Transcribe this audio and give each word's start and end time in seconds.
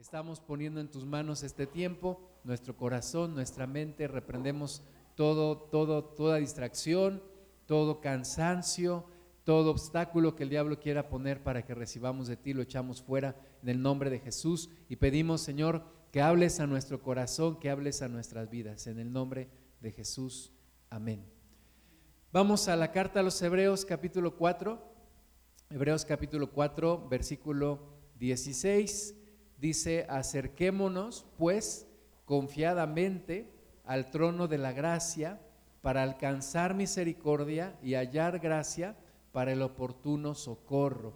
Estamos 0.00 0.38
poniendo 0.38 0.80
en 0.80 0.86
tus 0.86 1.04
manos 1.04 1.42
este 1.42 1.66
tiempo, 1.66 2.20
nuestro 2.44 2.76
corazón, 2.76 3.34
nuestra 3.34 3.66
mente, 3.66 4.06
reprendemos 4.06 4.80
todo, 5.16 5.56
todo, 5.58 6.04
toda 6.04 6.36
distracción, 6.36 7.20
todo 7.66 8.00
cansancio, 8.00 9.04
todo 9.42 9.72
obstáculo 9.72 10.36
que 10.36 10.44
el 10.44 10.50
diablo 10.50 10.78
quiera 10.78 11.08
poner 11.08 11.42
para 11.42 11.64
que 11.64 11.74
recibamos 11.74 12.28
de 12.28 12.36
ti, 12.36 12.54
lo 12.54 12.62
echamos 12.62 13.02
fuera 13.02 13.34
en 13.60 13.70
el 13.70 13.82
nombre 13.82 14.08
de 14.08 14.20
Jesús 14.20 14.70
y 14.88 14.94
pedimos, 14.94 15.40
Señor, 15.40 15.82
que 16.12 16.22
hables 16.22 16.60
a 16.60 16.68
nuestro 16.68 17.02
corazón, 17.02 17.58
que 17.58 17.68
hables 17.68 18.00
a 18.00 18.08
nuestras 18.08 18.48
vidas, 18.48 18.86
en 18.86 19.00
el 19.00 19.12
nombre 19.12 19.48
de 19.80 19.90
Jesús. 19.90 20.52
Amén. 20.90 21.24
Vamos 22.32 22.68
a 22.68 22.76
la 22.76 22.92
carta 22.92 23.18
a 23.18 23.24
los 23.24 23.42
Hebreos 23.42 23.84
capítulo 23.84 24.36
4, 24.36 24.80
Hebreos 25.70 26.04
capítulo 26.04 26.52
4, 26.52 27.08
versículo 27.08 27.80
16 28.20 29.17
dice, 29.58 30.06
acerquémonos 30.08 31.26
pues 31.36 31.86
confiadamente 32.24 33.52
al 33.84 34.10
trono 34.10 34.48
de 34.48 34.58
la 34.58 34.72
gracia 34.72 35.40
para 35.80 36.02
alcanzar 36.02 36.74
misericordia 36.74 37.78
y 37.82 37.94
hallar 37.94 38.38
gracia 38.38 38.96
para 39.32 39.52
el 39.52 39.62
oportuno 39.62 40.34
socorro. 40.34 41.14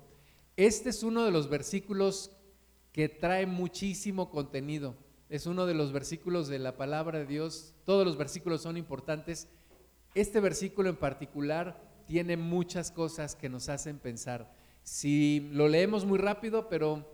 Este 0.57 0.91
es 0.91 1.03
uno 1.03 1.25
de 1.25 1.31
los 1.31 1.49
versículos 1.49 2.31
que 2.93 3.09
trae 3.09 3.47
muchísimo 3.47 4.31
contenido. 4.31 4.95
Es 5.29 5.47
uno 5.47 5.67
de 5.67 5.75
los 5.75 5.93
versículos 5.93 6.49
de 6.49 6.59
la 6.59 6.77
palabra 6.77 7.19
de 7.19 7.27
Dios. 7.27 7.75
Todos 7.85 8.07
los 8.07 8.17
versículos 8.17 8.63
son 8.63 8.77
importantes. 8.77 9.49
Este 10.15 10.41
versículo 10.41 10.91
en 10.91 10.97
particular 10.97 11.83
tiene 12.07 12.37
muchas 12.37 12.91
cosas 12.91 13.35
que 13.35 13.49
nos 13.49 13.69
hacen 13.69 13.99
pensar. 13.99 14.55
Si 14.83 15.49
lo 15.53 15.69
leemos 15.69 16.05
muy 16.05 16.19
rápido, 16.19 16.69
pero 16.69 17.12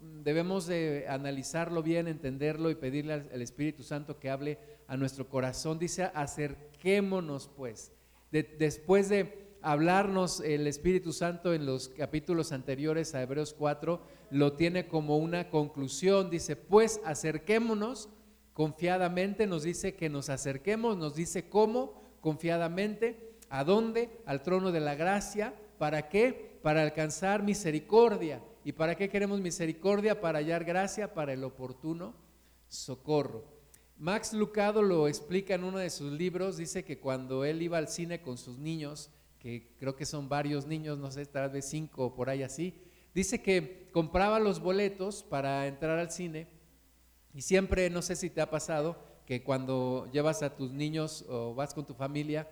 debemos 0.00 0.66
de 0.66 1.06
analizarlo 1.08 1.82
bien, 1.82 2.08
entenderlo 2.08 2.70
y 2.70 2.74
pedirle 2.74 3.14
al, 3.14 3.42
Espíritu 3.42 3.82
Santo 3.82 4.18
que 4.18 4.30
hable 4.30 4.58
a 4.86 4.96
nuestro 4.96 5.28
corazón. 5.28 5.78
Dice, 5.78 6.10
acerquémonos 6.14 7.48
pues. 7.48 7.92
después 8.30 9.08
de 9.08 9.48
hablarnos 9.62 10.40
el 10.40 10.66
Espíritu 10.66 11.12
Santo 11.12 11.52
en 11.52 11.66
los 11.66 11.88
capítulos 11.88 12.52
anteriores 12.52 13.14
a 13.14 13.22
Hebreos 13.22 13.54
4, 13.54 14.00
lo 14.30 14.52
tiene 14.52 14.86
como 14.86 15.18
una 15.18 15.50
conclusión. 15.50 16.30
Dice, 16.30 16.56
pues 16.56 17.00
acerquémonos 17.04 18.08
confiadamente, 18.52 19.46
nos 19.46 19.62
dice 19.62 19.94
que 19.94 20.08
nos 20.08 20.28
acerquemos, 20.28 20.96
nos 20.96 21.14
dice 21.14 21.48
cómo, 21.48 22.02
confiadamente, 22.20 23.34
a 23.50 23.64
dónde, 23.64 24.10
al 24.26 24.42
trono 24.42 24.72
de 24.72 24.80
la 24.80 24.94
gracia, 24.94 25.54
¿para 25.78 26.08
qué? 26.08 26.58
Para 26.62 26.82
alcanzar 26.82 27.42
misericordia 27.42 28.42
¿Y 28.68 28.72
para 28.72 28.96
qué 28.96 29.08
queremos 29.08 29.40
misericordia? 29.40 30.20
Para 30.20 30.40
hallar 30.40 30.62
gracia 30.62 31.14
para 31.14 31.32
el 31.32 31.42
oportuno 31.42 32.14
socorro. 32.68 33.42
Max 33.96 34.34
Lucado 34.34 34.82
lo 34.82 35.08
explica 35.08 35.54
en 35.54 35.64
uno 35.64 35.78
de 35.78 35.88
sus 35.88 36.12
libros, 36.12 36.58
dice 36.58 36.84
que 36.84 37.00
cuando 37.00 37.46
él 37.46 37.62
iba 37.62 37.78
al 37.78 37.88
cine 37.88 38.20
con 38.20 38.36
sus 38.36 38.58
niños, 38.58 39.08
que 39.38 39.74
creo 39.78 39.96
que 39.96 40.04
son 40.04 40.28
varios 40.28 40.66
niños, 40.66 40.98
no 40.98 41.10
sé, 41.10 41.24
tal 41.24 41.48
vez 41.48 41.64
cinco 41.64 42.04
o 42.04 42.14
por 42.14 42.28
ahí 42.28 42.42
así, 42.42 42.74
dice 43.14 43.40
que 43.40 43.88
compraba 43.90 44.38
los 44.38 44.60
boletos 44.60 45.22
para 45.22 45.66
entrar 45.66 45.98
al 45.98 46.10
cine 46.10 46.46
y 47.32 47.40
siempre, 47.40 47.88
no 47.88 48.02
sé 48.02 48.16
si 48.16 48.28
te 48.28 48.42
ha 48.42 48.50
pasado, 48.50 48.98
que 49.24 49.42
cuando 49.42 50.10
llevas 50.12 50.42
a 50.42 50.54
tus 50.54 50.72
niños 50.72 51.24
o 51.30 51.54
vas 51.54 51.72
con 51.72 51.86
tu 51.86 51.94
familia, 51.94 52.46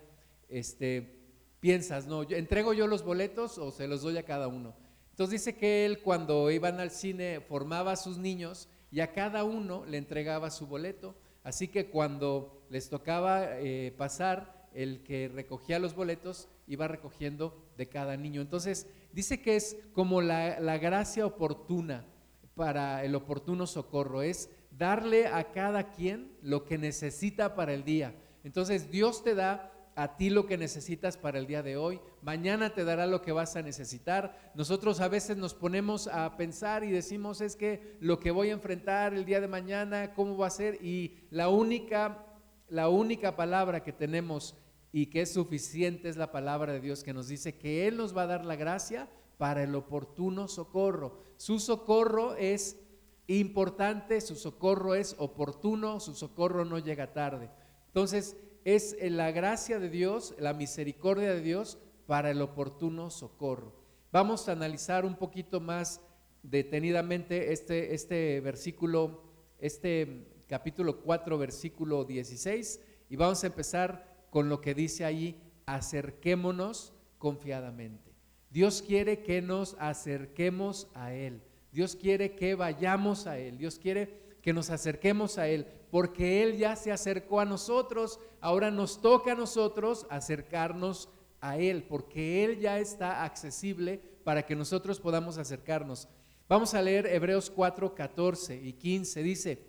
este, 0.49 1.21
piensas, 1.59 2.07
no, 2.07 2.23
entrego 2.23 2.73
yo 2.73 2.87
los 2.87 3.03
boletos 3.03 3.59
o 3.59 3.69
se 3.69 3.87
los 3.87 4.01
doy 4.01 4.17
a 4.17 4.25
cada 4.25 4.47
uno. 4.47 4.86
Entonces 5.17 5.43
dice 5.43 5.57
que 5.57 5.83
él 5.83 6.03
cuando 6.03 6.51
iban 6.51 6.79
al 6.79 6.91
cine 6.91 7.41
formaba 7.41 7.93
a 7.93 7.95
sus 7.95 8.19
niños 8.19 8.69
y 8.91 8.99
a 8.99 9.13
cada 9.13 9.43
uno 9.45 9.83
le 9.87 9.97
entregaba 9.97 10.51
su 10.51 10.67
boleto. 10.67 11.15
Así 11.43 11.69
que 11.69 11.89
cuando 11.89 12.61
les 12.69 12.87
tocaba 12.87 13.57
eh, 13.57 13.95
pasar, 13.97 14.67
el 14.75 15.01
que 15.01 15.27
recogía 15.27 15.79
los 15.79 15.95
boletos 15.95 16.49
iba 16.67 16.87
recogiendo 16.87 17.57
de 17.77 17.89
cada 17.89 18.15
niño. 18.15 18.41
Entonces 18.41 18.85
dice 19.11 19.41
que 19.41 19.55
es 19.55 19.77
como 19.91 20.21
la, 20.21 20.59
la 20.59 20.77
gracia 20.77 21.25
oportuna 21.25 22.05
para 22.53 23.03
el 23.03 23.15
oportuno 23.15 23.65
socorro, 23.65 24.21
es 24.21 24.51
darle 24.69 25.25
a 25.25 25.51
cada 25.51 25.89
quien 25.89 26.37
lo 26.43 26.63
que 26.63 26.77
necesita 26.77 27.55
para 27.55 27.73
el 27.73 27.83
día. 27.83 28.13
Entonces 28.43 28.91
Dios 28.91 29.23
te 29.23 29.33
da 29.33 29.71
a 29.97 30.15
ti 30.15 30.29
lo 30.29 30.45
que 30.45 30.57
necesitas 30.57 31.17
para 31.17 31.39
el 31.39 31.47
día 31.47 31.63
de 31.63 31.75
hoy, 31.75 31.99
mañana 32.21 32.73
te 32.73 32.85
dará 32.85 33.05
lo 33.07 33.21
que 33.21 33.33
vas 33.33 33.55
a 33.55 33.61
necesitar. 33.61 34.51
Nosotros 34.55 35.01
a 35.01 35.09
veces 35.09 35.35
nos 35.35 35.53
ponemos 35.53 36.07
a 36.07 36.37
pensar 36.37 36.85
y 36.85 36.91
decimos 36.91 37.41
es 37.41 37.55
que 37.55 37.97
lo 37.99 38.19
que 38.19 38.31
voy 38.31 38.49
a 38.49 38.53
enfrentar 38.53 39.13
el 39.13 39.25
día 39.25 39.41
de 39.41 39.47
mañana, 39.47 40.13
cómo 40.13 40.37
va 40.37 40.47
a 40.47 40.51
ser 40.51 40.75
y 40.81 41.17
la 41.31 41.49
única 41.49 42.23
la 42.69 42.89
única 42.89 43.35
palabra 43.35 43.83
que 43.83 43.93
tenemos 43.93 44.55
y 44.91 45.07
que 45.07 45.21
es 45.21 45.33
suficiente 45.33 46.09
es 46.09 46.17
la 46.17 46.31
palabra 46.31 46.73
de 46.73 46.81
Dios 46.81 47.03
que 47.03 47.13
nos 47.13 47.27
dice 47.27 47.57
que 47.57 47.87
él 47.87 47.97
nos 47.97 48.15
va 48.15 48.23
a 48.23 48.27
dar 48.27 48.45
la 48.45 48.55
gracia 48.55 49.09
para 49.37 49.63
el 49.63 49.75
oportuno 49.75 50.47
socorro. 50.47 51.19
Su 51.37 51.59
socorro 51.59 52.35
es 52.35 52.79
importante, 53.27 54.21
su 54.21 54.35
socorro 54.35 54.95
es 54.95 55.15
oportuno, 55.19 55.99
su 55.99 56.13
socorro 56.15 56.65
no 56.65 56.79
llega 56.79 57.13
tarde. 57.13 57.49
Entonces, 57.87 58.35
es 58.67 58.97
la 58.99 59.31
gracia 59.31 59.79
de 59.79 59.89
Dios, 59.89 60.35
la 60.39 60.51
misericordia 60.51 61.33
de 61.33 61.39
Dios 61.39 61.77
para 62.05 62.31
el 62.31 62.41
oportuno 62.41 63.09
socorro. 63.09 63.73
Vamos 64.11 64.49
a 64.49 64.51
analizar 64.51 65.05
un 65.05 65.15
poquito 65.15 65.61
más 65.61 66.01
detenidamente 66.43 67.53
este, 67.53 67.93
este 67.95 68.41
versículo, 68.41 69.23
este 69.59 70.43
capítulo 70.49 70.99
4, 70.99 71.37
versículo 71.37 72.03
16, 72.03 72.81
y 73.09 73.15
vamos 73.15 73.41
a 73.45 73.47
empezar 73.47 74.27
con 74.31 74.49
lo 74.49 74.59
que 74.59 74.73
dice 74.73 75.05
ahí, 75.05 75.41
acerquémonos 75.65 76.93
confiadamente. 77.19 78.11
Dios 78.49 78.81
quiere 78.81 79.23
que 79.23 79.41
nos 79.41 79.77
acerquemos 79.79 80.89
a 80.93 81.13
Él. 81.13 81.41
Dios 81.71 81.95
quiere 81.95 82.35
que 82.35 82.53
vayamos 82.55 83.27
a 83.27 83.39
Él. 83.39 83.57
Dios 83.57 83.79
quiere 83.79 84.26
que 84.47 84.53
nos 84.53 84.69
acerquemos 84.69 85.37
a 85.37 85.49
Él, 85.49 85.67
porque 85.91 86.41
Él 86.41 86.55
ya 86.55 86.77
se 86.77 86.89
acercó 86.89 87.41
a 87.41 87.45
nosotros, 87.45 88.17
ahora 88.39 88.71
nos 88.71 89.01
toca 89.01 89.33
a 89.33 89.35
nosotros 89.35 90.07
acercarnos 90.09 91.09
a 91.41 91.57
Él, 91.57 91.83
porque 91.83 92.45
Él 92.45 92.57
ya 92.57 92.79
está 92.79 93.25
accesible 93.25 94.01
para 94.23 94.45
que 94.45 94.55
nosotros 94.55 95.01
podamos 95.01 95.37
acercarnos. 95.37 96.07
Vamos 96.47 96.73
a 96.73 96.81
leer 96.81 97.07
Hebreos 97.07 97.49
4, 97.49 97.93
14 97.93 98.55
y 98.63 98.71
15. 98.71 99.21
Dice, 99.21 99.65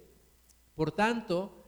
por 0.77 0.93
tanto, 0.93 1.65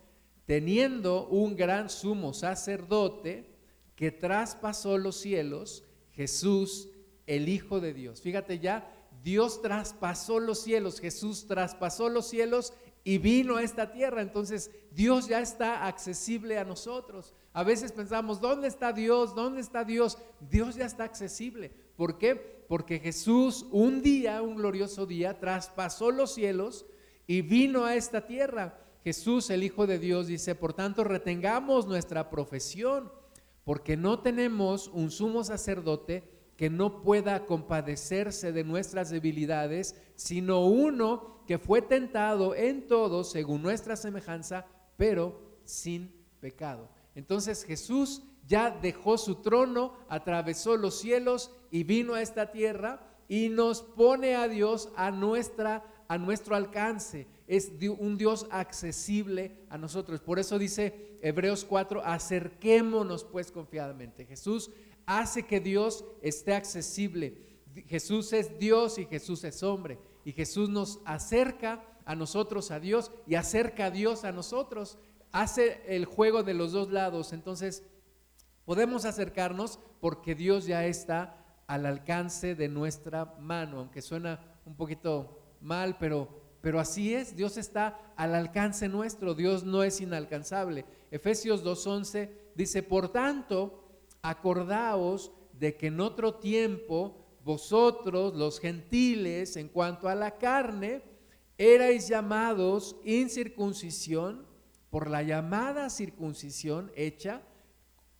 teniendo 0.47 1.27
un 1.27 1.57
gran 1.57 1.91
sumo 1.91 2.33
sacerdote 2.33 3.51
que 3.97 4.13
traspasó 4.13 4.99
los 4.99 5.17
cielos, 5.17 5.83
Jesús, 6.13 6.91
el 7.27 7.49
Hijo 7.49 7.81
de 7.81 7.93
Dios. 7.93 8.21
Fíjate 8.21 8.61
ya, 8.61 8.89
Dios 9.25 9.61
traspasó 9.61 10.39
los 10.39 10.63
cielos, 10.63 11.01
Jesús 11.01 11.47
traspasó 11.47 12.09
los 12.09 12.29
cielos 12.29 12.73
y 13.05 13.19
vino 13.19 13.57
a 13.57 13.63
esta 13.63 13.93
tierra. 13.93 14.23
Entonces 14.23 14.71
Dios 14.93 15.29
ya 15.29 15.41
está 15.41 15.87
accesible 15.87 16.59
a 16.59 16.65
nosotros. 16.65 17.35
A 17.53 17.65
veces 17.65 17.93
pensamos, 17.93 18.41
¿dónde 18.41 18.69
está 18.69 18.93
Dios? 18.93 19.35
¿Dónde 19.35 19.61
está 19.61 19.85
Dios? 19.85 20.19
Dios 20.51 20.77
ya 20.77 20.87
está 20.87 21.05
accesible. 21.05 21.73
¿Por 21.97 22.19
qué? 22.19 22.37
Porque 22.69 23.01
Jesús 23.01 23.67
un 23.73 24.03
día, 24.03 24.43
un 24.43 24.57
glorioso 24.57 25.07
día, 25.07 25.39
traspasó 25.39 26.11
los 26.11 26.33
cielos 26.33 26.87
y 27.27 27.43
vino 27.43 27.85
a 27.85 27.97
esta 27.97 28.27
tierra. 28.27 28.79
Jesús, 29.03 29.51
el 29.51 29.65
Hijo 29.65 29.87
de 29.87 29.99
Dios, 29.99 30.27
dice, 30.27 30.55
por 30.55 30.75
tanto, 30.75 31.05
retengamos 31.05 31.87
nuestra 31.87 32.29
profesión, 32.29 33.11
porque 33.65 33.97
no 33.97 34.21
tenemos 34.21 34.89
un 34.89 35.11
sumo 35.11 35.43
sacerdote 35.43 36.40
que 36.61 36.69
no 36.69 37.01
pueda 37.01 37.47
compadecerse 37.47 38.53
de 38.53 38.65
nuestras 38.65 39.09
debilidades, 39.09 39.97
sino 40.15 40.67
uno 40.67 41.43
que 41.47 41.57
fue 41.57 41.81
tentado 41.81 42.55
en 42.55 42.87
todo 42.87 43.25
según 43.25 43.63
nuestra 43.63 43.97
semejanza, 43.97 44.67
pero 44.99 45.41
sin 45.65 46.13
pecado. 46.39 46.91
Entonces 47.15 47.65
Jesús 47.65 48.25
ya 48.47 48.71
dejó 48.71 49.17
su 49.17 49.37
trono, 49.37 49.95
atravesó 50.07 50.77
los 50.77 51.01
cielos 51.01 51.51
y 51.71 51.85
vino 51.85 52.13
a 52.13 52.21
esta 52.21 52.53
tierra 52.53 53.09
y 53.27 53.49
nos 53.49 53.81
pone 53.81 54.37
a 54.37 54.47
Dios 54.47 54.93
a 54.97 55.11
nuestra 55.11 55.83
a 56.11 56.19
nuestro 56.19 56.57
alcance. 56.57 57.29
Es 57.47 57.71
un 58.01 58.19
Dios 58.19 58.49
accesible 58.51 59.57
a 59.69 59.79
nosotros. 59.79 60.21
Por 60.21 60.41
eso 60.41 60.59
dice 60.59 61.17
Hebreos 61.23 61.65
4, 61.65 62.05
acerquémonos 62.05 63.23
pues 63.23 63.53
confiadamente. 63.53 64.27
Jesús 64.27 64.73
hace 65.19 65.43
que 65.43 65.59
Dios 65.59 66.05
esté 66.23 66.55
accesible. 66.55 67.59
Jesús 67.89 68.33
es 68.33 68.59
Dios 68.59 68.99
y 68.99 69.07
Jesús 69.07 69.43
es 69.43 69.63
hombre. 69.63 69.99
Y 70.25 70.33
Jesús 70.33 70.69
nos 70.69 71.01
acerca 71.05 71.85
a 72.05 72.15
nosotros, 72.15 72.71
a 72.71 72.79
Dios, 72.79 73.11
y 73.27 73.35
acerca 73.35 73.87
a 73.87 73.91
Dios 73.91 74.25
a 74.25 74.31
nosotros. 74.31 74.99
Hace 75.33 75.83
el 75.89 76.05
juego 76.05 76.45
de 76.45 76.55
los 76.55 76.71
dos 76.73 76.91
lados. 76.91 77.33
Entonces, 77.33 77.83
podemos 78.65 79.05
acercarnos 79.05 79.81
porque 80.01 80.37
Dios 80.37 80.67
ya 80.67 80.87
está 80.87 81.37
al 81.67 81.87
alcance 81.87 82.55
de 82.55 82.69
nuestra 82.69 83.35
mano, 83.41 83.81
aunque 83.81 84.03
suena 84.03 84.61
un 84.65 84.77
poquito 84.77 85.57
mal, 85.61 85.99
pero 85.99 86.41
pero 86.61 86.79
así 86.79 87.15
es, 87.15 87.37
Dios 87.37 87.57
está 87.57 87.99
al 88.17 88.35
alcance 88.35 88.89
nuestro, 88.89 89.35
Dios 89.35 89.65
no 89.65 89.83
es 89.83 90.01
inalcanzable. 90.01 90.85
Efesios 91.11 91.65
2.11 91.65 92.31
dice, 92.55 92.83
por 92.83 93.11
tanto, 93.11 93.80
acordaos 94.23 95.33
de 95.53 95.77
que 95.77 95.89
en 95.89 96.01
otro 96.01 96.35
tiempo 96.35 97.21
vosotros, 97.45 98.35
los 98.35 98.61
gentiles, 98.61 99.57
en 99.57 99.69
cuanto 99.69 100.09
a 100.09 100.15
la 100.15 100.39
carne, 100.39 101.03
erais 101.57 102.09
llamados 102.09 102.97
incircuncisión 103.05 104.47
por 104.91 105.09
la 105.09 105.23
llamada 105.23 105.89
circuncisión 105.91 106.91
hecha 106.97 107.43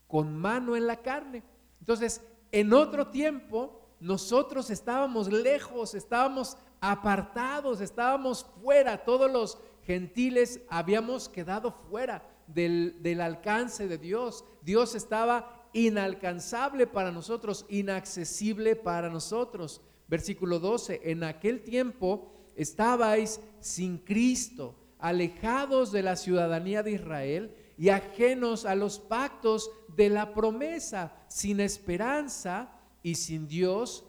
con 0.07 0.37
mano 0.37 0.77
en 0.77 0.87
la 0.87 0.97
carne. 0.97 1.43
Entonces, 1.81 2.23
en 2.53 2.73
otro 2.73 3.09
tiempo, 3.09 3.81
nosotros 4.01 4.71
estábamos 4.71 5.31
lejos, 5.31 5.95
estábamos 5.95 6.57
apartados, 6.81 7.81
estábamos 7.81 8.47
fuera, 8.63 9.05
todos 9.05 9.31
los 9.31 9.59
gentiles 9.83 10.61
habíamos 10.69 11.29
quedado 11.29 11.73
fuera 11.73 12.27
del, 12.47 13.03
del 13.03 13.21
alcance 13.21 13.89
de 13.89 13.99
Dios. 13.99 14.45
Dios 14.63 14.95
estaba 14.95 15.60
inalcanzable 15.73 16.87
para 16.87 17.13
nosotros, 17.13 17.67
inaccesible 17.69 18.77
para 18.77 19.11
nosotros. 19.11 19.81
Versículo 20.09 20.59
12, 20.59 21.01
en 21.05 21.25
aquel 21.25 21.63
tiempo 21.63 22.33
estabais 22.57 23.41
sin 23.61 23.99
Cristo, 23.99 24.75
alejados 24.99 25.93
de 25.93 26.03
la 26.03 26.17
ciudadanía 26.17 26.83
de 26.83 26.93
Israel 26.93 27.55
y 27.79 27.89
ajenos 27.89 28.67
a 28.67 28.75
los 28.75 28.99
pactos 28.99 29.71
de 29.97 30.11
la 30.11 30.35
promesa, 30.35 31.15
sin 31.29 31.61
esperanza 31.61 32.73
y 33.03 33.15
sin 33.15 33.49
Dios 33.49 34.05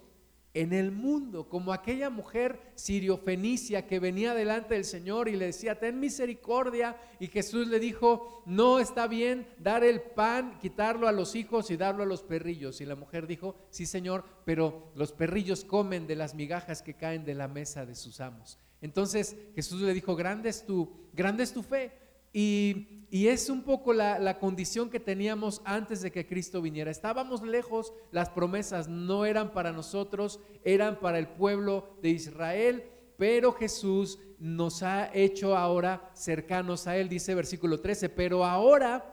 en 0.53 0.74
el 0.74 0.92
mundo, 0.92 1.48
como 1.48 1.71
aquella 1.71 2.09
mujer 2.09 2.59
sirio-fenicia 2.75 3.88
que 3.88 4.00
venía 4.00 4.33
delante 4.33 4.74
del 4.74 4.83
Señor 4.83 5.30
y 5.30 5.38
le 5.38 5.45
decía, 5.45 5.80
ten 5.80 6.00
misericordia, 6.00 6.98
y 7.19 7.27
Jesús 7.27 7.68
le 7.68 7.80
dijo, 7.80 8.44
no 8.45 8.80
está 8.80 9.07
bien 9.07 9.48
dar 9.59 9.83
el 9.83 10.01
pan, 10.01 10.57
quitarlo 10.59 11.07
a 11.07 11.13
los 11.13 11.36
hijos 11.36 11.71
y 11.71 11.77
darlo 11.77 12.03
a 12.03 12.07
los 12.07 12.24
perrillos. 12.24 12.81
Y 12.81 12.86
la 12.86 12.95
mujer 12.95 13.27
dijo, 13.27 13.56
sí 13.69 13.86
Señor, 13.86 14.25
pero 14.44 14.92
los 14.95 15.13
perrillos 15.13 15.63
comen 15.63 16.06
de 16.06 16.15
las 16.18 16.36
migajas 16.36 16.81
que 16.81 16.95
caen 16.95 17.24
de 17.24 17.36
la 17.36 17.48
mesa 17.48 17.86
de 17.86 17.95
sus 17.95 18.19
amos. 18.19 18.59
Entonces 18.81 19.38
Jesús 19.56 19.81
le 19.81 19.94
dijo, 19.94 20.15
grande 20.15 20.50
es 20.50 20.65
tu, 20.65 20.92
grande 21.13 21.44
es 21.44 21.53
tu 21.53 21.63
fe. 21.63 22.00
Y, 22.33 22.87
es 23.11 23.49
un 23.49 23.63
poco 23.63 23.91
la, 23.91 24.39
condición 24.39 24.89
que 24.89 24.99
teníamos 24.99 25.61
antes 25.65 26.01
de 26.01 26.11
que 26.11 26.25
Cristo 26.25 26.61
viniera. 26.61 26.89
Estábamos 26.89 27.41
lejos, 27.41 27.93
las 28.11 28.29
promesas 28.29 28.87
no 28.87 29.25
eran 29.25 29.51
para 29.51 29.73
nosotros, 29.73 30.39
eran 30.63 30.99
para 30.99 31.19
el 31.19 31.27
pueblo 31.27 31.97
de 32.01 32.09
Israel, 32.09 32.85
pero 33.17 33.51
Jesús 33.51 34.17
nos 34.39 34.81
ha 34.81 35.13
hecho 35.13 35.57
ahora 35.57 36.09
cercanos 36.13 36.87
a 36.87 36.95
Él, 36.97 37.09
dice 37.09 37.35
versículo 37.35 37.81
13, 37.81 38.09
pero 38.09 38.45
ahora 38.45 39.11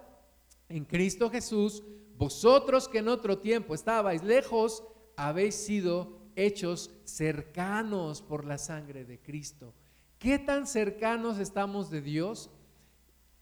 en 0.68 0.84
Cristo 0.84 1.28
Jesús, 1.28 1.82
vosotros 2.16 2.88
que 2.88 2.98
en 2.98 3.08
otro 3.08 3.38
tiempo 3.38 3.74
estabais 3.74 4.22
lejos, 4.22 4.84
habéis 5.16 5.56
sido 5.56 6.18
hechos 6.36 6.90
cercanos 7.04 8.22
por 8.22 8.44
la 8.44 8.58
sangre 8.58 9.04
de 9.04 9.20
Cristo. 9.20 9.74
¿Qué 10.18 10.38
tan 10.38 10.66
cercanos 10.66 11.38
estamos 11.38 11.90
de 11.90 12.00
Dios? 12.00 12.50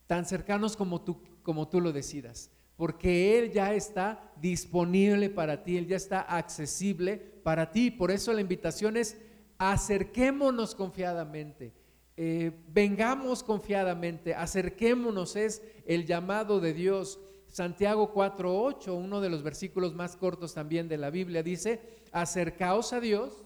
Tan 0.06 0.24
cercanos 0.24 0.76
como 0.76 1.02
tú, 1.02 1.22
como 1.42 1.68
tú 1.68 1.80
lo 1.80 1.92
decidas, 1.92 2.50
porque 2.76 3.38
Él 3.38 3.52
ya 3.52 3.74
está 3.74 4.32
disponible 4.40 5.30
para 5.30 5.62
ti, 5.62 5.76
Él 5.76 5.86
ya 5.86 5.96
está 5.96 6.20
accesible 6.20 7.16
para 7.16 7.70
ti. 7.70 7.90
Por 7.90 8.10
eso 8.10 8.32
la 8.32 8.40
invitación 8.40 8.96
es 8.96 9.16
acerquémonos 9.58 10.74
confiadamente, 10.74 11.72
eh, 12.16 12.52
vengamos 12.68 13.42
confiadamente, 13.42 14.34
acerquémonos, 14.34 15.36
es 15.36 15.62
el 15.86 16.06
llamado 16.06 16.60
de 16.60 16.74
Dios. 16.74 17.20
Santiago 17.48 18.12
4.8, 18.12 18.94
uno 18.94 19.20
de 19.20 19.30
los 19.30 19.42
versículos 19.42 19.94
más 19.94 20.16
cortos 20.16 20.52
también 20.52 20.88
de 20.88 20.98
la 20.98 21.10
Biblia, 21.10 21.42
dice, 21.42 21.80
acercaos 22.12 22.92
a 22.92 23.00
Dios 23.00 23.44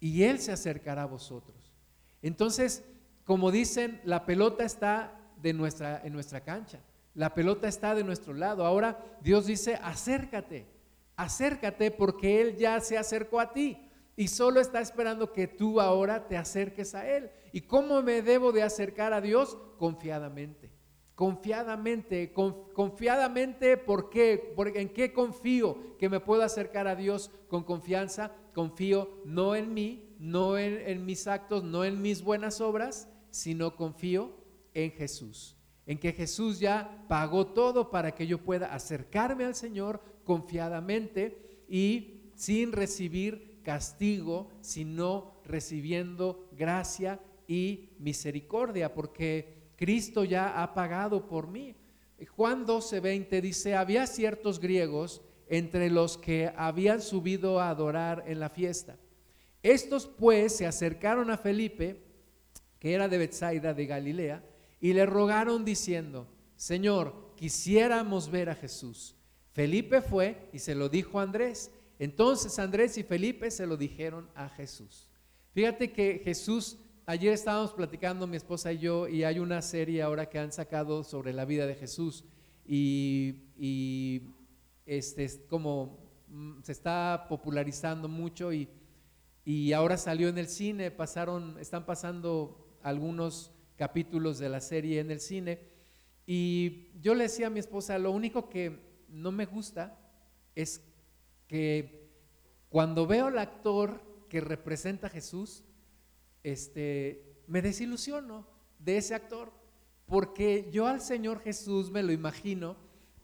y 0.00 0.24
Él 0.24 0.40
se 0.40 0.52
acercará 0.52 1.04
a 1.04 1.06
vosotros. 1.06 1.72
Entonces, 2.20 2.84
como 3.24 3.50
dicen, 3.50 4.00
la 4.04 4.26
pelota 4.26 4.64
está 4.64 5.23
de 5.44 5.52
nuestra, 5.52 6.00
en 6.02 6.14
nuestra 6.14 6.40
cancha. 6.40 6.80
La 7.14 7.34
pelota 7.34 7.68
está 7.68 7.94
de 7.94 8.02
nuestro 8.02 8.32
lado. 8.32 8.64
Ahora 8.64 8.98
Dios 9.20 9.44
dice, 9.44 9.78
acércate, 9.82 10.66
acércate 11.16 11.90
porque 11.90 12.40
Él 12.40 12.56
ya 12.56 12.80
se 12.80 12.96
acercó 12.96 13.38
a 13.40 13.52
ti 13.52 13.78
y 14.16 14.28
solo 14.28 14.58
está 14.58 14.80
esperando 14.80 15.34
que 15.34 15.46
tú 15.46 15.82
ahora 15.82 16.26
te 16.26 16.38
acerques 16.38 16.94
a 16.94 17.06
Él. 17.06 17.30
¿Y 17.52 17.60
cómo 17.60 18.02
me 18.02 18.22
debo 18.22 18.52
de 18.52 18.62
acercar 18.62 19.12
a 19.12 19.20
Dios? 19.20 19.58
Confiadamente. 19.78 20.72
Confiadamente, 21.14 22.32
confiadamente, 22.32 23.76
¿por 23.76 24.10
qué? 24.10 24.52
Porque, 24.56 24.80
¿En 24.80 24.88
qué 24.88 25.12
confío 25.12 25.96
que 25.98 26.08
me 26.08 26.18
puedo 26.18 26.42
acercar 26.42 26.88
a 26.88 26.96
Dios 26.96 27.30
con 27.48 27.62
confianza? 27.64 28.32
Confío 28.52 29.20
no 29.24 29.54
en 29.54 29.74
mí, 29.74 30.16
no 30.18 30.58
en, 30.58 30.80
en 30.80 31.04
mis 31.04 31.28
actos, 31.28 31.62
no 31.62 31.84
en 31.84 32.02
mis 32.02 32.24
buenas 32.24 32.60
obras, 32.60 33.08
sino 33.30 33.76
confío 33.76 34.43
en 34.74 34.90
Jesús, 34.90 35.56
en 35.86 35.98
que 35.98 36.12
Jesús 36.12 36.58
ya 36.60 37.06
pagó 37.08 37.46
todo 37.46 37.90
para 37.90 38.14
que 38.14 38.26
yo 38.26 38.38
pueda 38.38 38.74
acercarme 38.74 39.44
al 39.44 39.54
Señor 39.54 40.02
confiadamente 40.24 41.64
y 41.68 42.32
sin 42.34 42.72
recibir 42.72 43.60
castigo, 43.62 44.50
sino 44.60 45.40
recibiendo 45.44 46.48
gracia 46.52 47.20
y 47.46 47.90
misericordia, 47.98 48.92
porque 48.92 49.72
Cristo 49.76 50.24
ya 50.24 50.62
ha 50.62 50.74
pagado 50.74 51.26
por 51.26 51.48
mí. 51.48 51.74
Juan 52.36 52.66
12:20 52.66 53.40
dice, 53.40 53.74
había 53.74 54.06
ciertos 54.06 54.60
griegos 54.60 55.22
entre 55.48 55.90
los 55.90 56.16
que 56.16 56.52
habían 56.56 57.00
subido 57.00 57.60
a 57.60 57.68
adorar 57.68 58.24
en 58.26 58.40
la 58.40 58.48
fiesta. 58.48 58.96
Estos 59.62 60.06
pues 60.06 60.56
se 60.56 60.66
acercaron 60.66 61.30
a 61.30 61.38
Felipe, 61.38 62.02
que 62.78 62.92
era 62.92 63.08
de 63.08 63.18
Bethsaida 63.18 63.74
de 63.74 63.86
Galilea, 63.86 64.44
y 64.80 64.92
le 64.92 65.06
rogaron 65.06 65.64
diciendo, 65.64 66.28
Señor, 66.56 67.32
quisiéramos 67.36 68.30
ver 68.30 68.50
a 68.50 68.54
Jesús. 68.54 69.16
Felipe 69.52 70.02
fue 70.02 70.48
y 70.52 70.58
se 70.58 70.74
lo 70.74 70.88
dijo 70.88 71.20
a 71.20 71.22
Andrés. 71.22 71.70
Entonces 71.98 72.58
Andrés 72.58 72.98
y 72.98 73.02
Felipe 73.02 73.50
se 73.50 73.66
lo 73.66 73.76
dijeron 73.76 74.28
a 74.34 74.48
Jesús. 74.48 75.08
Fíjate 75.52 75.92
que 75.92 76.20
Jesús, 76.24 76.78
ayer 77.06 77.32
estábamos 77.32 77.72
platicando 77.72 78.26
mi 78.26 78.36
esposa 78.36 78.72
y 78.72 78.78
yo, 78.78 79.06
y 79.06 79.22
hay 79.22 79.38
una 79.38 79.62
serie 79.62 80.02
ahora 80.02 80.28
que 80.28 80.38
han 80.38 80.52
sacado 80.52 81.04
sobre 81.04 81.32
la 81.32 81.44
vida 81.44 81.66
de 81.66 81.76
Jesús. 81.76 82.24
Y, 82.66 83.36
y 83.56 84.22
este, 84.86 85.46
como 85.48 85.98
mm, 86.28 86.62
se 86.62 86.72
está 86.72 87.26
popularizando 87.28 88.08
mucho 88.08 88.52
y, 88.52 88.68
y 89.44 89.72
ahora 89.72 89.96
salió 89.96 90.28
en 90.28 90.38
el 90.38 90.48
cine, 90.48 90.90
pasaron, 90.90 91.58
están 91.60 91.86
pasando 91.86 92.78
algunos 92.82 93.53
capítulos 93.76 94.38
de 94.38 94.48
la 94.48 94.60
serie 94.60 95.00
en 95.00 95.10
el 95.10 95.20
cine. 95.20 95.60
Y 96.26 96.88
yo 97.00 97.14
le 97.14 97.24
decía 97.24 97.48
a 97.48 97.50
mi 97.50 97.60
esposa, 97.60 97.98
lo 97.98 98.10
único 98.10 98.48
que 98.48 98.78
no 99.08 99.32
me 99.32 99.46
gusta 99.46 99.98
es 100.54 100.80
que 101.46 102.10
cuando 102.68 103.06
veo 103.06 103.26
al 103.26 103.38
actor 103.38 104.00
que 104.28 104.40
representa 104.40 105.06
a 105.06 105.10
Jesús, 105.10 105.62
este, 106.42 107.42
me 107.46 107.62
desilusiono 107.62 108.46
de 108.78 108.96
ese 108.96 109.14
actor, 109.14 109.52
porque 110.06 110.68
yo 110.72 110.86
al 110.86 111.00
Señor 111.00 111.40
Jesús 111.40 111.90
me 111.90 112.02
lo 112.02 112.12
imagino, 112.12 112.76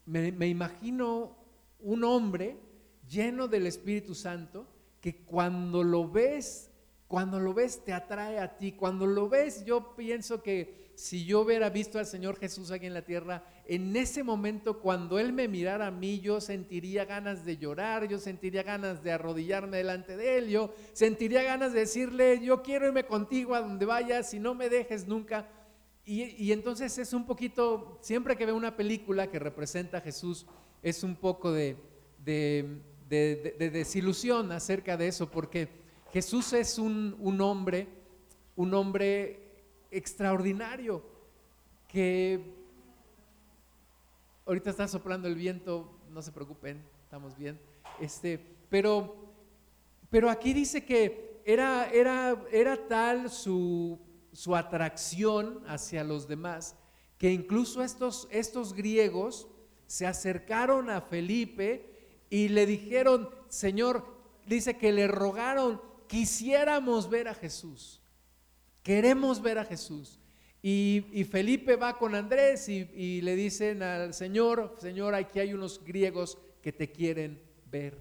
me, 0.07 0.33
me 0.33 0.49
imagino 0.49 1.37
un 1.81 2.05
hombre 2.05 2.57
lleno 3.09 3.49
del 3.49 3.67
Espíritu 3.67 4.15
Santo, 4.15 4.67
que 5.01 5.25
cuando 5.25 5.83
lo 5.83 6.09
ves 6.09 6.70
cuando 7.11 7.41
lo 7.41 7.53
ves 7.53 7.85
te 7.85 7.93
atrae 7.93 8.39
a 8.39 8.57
ti. 8.57 8.71
Cuando 8.71 9.05
lo 9.05 9.29
ves 9.29 9.65
yo 9.65 9.97
pienso 9.97 10.45
que 10.45 10.93
si 10.95 11.25
yo 11.25 11.41
hubiera 11.41 11.69
visto 11.69 11.99
al 11.99 12.07
Señor 12.07 12.39
Jesús 12.39 12.71
aquí 12.71 12.87
en 12.87 12.95
la 12.95 13.05
tierra, 13.05 13.45
en 13.67 13.97
ese 13.97 14.23
momento 14.23 14.79
cuando 14.79 15.19
Él 15.19 15.33
me 15.33 15.49
mirara 15.49 15.89
a 15.89 15.91
mí, 15.91 16.21
yo 16.21 16.41
sentiría 16.41 17.07
ganas 17.07 17.45
de 17.45 17.57
llorar, 17.57 18.07
yo 18.07 18.21
sentiría 18.21 18.63
ganas 18.63 19.03
de 19.03 19.11
arrodillarme 19.11 19.79
delante 19.79 20.17
de 20.17 20.39
Él, 20.39 20.51
yo 20.51 20.73
sentiría 20.93 21.43
ganas 21.43 21.73
de 21.73 21.81
decirle, 21.81 22.39
yo 22.45 22.63
quiero 22.63 22.87
irme 22.87 23.05
contigo 23.05 23.57
a 23.57 23.61
donde 23.63 23.87
vayas 23.87 24.33
y 24.33 24.39
no 24.39 24.55
me 24.55 24.69
dejes 24.69 25.09
nunca. 25.09 25.49
Y, 26.05 26.53
entonces 26.53 26.97
es 26.97 27.13
un 27.13 27.27
poquito, 27.27 27.99
siempre 28.03 28.37
que 28.37 28.47
veo 28.47 28.55
una 28.55 28.77
película 28.77 29.29
que 29.29 29.41
representa 29.41 29.99
a 29.99 30.01
Jesús, 30.01 30.47
es 30.81 31.03
un 31.03 31.17
poco 31.17 31.51
de, 31.51 31.77
de 32.19 33.71
desilusión 33.73 34.53
acerca 34.53 34.97
de 34.97 35.09
eso, 35.09 35.29
porque 35.29 35.80
Jesús 36.13 36.53
es 36.53 36.79
un, 36.79 37.41
hombre, 37.41 37.87
un 38.57 38.75
hombre 38.75 39.39
extraordinario 39.91 41.03
que 41.87 42.55
ahorita 44.45 44.71
está 44.71 44.89
soplando 44.89 45.29
el 45.29 45.37
viento, 45.37 45.89
no 46.11 46.21
se 46.23 46.33
preocupen, 46.33 46.83
estamos 47.05 47.37
bien. 47.37 47.61
Este, 48.01 48.45
pero, 48.69 49.15
pero 50.11 50.31
aquí 50.31 50.53
dice 50.53 50.85
que 50.85 51.41
era, 51.45 51.89
era, 51.91 52.43
era 52.51 52.89
tal 52.89 53.31
su, 53.31 53.99
su 54.33 54.57
atracción 54.57 55.63
hacia 55.67 56.03
los 56.03 56.27
demás, 56.27 56.75
que 57.19 57.33
incluso 57.33 57.83
estos, 57.85 58.27
estos 58.33 58.73
griegos 58.73 59.47
se 59.87 60.07
acercaron 60.07 60.91
a 60.91 61.01
Felipe 61.01 62.25
y 62.31 62.49
le 62.49 62.67
dijeron, 62.67 63.31
Señor, 63.49 64.05
dice 64.47 64.77
que 64.77 64.93
le 64.93 65.07
rogaron, 65.07 65.81
quisiéramos 66.11 67.09
ver 67.09 67.29
a 67.29 67.35
Jesús, 67.35 68.03
queremos 68.83 69.41
ver 69.41 69.59
a 69.59 69.65
Jesús. 69.65 70.19
Y, 70.63 71.25
Felipe 71.31 71.77
va 71.77 71.97
con 71.97 72.15
Andrés 72.15 72.69
y, 72.69 73.21
le 73.23 73.37
dicen 73.37 73.83
al 73.83 74.13
Señor, 74.13 74.77
Señor, 74.79 75.15
aquí 75.15 75.39
hay 75.39 75.55
unos 75.55 75.83
griegos 75.83 76.37
que 76.61 76.73
te 76.73 76.91
quieren 76.91 77.41
ver. 77.71 77.97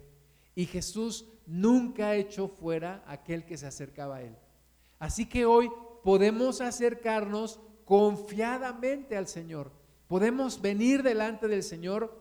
Y 0.55 0.65
Jesús 0.65 1.25
nunca 1.45 2.15
echó 2.15 2.49
fuera 2.49 3.03
a 3.05 3.13
aquel 3.13 3.45
que 3.45 3.57
se 3.57 3.67
acercaba 3.67 4.17
a 4.17 4.23
él. 4.23 4.35
Así 4.97 5.27
que 5.27 5.45
hoy 5.45 5.69
podemos 6.03 6.61
acercarnos 6.61 7.59
confiadamente 7.85 9.15
al 9.15 9.27
Señor. 9.27 9.71
Podemos 10.07 10.59
venir 10.59 11.03
delante 11.03 11.47
del 11.47 11.63
Señor 11.63 12.17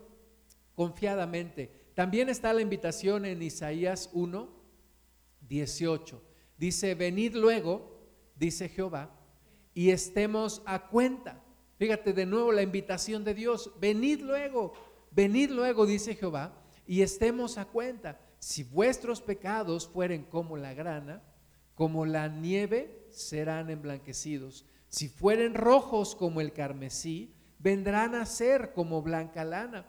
confiadamente. 0.77 1.73
También 1.95 2.29
está 2.29 2.53
la 2.53 2.61
invitación 2.61 3.25
en 3.25 3.43
Isaías 3.43 4.11
1, 4.13 4.58
18. 5.49 6.23
Dice, 6.57 6.95
venid 6.95 7.35
luego, 7.35 8.01
dice 8.37 8.69
Jehová, 8.69 9.15
y 9.75 9.91
estemos 9.91 10.63
a 10.67 10.89
cuenta. 10.89 11.43
Fíjate 11.79 12.13
de 12.13 12.27
nuevo 12.27 12.51
la 12.53 12.63
invitación 12.63 13.25
de 13.25 13.35
Dios. 13.35 13.73
Venid 13.81 14.21
luego, 14.21 14.73
venid 15.13 15.51
luego, 15.51 15.87
dice 15.87 16.15
Jehová, 16.17 16.53
y 16.87 17.03
estemos 17.03 17.59
a 17.59 17.67
cuenta. 17.67 18.21
Si 18.41 18.65
vuestros 18.65 19.21
pecados 19.21 19.87
fueren 19.89 20.25
como 20.25 20.57
la 20.57 20.75
grana, 20.75 21.23
como 21.75 22.07
la 22.07 22.29
nieve, 22.29 23.07
serán 23.11 23.71
emblanquecidos. 23.71 24.67
Si 24.89 25.09
fueren 25.09 25.55
rojos 25.55 26.17
como 26.17 26.41
el 26.41 26.53
carmesí, 26.53 27.35
vendrán 27.59 28.15
a 28.15 28.27
ser 28.27 28.73
como 28.73 29.03
blanca 29.03 29.45
lana. 29.45 29.87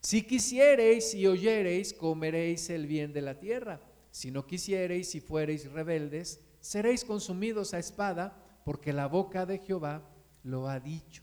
Si 0.00 0.22
quisiereis 0.22 1.14
y 1.14 1.26
oyereis, 1.26 1.92
comeréis 1.92 2.68
el 2.70 2.86
bien 2.86 3.12
de 3.12 3.22
la 3.22 3.38
tierra. 3.38 3.80
Si 4.10 4.30
no 4.30 4.46
quisiereis 4.46 5.14
y 5.14 5.20
fuereis 5.20 5.70
rebeldes, 5.70 6.40
seréis 6.60 7.04
consumidos 7.04 7.74
a 7.74 7.78
espada, 7.78 8.60
porque 8.64 8.92
la 8.92 9.06
boca 9.06 9.46
de 9.46 9.58
Jehová 9.58 10.02
lo 10.42 10.68
ha 10.68 10.80
dicho. 10.80 11.22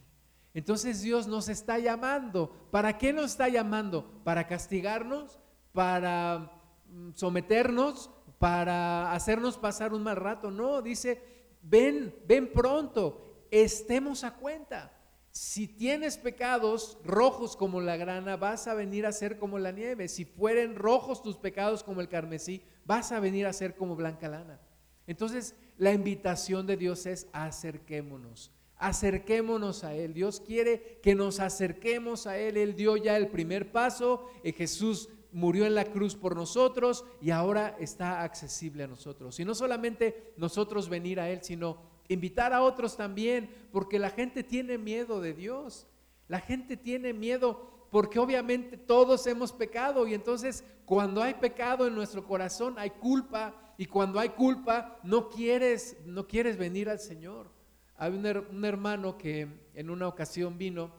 Entonces 0.54 1.02
Dios 1.02 1.26
nos 1.26 1.48
está 1.48 1.78
llamando. 1.78 2.68
¿Para 2.70 2.98
qué 2.98 3.12
nos 3.12 3.32
está 3.32 3.48
llamando? 3.48 4.22
¿Para 4.24 4.46
castigarnos? 4.46 5.38
¿Para 5.72 6.50
mm, 6.88 7.10
someternos? 7.14 8.10
para 8.38 9.12
hacernos 9.12 9.58
pasar 9.58 9.92
un 9.92 10.02
mal 10.02 10.16
rato. 10.16 10.50
No, 10.50 10.80
dice, 10.80 11.20
ven, 11.62 12.14
ven 12.26 12.52
pronto, 12.52 13.46
estemos 13.50 14.24
a 14.24 14.34
cuenta. 14.34 14.94
Si 15.30 15.68
tienes 15.68 16.16
pecados 16.16 16.98
rojos 17.04 17.56
como 17.56 17.80
la 17.80 17.96
grana, 17.96 18.36
vas 18.36 18.66
a 18.66 18.74
venir 18.74 19.06
a 19.06 19.12
ser 19.12 19.38
como 19.38 19.58
la 19.58 19.72
nieve. 19.72 20.08
Si 20.08 20.24
fueren 20.24 20.74
rojos 20.74 21.22
tus 21.22 21.36
pecados 21.36 21.84
como 21.84 22.00
el 22.00 22.08
carmesí, 22.08 22.64
vas 22.88 23.12
a 23.12 23.20
venir 23.20 23.46
a 23.46 23.52
ser 23.52 23.76
como 23.76 23.94
blanca 23.94 24.28
lana. 24.28 24.58
Entonces, 25.06 25.54
la 25.76 25.92
invitación 25.92 26.66
de 26.66 26.78
Dios 26.78 27.04
es 27.04 27.28
acerquémonos. 27.32 28.50
Acerquémonos 28.76 29.84
a 29.84 29.94
Él. 29.94 30.14
Dios 30.14 30.40
quiere 30.40 30.98
que 31.02 31.14
nos 31.14 31.38
acerquemos 31.38 32.26
a 32.26 32.38
Él. 32.38 32.56
Él 32.56 32.74
dio 32.74 32.96
ya 32.96 33.18
el 33.18 33.28
primer 33.28 33.70
paso. 33.72 34.30
y 34.42 34.52
Jesús 34.52 35.10
murió 35.32 35.66
en 35.66 35.74
la 35.74 35.84
cruz 35.84 36.16
por 36.16 36.34
nosotros 36.34 37.04
y 37.20 37.30
ahora 37.30 37.76
está 37.78 38.22
accesible 38.22 38.84
a 38.84 38.88
nosotros. 38.88 39.38
Y 39.38 39.44
no 39.44 39.54
solamente 39.54 40.32
nosotros 40.38 40.88
venir 40.88 41.20
a 41.20 41.28
Él, 41.28 41.40
sino 41.42 41.82
invitar 42.08 42.54
a 42.54 42.62
otros 42.62 42.96
también, 42.96 43.50
porque 43.70 43.98
la 43.98 44.08
gente 44.08 44.42
tiene 44.42 44.78
miedo 44.78 45.20
de 45.20 45.34
Dios. 45.34 45.86
La 46.26 46.40
gente 46.40 46.78
tiene 46.78 47.12
miedo 47.12 47.77
porque 47.90 48.18
obviamente 48.18 48.76
todos 48.76 49.26
hemos 49.26 49.52
pecado 49.52 50.06
y 50.06 50.14
entonces 50.14 50.64
cuando 50.84 51.22
hay 51.22 51.34
pecado 51.34 51.86
en 51.86 51.94
nuestro 51.94 52.26
corazón 52.26 52.74
hay 52.78 52.90
culpa 52.90 53.54
y 53.76 53.86
cuando 53.86 54.18
hay 54.18 54.30
culpa 54.30 54.98
no 55.02 55.28
quieres 55.28 55.96
no 56.04 56.26
quieres 56.26 56.56
venir 56.56 56.88
al 56.88 56.98
Señor. 56.98 57.50
Hay 57.96 58.12
un, 58.12 58.26
un 58.26 58.64
hermano 58.64 59.18
que 59.18 59.68
en 59.74 59.90
una 59.90 60.06
ocasión 60.08 60.58
vino 60.58 60.92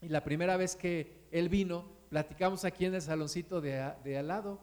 y 0.00 0.08
la 0.08 0.22
primera 0.24 0.56
vez 0.56 0.76
que 0.76 1.26
él 1.30 1.48
vino 1.48 2.00
platicamos 2.10 2.64
aquí 2.64 2.84
en 2.84 2.94
el 2.94 3.02
saloncito 3.02 3.60
de, 3.60 3.80
al 3.80 4.28
lado 4.28 4.60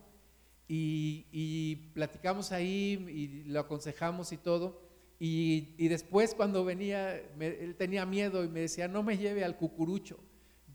y, 0.67 1.75
platicamos 1.93 2.51
ahí 2.51 3.05
y 3.09 3.49
lo 3.49 3.61
aconsejamos 3.61 4.31
y 4.33 4.37
todo. 4.37 4.81
Y, 5.17 5.87
después 5.87 6.35
cuando 6.35 6.63
venía, 6.65 7.15
él 7.15 7.75
tenía 7.77 8.05
miedo 8.05 8.43
y 8.43 8.49
me 8.49 8.59
decía, 8.59 8.87
no 8.87 9.01
me 9.01 9.17
lleve 9.17 9.43
al 9.43 9.55
cucurucho, 9.55 10.19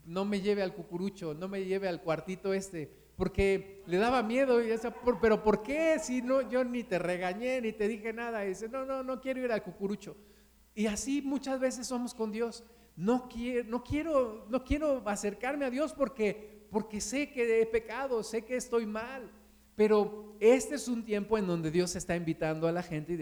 no 0.05 0.25
me 0.25 0.41
lleve 0.41 0.63
al 0.63 0.75
cucurucho, 0.75 1.35
no 1.35 1.49
me 1.49 1.65
lleve 1.65 1.89
al 1.89 2.03
cuartito 2.03 2.53
este, 2.53 2.91
porque 3.17 3.83
le 3.87 3.99
daba 3.99 4.23
miedo 4.23 4.63
y 4.63 4.69
decía, 4.69 4.95
pero 5.21 5.43
¿por 5.43 5.63
qué? 5.63 5.99
Si 6.01 6.23
no, 6.23 6.49
yo 6.49 6.65
ni 6.65 6.83
te 6.85 6.99
regañé, 6.99 7.61
ni 7.61 7.73
te 7.73 7.89
dije 7.89 8.13
nada. 8.13 8.45
Y 8.45 8.49
dice, 8.51 8.69
no, 8.69 8.85
no, 8.85 9.03
no 9.03 9.21
quiero 9.21 9.41
ir 9.45 9.53
al 9.53 9.63
cucurucho. 9.63 10.17
Y 10.75 10.87
así 10.87 11.23
muchas 11.23 11.61
veces 11.61 11.87
somos 11.87 12.15
con 12.15 12.33
Dios. 12.33 12.65
No 12.97 13.29
quiero, 13.29 13.69
no 13.69 13.85
quiero, 13.85 14.47
no 14.49 14.65
quiero 14.65 15.03
acercarme 15.07 15.67
a 15.67 15.71
Dios 15.71 15.93
porque 15.93 16.53
porque 16.73 17.03
sé 17.03 17.31
que 17.31 17.61
he 17.61 17.67
pecado, 17.67 18.23
sé 18.23 18.47
que 18.47 18.57
estoy 18.57 18.87
mal. 18.87 19.31
Pero 19.77 20.35
este 20.41 20.77
es 20.77 20.89
un 20.89 21.05
tiempo 21.05 21.37
en 21.37 21.47
donde 21.47 21.71
Dios 21.71 21.95
está 21.95 22.17
invitando 22.17 22.67
a 22.67 22.73
la 22.73 22.83
gente 22.83 23.13
y 23.13 23.17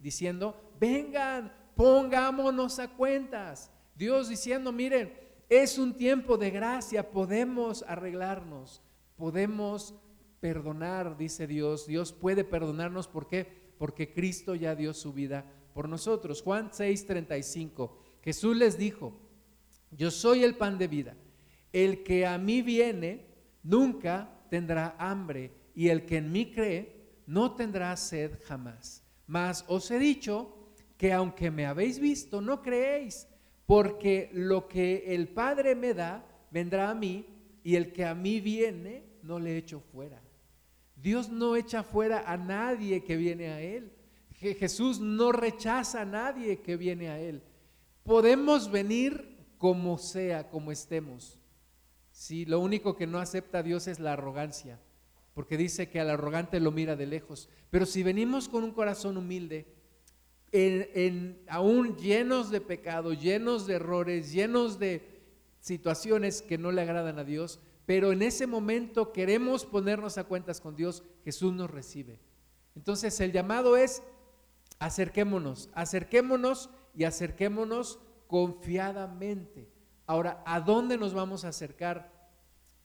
diciendo, 0.00 0.58
vengan, 0.80 1.52
pongámonos 1.76 2.78
a 2.78 2.88
cuentas. 2.88 3.70
Dios 3.94 4.30
diciendo, 4.30 4.72
miren, 4.72 5.12
es 5.48 5.78
un 5.78 5.96
tiempo 5.96 6.36
de 6.36 6.50
gracia, 6.50 7.10
podemos 7.10 7.84
arreglarnos, 7.86 8.82
podemos 9.16 9.94
perdonar, 10.40 11.16
dice 11.16 11.46
Dios. 11.46 11.86
Dios 11.86 12.12
puede 12.12 12.44
perdonarnos, 12.44 13.08
¿por 13.08 13.28
qué? 13.28 13.46
Porque 13.78 14.12
Cristo 14.12 14.54
ya 14.54 14.74
dio 14.74 14.92
su 14.92 15.12
vida 15.12 15.44
por 15.72 15.88
nosotros. 15.88 16.42
Juan 16.42 16.70
6:35, 16.70 17.90
Jesús 18.22 18.56
les 18.56 18.78
dijo, 18.78 19.20
yo 19.90 20.10
soy 20.10 20.44
el 20.44 20.56
pan 20.56 20.78
de 20.78 20.88
vida. 20.88 21.16
El 21.72 22.02
que 22.02 22.26
a 22.26 22.38
mí 22.38 22.62
viene 22.62 23.26
nunca 23.62 24.42
tendrá 24.50 24.94
hambre, 24.98 25.52
y 25.74 25.88
el 25.88 26.04
que 26.06 26.18
en 26.18 26.30
mí 26.30 26.52
cree 26.52 27.22
no 27.26 27.54
tendrá 27.54 27.96
sed 27.96 28.38
jamás. 28.44 29.02
Mas 29.26 29.64
os 29.66 29.90
he 29.90 29.98
dicho 29.98 30.70
que 30.96 31.12
aunque 31.12 31.50
me 31.50 31.66
habéis 31.66 31.98
visto, 31.98 32.40
no 32.40 32.62
creéis, 32.62 33.26
porque 33.66 34.30
lo 34.32 34.68
que 34.68 35.14
el 35.14 35.28
Padre 35.28 35.74
me 35.74 35.94
da 35.94 36.24
vendrá 36.50 36.90
a 36.90 36.94
mí, 36.94 37.26
y 37.64 37.76
el 37.76 37.92
que 37.92 38.04
a 38.04 38.14
mí 38.14 38.40
viene 38.40 39.04
no 39.22 39.40
le 39.40 39.56
echo 39.56 39.80
fuera. 39.80 40.22
Dios 40.96 41.30
no 41.30 41.56
echa 41.56 41.82
fuera 41.82 42.30
a 42.30 42.36
nadie 42.36 43.02
que 43.02 43.16
viene 43.16 43.48
a 43.48 43.60
Él. 43.60 43.90
Jesús 44.34 45.00
no 45.00 45.32
rechaza 45.32 46.02
a 46.02 46.04
nadie 46.04 46.60
que 46.60 46.76
viene 46.76 47.08
a 47.08 47.18
Él. 47.18 47.42
Podemos 48.02 48.70
venir 48.70 49.38
como 49.56 49.96
sea, 49.96 50.50
como 50.50 50.70
estemos. 50.70 51.38
Si 52.10 52.44
lo 52.44 52.60
único 52.60 52.94
que 52.96 53.06
no 53.06 53.18
acepta 53.18 53.62
Dios 53.62 53.88
es 53.88 53.98
la 53.98 54.12
arrogancia, 54.12 54.78
porque 55.32 55.56
dice 55.56 55.88
que 55.88 56.00
al 56.00 56.10
arrogante 56.10 56.60
lo 56.60 56.70
mira 56.70 56.96
de 56.96 57.06
lejos. 57.06 57.48
Pero 57.70 57.86
si 57.86 58.02
venimos 58.02 58.48
con 58.48 58.62
un 58.62 58.72
corazón 58.72 59.16
humilde, 59.16 59.66
aún 61.48 61.96
llenos 61.96 62.50
de 62.50 62.60
pecado, 62.60 63.12
llenos 63.12 63.66
de 63.66 63.74
errores, 63.74 64.32
llenos 64.32 64.78
de 64.78 65.02
situaciones 65.60 66.42
que 66.42 66.58
no 66.58 66.70
le 66.70 66.82
agradan 66.82 67.18
a 67.18 67.24
Dios, 67.24 67.58
pero 67.86 68.12
en 68.12 68.22
ese 68.22 68.46
momento 68.46 69.12
queremos 69.12 69.66
ponernos 69.66 70.16
a 70.16 70.24
cuentas 70.24 70.60
con 70.60 70.76
Dios, 70.76 71.02
Jesús 71.24 71.52
nos 71.52 71.70
recibe. 71.70 72.20
Entonces 72.76 73.18
el 73.20 73.32
llamado 73.32 73.76
es 73.76 74.02
acerquémonos, 74.78 75.70
acerquémonos 75.74 76.70
y 76.94 77.04
acerquémonos 77.04 77.98
confiadamente. 78.26 79.68
Ahora, 80.06 80.42
¿a 80.46 80.60
dónde 80.60 80.98
nos 80.98 81.14
vamos 81.14 81.44
a 81.44 81.48
acercar? 81.48 82.12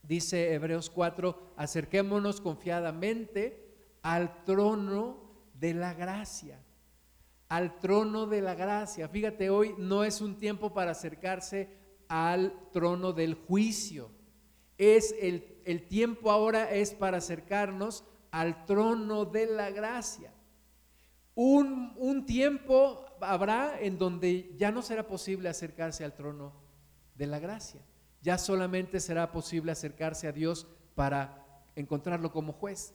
Dice 0.02 0.54
Hebreos 0.54 0.90
4, 0.90 1.54
acerquémonos 1.56 2.42
confiadamente 2.42 3.98
al 4.02 4.44
trono 4.44 5.30
de 5.54 5.74
la 5.74 5.94
gracia. 5.94 6.64
Al 7.50 7.80
trono 7.80 8.26
de 8.26 8.42
la 8.42 8.56
gracia. 8.56 9.10
Fíjate, 9.10 9.50
hoy 9.50 9.76
no 9.78 10.04
es 10.04 10.22
un 10.22 10.38
tiempo 10.38 10.74
para 10.74 10.92
acercarse 10.92 11.70
al 12.08 12.54
trono 12.72 13.12
del 13.12 13.36
juicio. 13.36 14.12
Es 14.78 15.14
el, 15.20 15.62
el 15.66 15.88
tiempo 15.88 16.32
ahora 16.32 16.72
es 16.72 16.94
para 16.94 17.18
acercarnos 17.18 18.06
al 18.32 18.66
trono 18.66 19.26
de 19.26 19.48
la 19.48 19.72
gracia. 19.72 20.34
Un, 21.36 21.94
un 21.98 22.26
tiempo 22.26 23.06
habrá 23.22 23.80
en 23.80 23.98
donde 23.98 24.54
ya 24.58 24.72
no 24.72 24.82
será 24.82 25.08
posible 25.08 25.50
acercarse 25.50 26.04
al 26.04 26.14
trono 26.14 26.54
de 27.16 27.28
la 27.28 27.40
gracia. 27.40 27.82
Ya 28.22 28.38
solamente 28.38 29.00
será 29.00 29.32
posible 29.32 29.72
acercarse 29.72 30.28
a 30.28 30.32
Dios 30.32 30.68
para 30.96 31.64
encontrarlo 31.76 32.32
como 32.32 32.54
juez. 32.54 32.94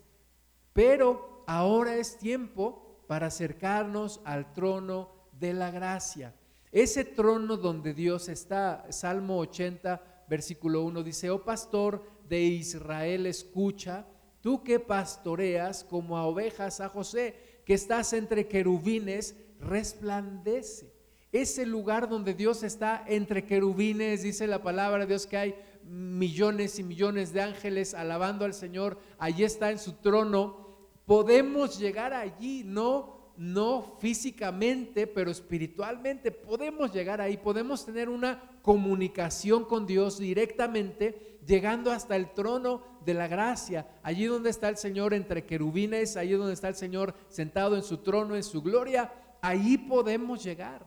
Pero 0.73 1.45
ahora 1.47 1.97
es 1.97 2.19
tiempo 2.19 2.84
para 3.07 3.27
acercarnos 3.27 4.21
al 4.25 4.53
trono 4.53 5.11
de 5.39 5.53
la 5.53 5.71
gracia. 5.71 6.35
Ese 6.73 7.05
trono 7.05 7.57
donde 7.57 7.95
Dios 7.95 8.29
está, 8.29 8.87
Salmo 8.91 9.39
80, 9.39 10.25
versículo 10.29 10.83
1 10.83 11.03
dice, 11.03 11.31
oh 11.31 11.45
pastor 11.45 12.05
de 12.29 12.43
Israel, 12.43 13.27
escucha, 13.27 14.07
tú 14.41 14.63
que 14.65 14.81
pastoreas 14.81 15.85
como 15.85 16.17
a 16.17 16.27
ovejas 16.27 16.81
a 16.81 16.89
José, 16.89 17.61
que 17.65 17.75
estás 17.75 18.13
entre 18.13 18.49
querubines, 18.49 19.37
resplandece. 19.61 20.93
Ese 21.33 21.67
lugar 21.67 22.09
donde 22.09 22.35
Dios 22.35 22.63
está 22.63 23.05
entre 23.07 23.45
querubines, 23.45 24.23
dice 24.23 24.47
la 24.47 24.63
palabra 24.63 25.01
de 25.01 25.07
Dios 25.07 25.27
que 25.27 25.37
hay 25.37 25.55
millones 25.85 26.79
y 26.79 26.83
millones 26.83 27.33
de 27.33 27.43
ángeles 27.43 27.95
alabando 27.95 28.45
al 28.45 28.55
Señor, 28.55 28.99
allí 29.19 29.45
está 29.45 29.71
en 29.71 29.79
su 29.79 29.95
trono. 29.95 30.64
Podemos 31.07 31.79
llegar 31.79 32.13
allí, 32.13 32.63
no 32.65 33.25
no 33.37 33.97
físicamente, 33.99 35.07
pero 35.07 35.31
espiritualmente 35.31 36.31
podemos 36.31 36.93
llegar 36.93 37.21
ahí, 37.21 37.37
podemos 37.37 37.85
tener 37.85 38.09
una 38.09 38.59
comunicación 38.63 39.65
con 39.65 39.87
Dios 39.87 40.19
directamente, 40.19 41.39
llegando 41.47 41.91
hasta 41.91 42.17
el 42.17 42.33
trono 42.33 42.83
de 43.05 43.15
la 43.15 43.27
gracia, 43.27 43.89
allí 44.03 44.25
donde 44.27 44.51
está 44.51 44.69
el 44.69 44.77
Señor 44.77 45.15
entre 45.15 45.45
querubines, 45.45 46.17
allí 46.17 46.33
donde 46.33 46.55
está 46.55 46.69
el 46.69 46.77
Señor 46.77 47.15
sentado 47.29 47.77
en 47.77 47.83
su 47.83 47.99
trono, 47.99 48.37
en 48.37 48.45
su 48.45 48.63
gloria, 48.63 49.13
ahí 49.43 49.77
podemos 49.79 50.43
llegar. 50.43 50.87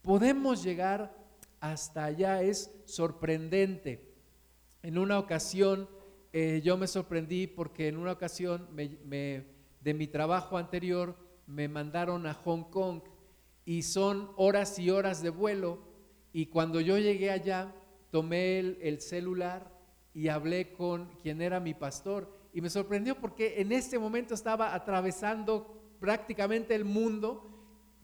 Podemos 0.00 0.62
llegar 0.62 1.14
hasta 1.60 2.04
allá, 2.04 2.42
es 2.42 2.70
sorprendente. 2.84 4.12
En 4.82 4.98
una 4.98 5.18
ocasión, 5.18 5.88
eh, 6.36 6.60
yo 6.64 6.76
me 6.76 6.88
sorprendí 6.88 7.46
porque 7.46 7.86
en 7.86 7.96
una 7.96 8.10
ocasión 8.10 8.66
de 8.74 9.94
mi 9.94 10.06
trabajo 10.08 10.58
anterior, 10.58 11.16
me 11.46 11.68
mandaron 11.68 12.26
a 12.26 12.34
Hong 12.34 12.64
Kong 12.64 13.02
y 13.64 13.82
son 13.82 14.32
horas 14.34 14.76
y 14.80 14.90
horas 14.90 15.22
de 15.22 15.30
vuelo 15.30 15.78
y 16.32 16.46
cuando 16.46 16.80
yo 16.80 16.98
llegué 16.98 17.30
allá 17.30 17.72
tomé 18.10 18.58
el, 18.58 19.00
celular 19.00 19.70
y 20.12 20.26
hablé 20.26 20.72
con 20.72 21.06
quien 21.22 21.40
era 21.40 21.60
mi 21.60 21.72
pastor 21.72 22.28
y 22.52 22.60
me 22.60 22.68
sorprendió 22.68 23.14
porque 23.14 23.60
en 23.60 23.70
este 23.70 23.96
momento 23.96 24.34
estaba 24.34 24.74
atravesando 24.74 25.94
prácticamente 26.00 26.74
el 26.74 26.84
mundo 26.84 27.48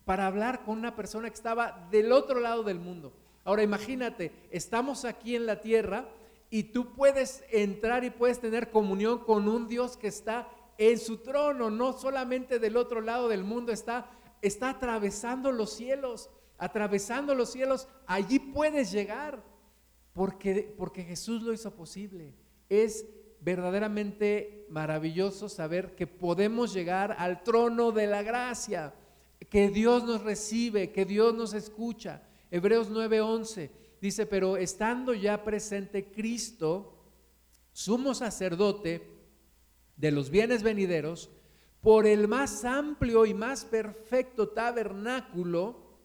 para 0.05 0.25
hablar 0.25 0.63
con 0.63 0.77
una 0.77 0.95
persona 0.95 1.27
que 1.27 1.35
estaba 1.35 1.85
del 1.91 2.13
otro 2.13 2.39
lado 2.39 2.63
del 2.63 2.79
mundo. 2.79 3.11
Ahora 3.43 3.61
imagínate, 3.61 4.31
estamos 4.51 5.03
aquí 5.03 5.35
en 5.35 5.45
la 5.45 5.59
tierra 5.59 6.07
y 6.51 6.63
tú 6.63 6.93
puedes 6.93 7.43
entrar 7.49 8.03
y 8.03 8.09
puedes 8.09 8.39
tener 8.39 8.69
comunión 8.69 9.19
con 9.19 9.47
un 9.47 9.69
Dios 9.69 9.95
que 9.95 10.09
está 10.09 10.49
en 10.77 10.99
su 10.99 11.19
trono, 11.19 11.71
no 11.71 11.93
solamente 11.93 12.59
del 12.59 12.75
otro 12.75 12.99
lado 12.99 13.29
del 13.29 13.45
mundo, 13.45 13.71
está, 13.71 14.11
está 14.41 14.71
atravesando 14.71 15.53
los 15.53 15.71
cielos, 15.71 16.29
atravesando 16.57 17.33
los 17.35 17.51
cielos, 17.51 17.87
allí 18.05 18.37
puedes 18.37 18.91
llegar, 18.91 19.41
porque, 20.11 20.73
porque 20.77 21.03
Jesús 21.03 21.41
lo 21.41 21.53
hizo 21.53 21.71
posible. 21.73 22.33
Es 22.67 23.05
verdaderamente 23.39 24.65
maravilloso 24.69 25.47
saber 25.47 25.95
que 25.95 26.05
podemos 26.05 26.73
llegar 26.73 27.15
al 27.17 27.43
trono 27.43 27.93
de 27.93 28.07
la 28.07 28.23
gracia, 28.23 28.93
que 29.49 29.69
Dios 29.69 30.03
nos 30.03 30.21
recibe, 30.21 30.91
que 30.91 31.05
Dios 31.05 31.33
nos 31.33 31.53
escucha. 31.53 32.23
Hebreos 32.51 32.91
9:11 32.91 33.80
dice, 34.01 34.25
pero 34.25 34.57
estando 34.57 35.13
ya 35.13 35.43
presente 35.43 36.11
Cristo, 36.11 36.97
sumo 37.71 38.13
sacerdote, 38.13 39.07
de 39.95 40.11
los 40.11 40.31
bienes 40.31 40.63
venideros, 40.63 41.29
por 41.79 42.07
el 42.07 42.27
más 42.27 42.65
amplio 42.65 43.25
y 43.25 43.33
más 43.35 43.63
perfecto 43.65 44.49
tabernáculo, 44.49 45.99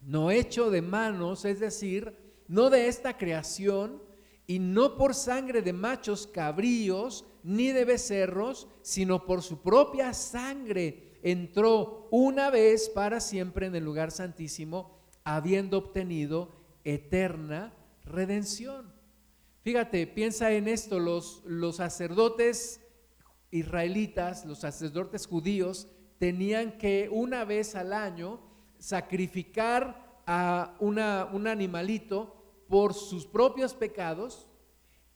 no 0.00 0.30
hecho 0.30 0.70
de 0.70 0.82
manos, 0.82 1.44
es 1.46 1.58
decir, 1.58 2.14
no 2.48 2.68
de 2.68 2.88
esta 2.88 3.16
creación, 3.16 4.02
y 4.46 4.58
no 4.58 4.96
por 4.96 5.14
sangre 5.14 5.62
de 5.62 5.72
machos 5.72 6.26
cabríos, 6.26 7.24
ni 7.42 7.72
de 7.72 7.84
becerros, 7.84 8.68
sino 8.82 9.24
por 9.24 9.42
su 9.42 9.62
propia 9.62 10.12
sangre, 10.12 11.18
entró 11.22 12.08
una 12.10 12.50
vez 12.50 12.88
para 12.90 13.20
siempre 13.20 13.66
en 13.66 13.76
el 13.76 13.84
lugar 13.84 14.10
santísimo, 14.10 14.98
habiendo 15.24 15.78
obtenido 15.78 16.59
eterna 16.84 17.72
redención. 18.04 18.92
Fíjate, 19.62 20.06
piensa 20.06 20.52
en 20.52 20.68
esto, 20.68 20.98
los, 20.98 21.42
los 21.44 21.76
sacerdotes 21.76 22.80
israelitas, 23.50 24.44
los 24.46 24.60
sacerdotes 24.60 25.26
judíos, 25.26 25.88
tenían 26.18 26.78
que 26.78 27.08
una 27.10 27.44
vez 27.44 27.74
al 27.74 27.92
año 27.92 28.40
sacrificar 28.78 30.22
a 30.26 30.76
una, 30.80 31.28
un 31.32 31.46
animalito 31.46 32.36
por 32.68 32.94
sus 32.94 33.26
propios 33.26 33.74
pecados 33.74 34.46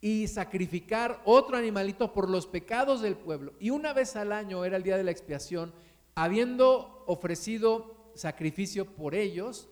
y 0.00 0.29
sacrificar 0.29 1.22
otro 1.24 1.57
animalito 1.57 2.12
por 2.12 2.29
los 2.29 2.46
pecados 2.46 3.00
del 3.00 3.16
pueblo. 3.16 3.55
Y 3.59 3.70
una 3.70 3.92
vez 3.92 4.16
al 4.16 4.33
año 4.33 4.64
era 4.64 4.77
el 4.77 4.83
día 4.83 4.98
de 4.98 5.05
la 5.05 5.11
expiación, 5.11 5.72
habiendo 6.14 7.05
ofrecido 7.07 8.11
sacrificio 8.14 8.85
por 8.85 9.14
ellos, 9.14 9.68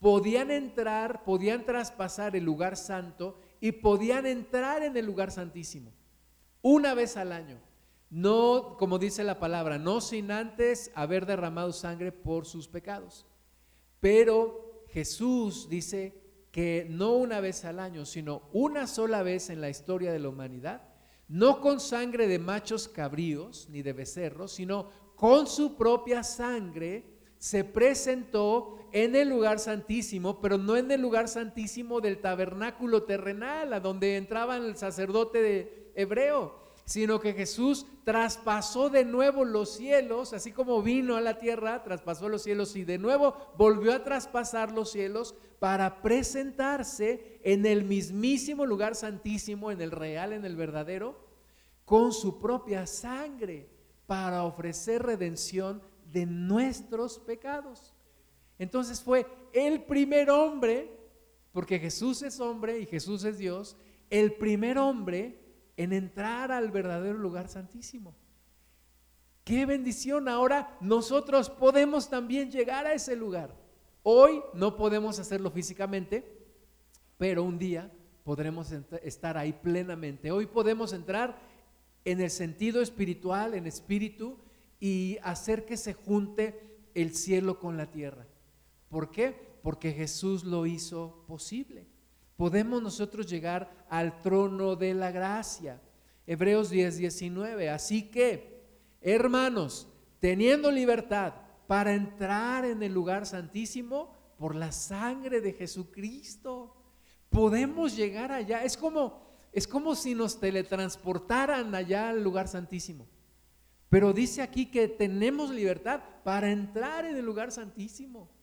podían 0.00 0.50
entrar, 0.50 1.24
podían 1.24 1.64
traspasar 1.64 2.36
el 2.36 2.44
lugar 2.44 2.76
santo 2.76 3.38
y 3.60 3.72
podían 3.72 4.26
entrar 4.26 4.82
en 4.82 4.96
el 4.96 5.06
lugar 5.06 5.30
santísimo. 5.30 5.92
Una 6.62 6.94
vez 6.94 7.16
al 7.16 7.32
año. 7.32 7.60
No, 8.08 8.76
como 8.78 8.98
dice 8.98 9.24
la 9.24 9.40
palabra, 9.40 9.78
no 9.78 10.00
sin 10.00 10.30
antes 10.30 10.92
haber 10.94 11.26
derramado 11.26 11.72
sangre 11.72 12.12
por 12.12 12.46
sus 12.46 12.68
pecados. 12.68 13.26
Pero 14.00 14.84
Jesús 14.88 15.68
dice 15.68 16.22
que 16.52 16.86
no 16.88 17.14
una 17.14 17.40
vez 17.40 17.64
al 17.64 17.80
año, 17.80 18.06
sino 18.06 18.48
una 18.52 18.86
sola 18.86 19.22
vez 19.22 19.50
en 19.50 19.60
la 19.60 19.68
historia 19.68 20.12
de 20.12 20.20
la 20.20 20.28
humanidad, 20.28 20.82
no 21.28 21.60
con 21.60 21.80
sangre 21.80 22.28
de 22.28 22.38
machos 22.38 22.88
cabríos 22.88 23.68
ni 23.68 23.82
de 23.82 23.92
becerros, 23.92 24.52
sino 24.52 24.88
con 25.16 25.46
su 25.46 25.76
propia 25.76 26.22
sangre, 26.22 27.16
se 27.38 27.64
presentó 27.64 28.78
en 28.96 29.14
el 29.14 29.28
lugar 29.28 29.58
santísimo, 29.58 30.40
pero 30.40 30.56
no 30.56 30.74
en 30.74 30.90
el 30.90 31.02
lugar 31.02 31.28
santísimo 31.28 32.00
del 32.00 32.18
tabernáculo 32.22 33.02
terrenal, 33.02 33.74
a 33.74 33.80
donde 33.80 34.16
entraba 34.16 34.56
el 34.56 34.74
sacerdote 34.74 35.42
de 35.42 35.92
hebreo, 35.94 36.58
sino 36.86 37.20
que 37.20 37.34
Jesús 37.34 37.84
traspasó 38.04 38.88
de 38.88 39.04
nuevo 39.04 39.44
los 39.44 39.76
cielos, 39.76 40.32
así 40.32 40.50
como 40.50 40.82
vino 40.82 41.16
a 41.16 41.20
la 41.20 41.38
tierra, 41.38 41.84
traspasó 41.84 42.30
los 42.30 42.42
cielos 42.42 42.74
y 42.74 42.84
de 42.84 42.96
nuevo 42.96 43.36
volvió 43.58 43.92
a 43.92 44.02
traspasar 44.02 44.72
los 44.72 44.92
cielos 44.92 45.34
para 45.58 46.00
presentarse 46.00 47.38
en 47.44 47.66
el 47.66 47.84
mismísimo 47.84 48.64
lugar 48.64 48.94
santísimo, 48.94 49.70
en 49.70 49.82
el 49.82 49.90
real, 49.90 50.32
en 50.32 50.46
el 50.46 50.56
verdadero, 50.56 51.20
con 51.84 52.14
su 52.14 52.40
propia 52.40 52.86
sangre 52.86 53.68
para 54.06 54.44
ofrecer 54.44 55.02
redención 55.02 55.82
de 56.10 56.24
nuestros 56.24 57.18
pecados. 57.18 57.92
Entonces 58.58 59.00
fue 59.00 59.26
el 59.52 59.82
primer 59.84 60.30
hombre, 60.30 60.90
porque 61.52 61.78
Jesús 61.78 62.22
es 62.22 62.40
hombre 62.40 62.78
y 62.80 62.86
Jesús 62.86 63.24
es 63.24 63.38
Dios, 63.38 63.76
el 64.10 64.34
primer 64.34 64.78
hombre 64.78 65.38
en 65.76 65.92
entrar 65.92 66.52
al 66.52 66.70
verdadero 66.70 67.18
lugar 67.18 67.48
santísimo. 67.48 68.14
Qué 69.44 69.64
bendición. 69.66 70.28
Ahora 70.28 70.76
nosotros 70.80 71.50
podemos 71.50 72.10
también 72.10 72.50
llegar 72.50 72.86
a 72.86 72.94
ese 72.94 73.14
lugar. 73.14 73.54
Hoy 74.02 74.42
no 74.54 74.76
podemos 74.76 75.18
hacerlo 75.18 75.50
físicamente, 75.50 76.24
pero 77.18 77.42
un 77.42 77.58
día 77.58 77.92
podremos 78.24 78.72
estar 79.02 79.36
ahí 79.36 79.52
plenamente. 79.52 80.32
Hoy 80.32 80.46
podemos 80.46 80.92
entrar 80.92 81.38
en 82.04 82.20
el 82.20 82.30
sentido 82.30 82.82
espiritual, 82.82 83.54
en 83.54 83.66
espíritu, 83.66 84.38
y 84.80 85.18
hacer 85.22 85.64
que 85.64 85.76
se 85.76 85.94
junte 85.94 86.88
el 86.94 87.14
cielo 87.14 87.58
con 87.58 87.76
la 87.76 87.90
tierra. 87.90 88.26
¿Por 88.88 89.10
qué? 89.10 89.58
Porque 89.62 89.92
Jesús 89.92 90.44
lo 90.44 90.66
hizo 90.66 91.24
posible 91.26 91.86
podemos 92.36 92.82
nosotros 92.82 93.26
llegar 93.26 93.86
al 93.88 94.20
trono 94.20 94.76
de 94.76 94.94
la 94.94 95.10
gracia. 95.10 95.80
Hebreos 96.26 96.70
10, 96.70 96.98
19. 96.98 97.70
Así 97.70 98.10
que, 98.10 98.62
hermanos, 99.00 99.88
teniendo 100.20 100.70
libertad 100.70 101.34
para 101.66 101.94
entrar 101.94 102.64
en 102.64 102.82
el 102.82 102.92
lugar 102.92 103.26
santísimo 103.26 104.14
por 104.38 104.54
la 104.54 104.70
sangre 104.70 105.40
de 105.40 105.54
Jesucristo, 105.54 106.76
podemos 107.30 107.96
llegar 107.96 108.32
allá. 108.32 108.64
Es 108.64 108.76
como, 108.76 109.26
es 109.52 109.66
como 109.66 109.94
si 109.94 110.14
nos 110.14 110.38
teletransportaran 110.38 111.74
allá 111.74 112.10
al 112.10 112.22
lugar 112.22 112.48
santísimo. 112.48 113.08
Pero 113.88 114.12
dice 114.12 114.42
aquí 114.42 114.66
que 114.66 114.88
tenemos 114.88 115.50
libertad 115.50 116.02
para 116.24 116.50
entrar 116.50 117.04
en 117.04 117.16
el 117.16 117.24
lugar 117.24 117.52
santísimo. 117.52 118.35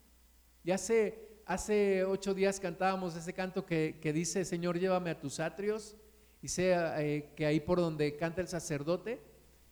Ya 0.63 0.77
sé, 0.77 1.41
hace 1.45 2.05
ocho 2.05 2.33
días 2.33 2.59
cantábamos 2.59 3.15
ese 3.15 3.33
canto 3.33 3.65
que, 3.65 4.11
dice, 4.13 4.45
Señor, 4.45 4.79
llévame 4.79 5.09
a 5.09 5.19
tus 5.19 5.41
atrios, 5.41 5.97
y 6.41 6.47
sea 6.47 7.01
eh, 7.01 7.33
que 7.35 7.45
ahí 7.45 7.59
por 7.59 7.79
donde 7.79 8.15
canta 8.15 8.39
el 8.39 8.47
sacerdote, 8.47 9.21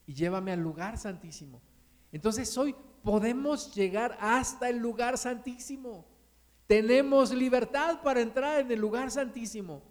y 0.05 0.13
llévame 0.13 0.51
al 0.51 0.59
lugar 0.59 0.97
santísimo. 0.97 1.61
Entonces 2.11 2.57
hoy 2.57 2.75
podemos 3.03 3.73
llegar 3.73 4.17
hasta 4.19 4.69
el 4.69 4.79
lugar 4.79 5.17
santísimo. 5.17 6.05
Tenemos 6.67 7.33
libertad 7.33 8.01
para 8.01 8.19
entrar 8.19 8.59
en 8.59 8.71
el 8.71 8.79
lugar 8.79 9.11
santísimo. 9.11 9.81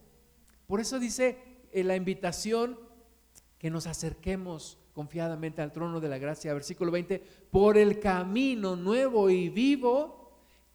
Por 0.67 0.81
eso 0.81 0.99
dice 0.99 1.39
en 1.73 1.89
la 1.89 1.97
invitación 1.97 2.79
que 3.59 3.71
nos 3.71 3.87
acerquemos 3.87 4.79
confiadamente 4.93 5.63
al 5.63 5.73
trono 5.73 6.01
de 6.01 6.09
la 6.09 6.19
gracia, 6.19 6.53
versículo 6.53 6.91
20, 6.91 7.23
por 7.51 7.79
el 7.79 8.01
camino 8.01 8.77
nuevo 8.77 9.31
y 9.31 9.49
vivo 9.49 10.20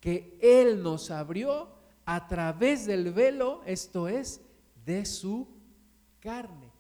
que 0.06 0.38
Él 0.39 0.84
nos 0.84 1.10
abrió 1.10 1.68
a 2.06 2.28
través 2.28 2.86
del 2.86 3.12
velo, 3.12 3.63
esto 3.65 4.08
es, 4.08 4.39
de 4.86 5.04
su 5.04 5.48
carne. 6.20 6.72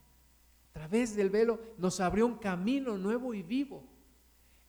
A 0.69 0.73
través 0.73 1.15
del 1.15 1.31
velo 1.31 1.59
nos 1.79 2.01
abrió 2.01 2.27
un 2.27 2.35
camino 2.35 2.99
nuevo 2.99 3.33
y 3.33 3.41
vivo. 3.41 3.83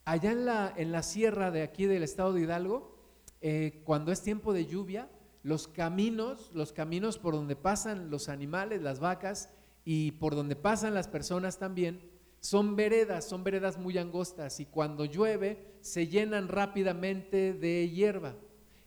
Allá 0.07 0.33
en 0.33 0.47
la, 0.47 0.73
en 0.75 0.90
la 0.90 1.03
sierra 1.03 1.51
de 1.51 1.61
aquí 1.61 1.85
del 1.85 2.03
estado 2.03 2.33
de 2.33 2.40
Hidalgo, 2.40 2.97
eh, 3.42 3.83
cuando 3.85 4.11
es 4.11 4.23
tiempo 4.23 4.55
de 4.55 4.64
lluvia, 4.64 5.11
los 5.42 5.69
caminos, 5.69 6.51
los 6.55 6.73
caminos 6.73 7.19
por 7.19 7.35
donde 7.35 7.57
pasan 7.57 8.09
los 8.09 8.31
animales, 8.31 8.81
las 8.81 9.01
vacas, 9.01 9.51
y 9.85 10.12
por 10.12 10.35
donde 10.35 10.57
pasan 10.57 10.95
las 10.95 11.09
personas 11.09 11.59
también, 11.59 12.01
son 12.40 12.75
veredas, 12.75 13.29
son 13.29 13.45
veredas 13.45 13.77
muy 13.77 13.99
angostas 13.99 14.61
y 14.61 14.64
cuando 14.64 15.05
llueve 15.05 15.75
se 15.83 16.07
llenan 16.07 16.49
rápidamente 16.49 17.53
de 17.53 17.90
hierba. 17.90 18.35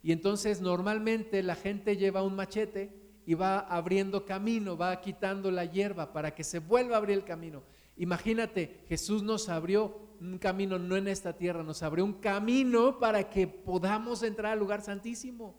Y 0.01 0.11
entonces 0.11 0.61
normalmente 0.61 1.43
la 1.43 1.55
gente 1.55 1.97
lleva 1.97 2.23
un 2.23 2.35
machete 2.35 2.91
y 3.25 3.33
va 3.33 3.59
abriendo 3.59 4.25
camino, 4.25 4.77
va 4.77 4.99
quitando 5.01 5.51
la 5.51 5.65
hierba 5.65 6.13
para 6.13 6.33
que 6.33 6.43
se 6.43 6.59
vuelva 6.59 6.95
a 6.95 6.97
abrir 6.97 7.17
el 7.17 7.25
camino. 7.25 7.63
Imagínate, 7.97 8.85
Jesús 8.87 9.23
nos 9.23 9.49
abrió 9.49 10.09
un 10.21 10.37
camino 10.37 10.79
no 10.79 10.95
en 10.95 11.07
esta 11.07 11.33
tierra, 11.33 11.63
nos 11.63 11.83
abrió 11.83 12.05
un 12.05 12.13
camino 12.13 12.97
para 12.97 13.29
que 13.29 13.45
podamos 13.47 14.23
entrar 14.23 14.53
al 14.53 14.59
lugar 14.59 14.81
santísimo. 14.81 15.55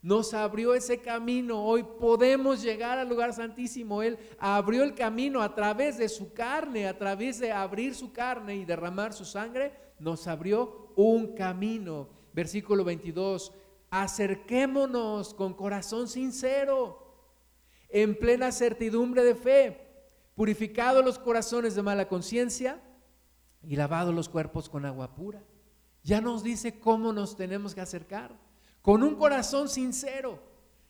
Nos 0.00 0.34
abrió 0.34 0.74
ese 0.74 0.98
camino, 1.00 1.64
hoy 1.64 1.84
podemos 1.84 2.60
llegar 2.60 2.98
al 2.98 3.08
lugar 3.08 3.32
santísimo. 3.32 4.02
Él 4.02 4.18
abrió 4.38 4.82
el 4.82 4.94
camino 4.94 5.42
a 5.42 5.54
través 5.54 5.96
de 5.96 6.08
su 6.08 6.32
carne, 6.32 6.88
a 6.88 6.98
través 6.98 7.38
de 7.38 7.52
abrir 7.52 7.94
su 7.94 8.12
carne 8.12 8.56
y 8.56 8.64
derramar 8.64 9.12
su 9.12 9.24
sangre, 9.24 9.72
nos 10.00 10.26
abrió 10.26 10.92
un 10.96 11.34
camino. 11.34 12.08
Versículo 12.32 12.82
22, 12.82 13.52
acerquémonos 13.92 15.34
con 15.34 15.52
corazón 15.52 16.08
sincero, 16.08 16.98
en 17.90 18.18
plena 18.18 18.50
certidumbre 18.50 19.22
de 19.22 19.34
fe, 19.34 19.86
purificados 20.34 21.04
los 21.04 21.18
corazones 21.18 21.74
de 21.74 21.82
mala 21.82 22.08
conciencia 22.08 22.80
y 23.62 23.76
lavados 23.76 24.14
los 24.14 24.30
cuerpos 24.30 24.70
con 24.70 24.86
agua 24.86 25.14
pura. 25.14 25.44
Ya 26.02 26.22
nos 26.22 26.42
dice 26.42 26.80
cómo 26.80 27.12
nos 27.12 27.36
tenemos 27.36 27.74
que 27.74 27.82
acercar, 27.82 28.34
con 28.80 29.02
un 29.02 29.14
corazón 29.14 29.68
sincero, 29.68 30.38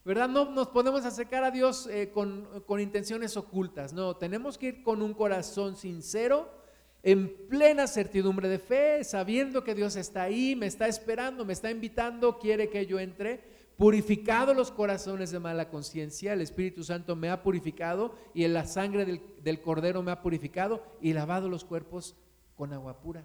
¿verdad? 0.04 0.28
No 0.28 0.52
nos 0.52 0.68
podemos 0.68 1.04
acercar 1.04 1.42
a 1.42 1.50
Dios 1.50 1.88
eh, 1.88 2.12
con, 2.14 2.62
con 2.66 2.78
intenciones 2.78 3.36
ocultas, 3.36 3.92
no, 3.92 4.16
tenemos 4.16 4.56
que 4.56 4.68
ir 4.68 4.82
con 4.84 5.02
un 5.02 5.12
corazón 5.12 5.74
sincero 5.74 6.61
en 7.02 7.48
plena 7.48 7.86
certidumbre 7.88 8.48
de 8.48 8.58
fe, 8.58 9.02
sabiendo 9.02 9.64
que 9.64 9.74
Dios 9.74 9.96
está 9.96 10.22
ahí, 10.22 10.54
me 10.54 10.66
está 10.66 10.86
esperando, 10.86 11.44
me 11.44 11.52
está 11.52 11.70
invitando, 11.70 12.38
quiere 12.38 12.70
que 12.70 12.86
yo 12.86 13.00
entre, 13.00 13.42
purificado 13.76 14.54
los 14.54 14.70
corazones 14.70 15.32
de 15.32 15.40
mala 15.40 15.68
conciencia, 15.68 16.32
el 16.32 16.40
Espíritu 16.40 16.84
Santo 16.84 17.16
me 17.16 17.30
ha 17.30 17.42
purificado 17.42 18.14
y 18.34 18.44
en 18.44 18.54
la 18.54 18.66
sangre 18.66 19.04
del, 19.42 19.60
Cordero 19.60 20.02
me 20.02 20.12
ha 20.12 20.22
purificado 20.22 20.84
y 21.00 21.12
lavado 21.12 21.48
los 21.48 21.64
cuerpos 21.64 22.14
con 22.54 22.72
agua 22.72 23.00
pura. 23.00 23.24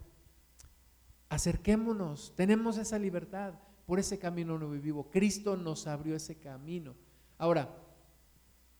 Acerquémonos, 1.29 2.33
tenemos 2.35 2.77
esa 2.77 2.97
libertad 2.97 3.53
por 3.85 3.99
ese 3.99 4.17
camino 4.17 4.57
y 4.73 4.79
vivo. 4.79 5.11
Cristo 5.11 5.55
nos 5.55 5.85
abrió 5.85 6.15
ese 6.15 6.39
camino. 6.39 6.95
Ahora, 7.37 7.69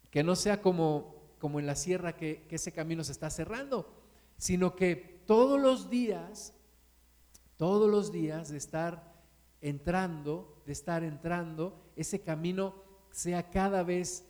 que 0.10 0.24
no 0.24 0.36
sea 0.36 0.62
como, 0.62 1.36
como 1.38 1.60
en 1.60 1.68
la 1.68 1.76
sierra 1.76 2.16
que 2.16 2.48
ese 2.50 2.72
camino 2.72 3.04
se 3.04 3.12
está 3.12 3.30
cerrando 3.30 3.97
sino 4.38 4.76
que 4.76 5.24
todos 5.26 5.60
los 5.60 5.90
días, 5.90 6.54
todos 7.58 7.90
los 7.90 8.12
días 8.12 8.50
de 8.50 8.58
estar 8.58 9.14
entrando, 9.62 10.62
de 10.66 10.74
estar 10.74 11.04
entrando, 11.04 11.92
ese 11.96 12.22
camino 12.22 12.76
sea 13.12 13.50
cada 13.50 13.84
vez 13.84 14.26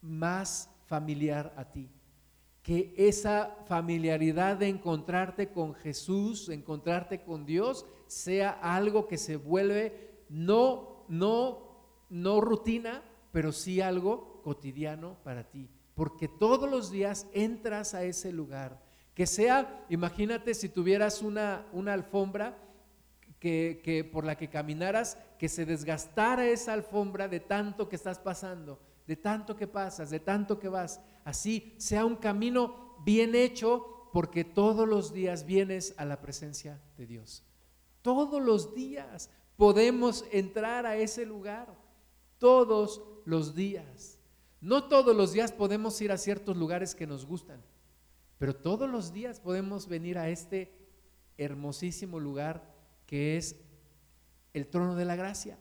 más 0.00 0.70
familiar 0.86 1.54
a 1.56 1.70
ti. 1.70 1.90
Que 2.62 2.92
esa 2.96 3.56
familiaridad 3.66 4.56
de 4.56 4.68
encontrarte 4.68 5.50
con 5.50 5.74
Jesús, 5.74 6.48
encontrarte 6.48 7.22
con 7.22 7.46
Dios, 7.46 7.86
sea 8.08 8.50
algo 8.50 9.06
que 9.06 9.18
se 9.18 9.36
vuelve 9.36 10.24
no, 10.28 11.04
no, 11.08 11.86
no 12.10 12.40
rutina, 12.40 13.02
pero 13.30 13.52
sí 13.52 13.80
algo 13.80 14.42
cotidiano 14.42 15.16
para 15.22 15.48
ti. 15.48 15.68
Porque 15.94 16.28
todos 16.28 16.68
los 16.68 16.90
días 16.90 17.28
entras 17.32 17.94
a 17.94 18.02
ese 18.02 18.32
lugar 18.32 18.85
que 19.16 19.26
sea, 19.26 19.82
imagínate 19.88 20.52
si 20.52 20.68
tuvieras 20.68 21.22
una, 21.22 21.64
una 21.72 21.94
alfombra 21.94 22.58
que, 23.40 23.80
que, 23.82 24.04
por 24.04 24.26
la 24.26 24.36
que 24.36 24.50
caminaras, 24.50 25.16
que 25.38 25.48
se 25.48 25.64
desgastara 25.64 26.46
esa 26.46 26.74
alfombra 26.74 27.26
de 27.26 27.40
tanto 27.40 27.88
que 27.88 27.96
estás 27.96 28.18
pasando, 28.18 28.78
de 29.06 29.16
tanto 29.16 29.56
que 29.56 29.66
pasas, 29.66 30.10
de 30.10 30.20
tanto 30.20 30.58
que 30.58 30.68
vas. 30.68 31.00
Así 31.24 31.74
sea 31.78 32.04
un 32.04 32.16
camino 32.16 32.98
bien 33.06 33.34
hecho 33.34 34.10
porque 34.12 34.44
todos 34.44 34.86
los 34.86 35.14
días 35.14 35.46
vienes 35.46 35.94
a 35.96 36.04
la 36.04 36.20
presencia 36.20 36.78
de 36.98 37.06
Dios. 37.06 37.42
Todos 38.02 38.42
los 38.42 38.74
días 38.74 39.30
podemos 39.56 40.26
entrar 40.30 40.84
a 40.84 40.98
ese 40.98 41.24
lugar. 41.24 41.74
Todos 42.36 43.00
los 43.24 43.54
días. 43.54 44.18
No 44.60 44.84
todos 44.88 45.16
los 45.16 45.32
días 45.32 45.52
podemos 45.52 45.98
ir 46.02 46.12
a 46.12 46.18
ciertos 46.18 46.54
lugares 46.54 46.94
que 46.94 47.06
nos 47.06 47.24
gustan. 47.24 47.62
Pero 48.38 48.54
todos 48.54 48.88
los 48.88 49.12
días 49.12 49.40
podemos 49.40 49.88
venir 49.88 50.18
a 50.18 50.28
este 50.28 50.72
hermosísimo 51.38 52.20
lugar 52.20 52.74
que 53.06 53.36
es 53.36 53.56
el 54.52 54.66
trono 54.66 54.94
de 54.94 55.04
la 55.04 55.16
gracia. 55.16 55.58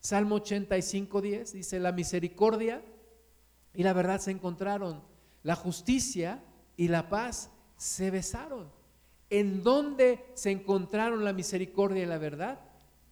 Salmo 0.00 0.36
85, 0.36 1.20
10 1.20 1.52
dice, 1.52 1.80
la 1.80 1.92
misericordia 1.92 2.82
y 3.74 3.82
la 3.82 3.92
verdad 3.92 4.20
se 4.20 4.30
encontraron, 4.30 5.02
la 5.42 5.56
justicia 5.56 6.44
y 6.76 6.88
la 6.88 7.08
paz 7.08 7.50
se 7.76 8.10
besaron. 8.10 8.70
¿En 9.30 9.62
dónde 9.62 10.24
se 10.34 10.50
encontraron 10.50 11.24
la 11.24 11.32
misericordia 11.32 12.02
y 12.02 12.06
la 12.06 12.18
verdad? 12.18 12.60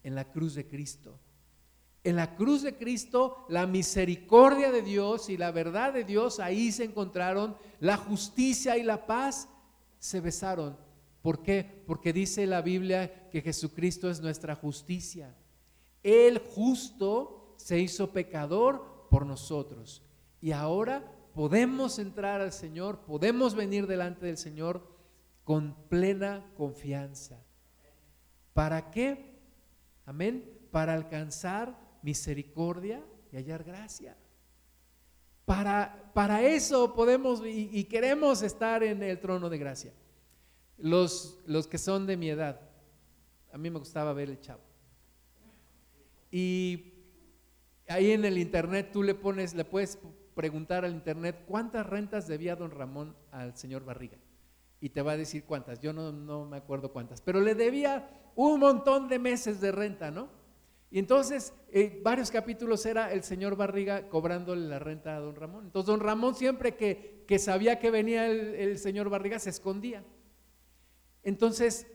En 0.02 0.14
la 0.14 0.30
cruz 0.30 0.54
de 0.54 0.66
Cristo. 0.66 1.18
En 2.04 2.16
la 2.16 2.34
cruz 2.34 2.62
de 2.62 2.76
Cristo, 2.76 3.46
la 3.48 3.66
misericordia 3.66 4.72
de 4.72 4.82
Dios 4.82 5.28
y 5.28 5.36
la 5.36 5.52
verdad 5.52 5.92
de 5.92 6.04
Dios, 6.04 6.40
ahí 6.40 6.72
se 6.72 6.84
encontraron, 6.84 7.56
la 7.78 7.96
justicia 7.96 8.76
y 8.76 8.82
la 8.82 9.06
paz 9.06 9.48
se 9.98 10.20
besaron. 10.20 10.76
¿Por 11.22 11.42
qué? 11.42 11.84
Porque 11.86 12.12
dice 12.12 12.46
la 12.46 12.60
Biblia 12.60 13.28
que 13.30 13.40
Jesucristo 13.40 14.10
es 14.10 14.20
nuestra 14.20 14.56
justicia. 14.56 15.36
El 16.02 16.38
justo 16.38 17.54
se 17.56 17.78
hizo 17.78 18.10
pecador 18.10 19.06
por 19.08 19.24
nosotros. 19.24 20.02
Y 20.40 20.50
ahora 20.50 21.04
podemos 21.34 22.00
entrar 22.00 22.40
al 22.40 22.52
Señor, 22.52 22.98
podemos 23.00 23.54
venir 23.54 23.86
delante 23.86 24.26
del 24.26 24.36
Señor 24.36 24.84
con 25.44 25.76
plena 25.88 26.44
confianza. 26.56 27.38
¿Para 28.52 28.90
qué? 28.90 29.38
Amén. 30.04 30.58
Para 30.72 30.94
alcanzar 30.94 31.78
misericordia 32.02 33.02
y 33.30 33.36
hallar 33.36 33.64
gracia. 33.64 34.16
Para, 35.44 36.12
para 36.14 36.42
eso 36.42 36.94
podemos 36.94 37.42
y, 37.44 37.84
queremos 37.84 38.42
estar 38.42 38.82
en 38.82 39.02
el 39.02 39.18
trono 39.20 39.48
de 39.48 39.58
gracia. 39.58 39.92
Los, 40.78 41.38
los 41.46 41.66
que 41.66 41.78
son 41.78 42.06
de 42.06 42.16
mi 42.16 42.30
edad, 42.30 42.60
a 43.52 43.58
mí 43.58 43.70
me 43.70 43.78
gustaba 43.78 44.12
ver 44.12 44.30
el 44.30 44.40
chavo. 44.40 44.62
Y 46.30 46.92
ahí 47.88 48.12
en 48.12 48.24
el 48.24 48.38
internet 48.38 48.90
tú 48.92 49.02
le 49.02 49.14
pones, 49.14 49.54
le 49.54 49.64
puedes 49.64 49.98
preguntar 50.34 50.84
al 50.84 50.92
internet 50.92 51.44
cuántas 51.46 51.86
rentas 51.86 52.26
debía 52.26 52.56
don 52.56 52.70
Ramón 52.70 53.14
al 53.30 53.56
señor 53.56 53.84
Barriga. 53.84 54.18
Y 54.80 54.90
te 54.90 55.02
va 55.02 55.12
a 55.12 55.16
decir 55.16 55.44
cuántas, 55.44 55.80
yo 55.80 55.92
no, 55.92 56.10
no 56.10 56.44
me 56.44 56.56
acuerdo 56.56 56.92
cuántas, 56.92 57.20
pero 57.20 57.40
le 57.40 57.54
debía 57.54 58.08
un 58.34 58.58
montón 58.58 59.08
de 59.08 59.18
meses 59.18 59.60
de 59.60 59.70
renta, 59.70 60.10
¿no? 60.10 60.41
Y 60.92 60.98
entonces, 60.98 61.54
varios 62.02 62.30
capítulos 62.30 62.84
era 62.84 63.10
el 63.10 63.22
señor 63.22 63.56
Barriga 63.56 64.10
cobrándole 64.10 64.68
la 64.68 64.78
renta 64.78 65.16
a 65.16 65.20
don 65.20 65.34
Ramón. 65.34 65.64
Entonces, 65.64 65.86
don 65.86 66.00
Ramón 66.00 66.34
siempre 66.34 66.76
que, 66.76 67.24
que 67.26 67.38
sabía 67.38 67.78
que 67.78 67.90
venía 67.90 68.26
el, 68.26 68.54
el 68.54 68.78
señor 68.78 69.08
Barriga 69.08 69.38
se 69.38 69.48
escondía. 69.48 70.04
Entonces, 71.22 71.86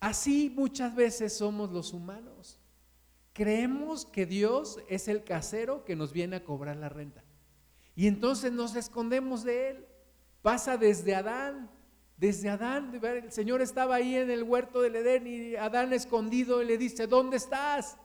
así 0.00 0.50
muchas 0.56 0.94
veces 0.94 1.34
somos 1.34 1.70
los 1.70 1.92
humanos. 1.92 2.58
Creemos 3.34 4.06
que 4.06 4.24
Dios 4.24 4.80
es 4.88 5.06
el 5.08 5.22
casero 5.22 5.84
que 5.84 5.94
nos 5.94 6.14
viene 6.14 6.36
a 6.36 6.44
cobrar 6.44 6.78
la 6.78 6.88
renta. 6.88 7.22
Y 7.94 8.06
entonces 8.06 8.52
nos 8.52 8.74
escondemos 8.74 9.44
de 9.44 9.68
Él. 9.68 9.86
Pasa 10.40 10.78
desde 10.78 11.14
Adán. 11.14 11.70
Desde 12.16 12.48
Adán, 12.48 12.98
el 13.02 13.32
Señor 13.32 13.60
estaba 13.60 13.96
ahí 13.96 14.14
en 14.14 14.30
el 14.30 14.44
huerto 14.44 14.80
del 14.80 14.96
Edén 14.96 15.26
y 15.26 15.56
Adán 15.56 15.92
escondido 15.92 16.62
y 16.62 16.66
le 16.66 16.78
dice, 16.78 17.06
¿dónde 17.06 17.36
estás? 17.36 17.98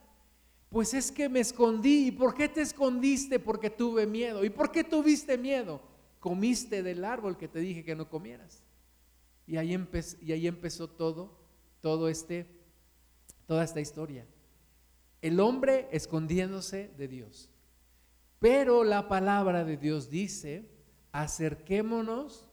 Pues 0.75 0.93
es 0.93 1.09
que 1.09 1.29
me 1.29 1.39
escondí. 1.39 2.07
¿Y 2.07 2.11
por 2.11 2.33
qué 2.33 2.49
te 2.49 2.59
escondiste? 2.59 3.39
Porque 3.39 3.69
tuve 3.69 4.05
miedo. 4.05 4.43
¿Y 4.43 4.49
por 4.49 4.73
qué 4.73 4.83
tuviste 4.83 5.38
miedo? 5.38 5.81
Comiste 6.19 6.83
del 6.83 7.05
árbol 7.05 7.38
que 7.38 7.47
te 7.47 7.59
dije 7.59 7.85
que 7.85 7.95
no 7.95 8.09
comieras. 8.09 8.61
Y 9.47 9.55
ahí, 9.55 9.73
empezó 9.73 10.89
todo, 10.89 11.39
todo 11.79 12.09
este, 12.09 12.45
toda 13.45 13.63
esta 13.63 13.79
historia. 13.79 14.27
El 15.21 15.39
hombre 15.39 15.88
escondiéndose 15.93 16.91
de 16.97 17.07
Dios. 17.07 17.49
Pero 18.39 18.83
la 18.83 19.07
palabra 19.07 19.63
de 19.63 19.77
Dios 19.77 20.09
dice, 20.09 20.69
acerquémonos 21.13 22.49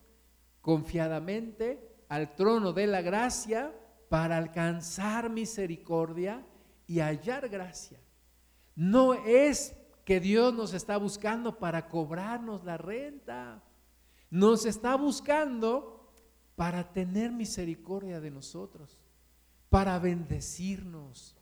confiadamente 0.61 2.05
al 2.09 2.37
trono 2.37 2.73
de 2.73 2.87
la 2.87 3.03
gracia 3.03 3.75
para 4.09 4.39
alcanzar 4.39 5.29
misericordia 5.29 6.47
y 6.87 7.01
hallar 7.01 7.49
gracia. 7.49 7.99
No 8.75 9.15
es 9.15 9.75
que 10.05 10.21
Dios 10.21 10.55
nos 10.55 10.75
está 10.75 10.97
buscando 10.97 11.59
para 11.59 11.89
cobrarnos 11.89 12.65
la 12.65 12.77
renta. 12.77 13.63
Nos 14.31 14.67
está 14.67 14.97
buscando 14.97 16.13
para 16.57 16.93
tener 16.93 17.33
misericordia 17.33 18.21
de 18.21 18.31
nosotros, 18.31 18.99
para 19.69 19.99
bendecirnos, 19.99 21.37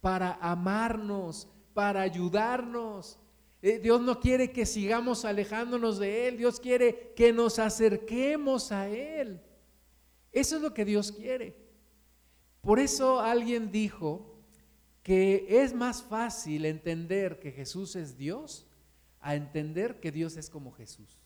para 0.00 0.32
amarnos, 0.40 1.48
para 1.74 2.02
ayudarnos, 2.02 3.18
eh, 3.62 3.78
Dios 3.78 4.00
no 4.00 4.20
quiere 4.20 4.52
que 4.52 4.64
sigamos 4.64 5.24
alejándonos 5.24 5.98
de 5.98 6.28
Él, 6.28 6.38
Dios 6.38 6.60
quiere 6.60 7.12
que 7.14 7.32
nos 7.32 7.58
acerquemos 7.58 8.72
a 8.72 8.88
Él. 8.88 9.40
Eso 10.32 10.56
es 10.56 10.62
lo 10.62 10.72
que 10.72 10.84
Dios 10.84 11.12
quiere. 11.12 11.56
Por 12.62 12.78
eso 12.78 13.20
alguien 13.20 13.70
dijo 13.70 14.29
que 15.02 15.46
es 15.48 15.72
más 15.74 16.02
fácil 16.02 16.66
entender 16.66 17.38
que 17.40 17.52
Jesús 17.52 17.96
es 17.96 18.18
Dios 18.18 18.66
a 19.20 19.34
entender 19.34 20.00
que 20.00 20.12
Dios 20.12 20.36
es 20.36 20.50
como 20.50 20.72
Jesús. 20.72 21.18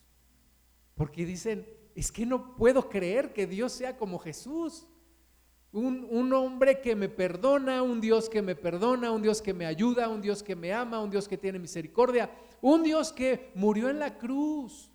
Porque 0.95 1.25
dicen, 1.25 1.67
es 1.93 2.11
que 2.11 2.25
no 2.25 2.55
puedo 2.55 2.89
creer 2.89 3.33
que 3.33 3.47
Dios 3.47 3.71
sea 3.71 3.97
como 3.97 4.19
Jesús. 4.19 4.85
Un, 5.71 6.31
hombre 6.31 6.79
que 6.79 6.95
me 6.95 7.09
perdona, 7.09 7.81
un 7.81 7.99
Dios 7.99 8.29
que 8.29 8.41
me 8.41 8.55
perdona, 8.55 9.11
un 9.11 9.21
Dios 9.21 9.41
que 9.41 9.53
me 9.53 9.65
ayuda, 9.65 10.07
un 10.07 10.21
Dios 10.21 10.41
que 10.41 10.55
me 10.55 10.71
ama, 10.71 11.01
un 11.01 11.09
Dios 11.09 11.27
que 11.27 11.37
tiene 11.37 11.59
misericordia, 11.59 12.29
un 12.61 12.81
Dios 12.81 13.11
que 13.11 13.51
murió 13.55 13.89
en 13.89 13.99
la 13.99 14.17
cruz. 14.17 14.89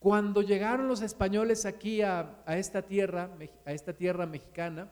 Cuando 0.00 0.42
llegaron 0.42 0.88
los 0.88 1.00
españoles 1.00 1.64
aquí 1.64 2.02
a, 2.02 2.42
esta 2.48 2.82
tierra, 2.82 3.30
a 3.64 3.72
esta 3.72 3.92
tierra 3.92 4.26
mexicana, 4.26 4.90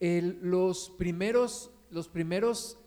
los 0.00 0.90
primeros, 0.90 1.70
los 1.90 2.08
primeros 2.08 2.78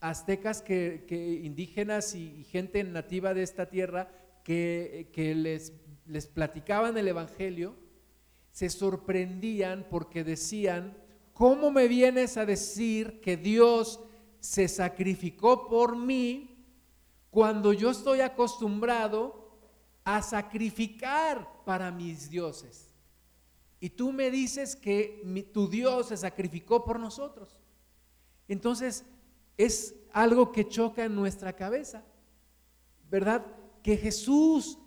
aztecas 0.00 0.62
que, 0.62 1.40
indígenas 1.42 2.14
y, 2.14 2.44
gente 2.44 2.82
nativa 2.84 3.34
de 3.34 3.42
esta 3.42 3.68
tierra 3.68 4.10
que, 4.44 5.08
les, 5.36 5.72
les 6.06 6.26
platicaban 6.26 6.96
el 6.98 7.08
evangelio, 7.08 7.74
se 8.52 8.70
sorprendían 8.70 9.86
porque 9.90 10.24
decían, 10.24 10.96
¿cómo 11.32 11.70
me 11.70 11.88
vienes 11.88 12.36
a 12.36 12.46
decir 12.46 13.20
que 13.20 13.36
Dios 13.36 14.00
se 14.40 14.68
sacrificó 14.68 15.68
por 15.68 15.96
mí 15.96 16.64
cuando 17.30 17.72
yo 17.72 17.90
estoy 17.90 18.20
acostumbrado 18.20 19.58
a 20.04 20.22
sacrificar 20.22 21.64
para 21.64 21.90
mis 21.90 22.30
dioses? 22.30 22.85
Y 23.80 23.90
tú 23.90 24.12
me 24.12 24.30
dices 24.30 24.76
que 24.76 25.48
tu 25.52 25.68
Dios 25.68 26.08
se 26.08 26.16
sacrificó 26.16 26.84
por 26.84 26.98
nosotros. 26.98 27.58
Entonces, 28.48 29.04
es 29.56 29.94
algo 30.12 30.52
que 30.52 30.68
choca 30.68 31.04
en 31.04 31.14
nuestra 31.14 31.54
cabeza, 31.54 32.04
¿verdad? 33.10 33.44
Que 33.82 33.96
Jesús 33.96 34.78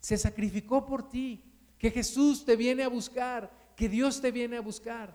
se 0.00 0.16
sacrificó 0.16 0.84
por 0.84 1.08
ti 1.08 1.54
que 1.84 1.90
Jesús 1.90 2.46
te 2.46 2.56
viene 2.56 2.82
a 2.82 2.88
buscar, 2.88 3.50
que 3.76 3.90
Dios 3.90 4.22
te 4.22 4.30
viene 4.30 4.56
a 4.56 4.62
buscar, 4.62 5.14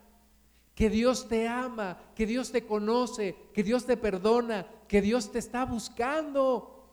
que 0.75 0.87
Dios 0.87 1.27
te 1.27 1.47
ama, 1.47 1.97
que 2.13 2.27
Dios 2.27 2.51
te 2.51 2.63
conoce, 2.63 3.35
que 3.55 3.63
Dios 3.63 3.87
te 3.87 3.97
perdona, 3.97 4.67
que 4.87 5.01
Dios 5.01 5.31
te 5.31 5.39
está 5.39 5.65
buscando 5.65 6.87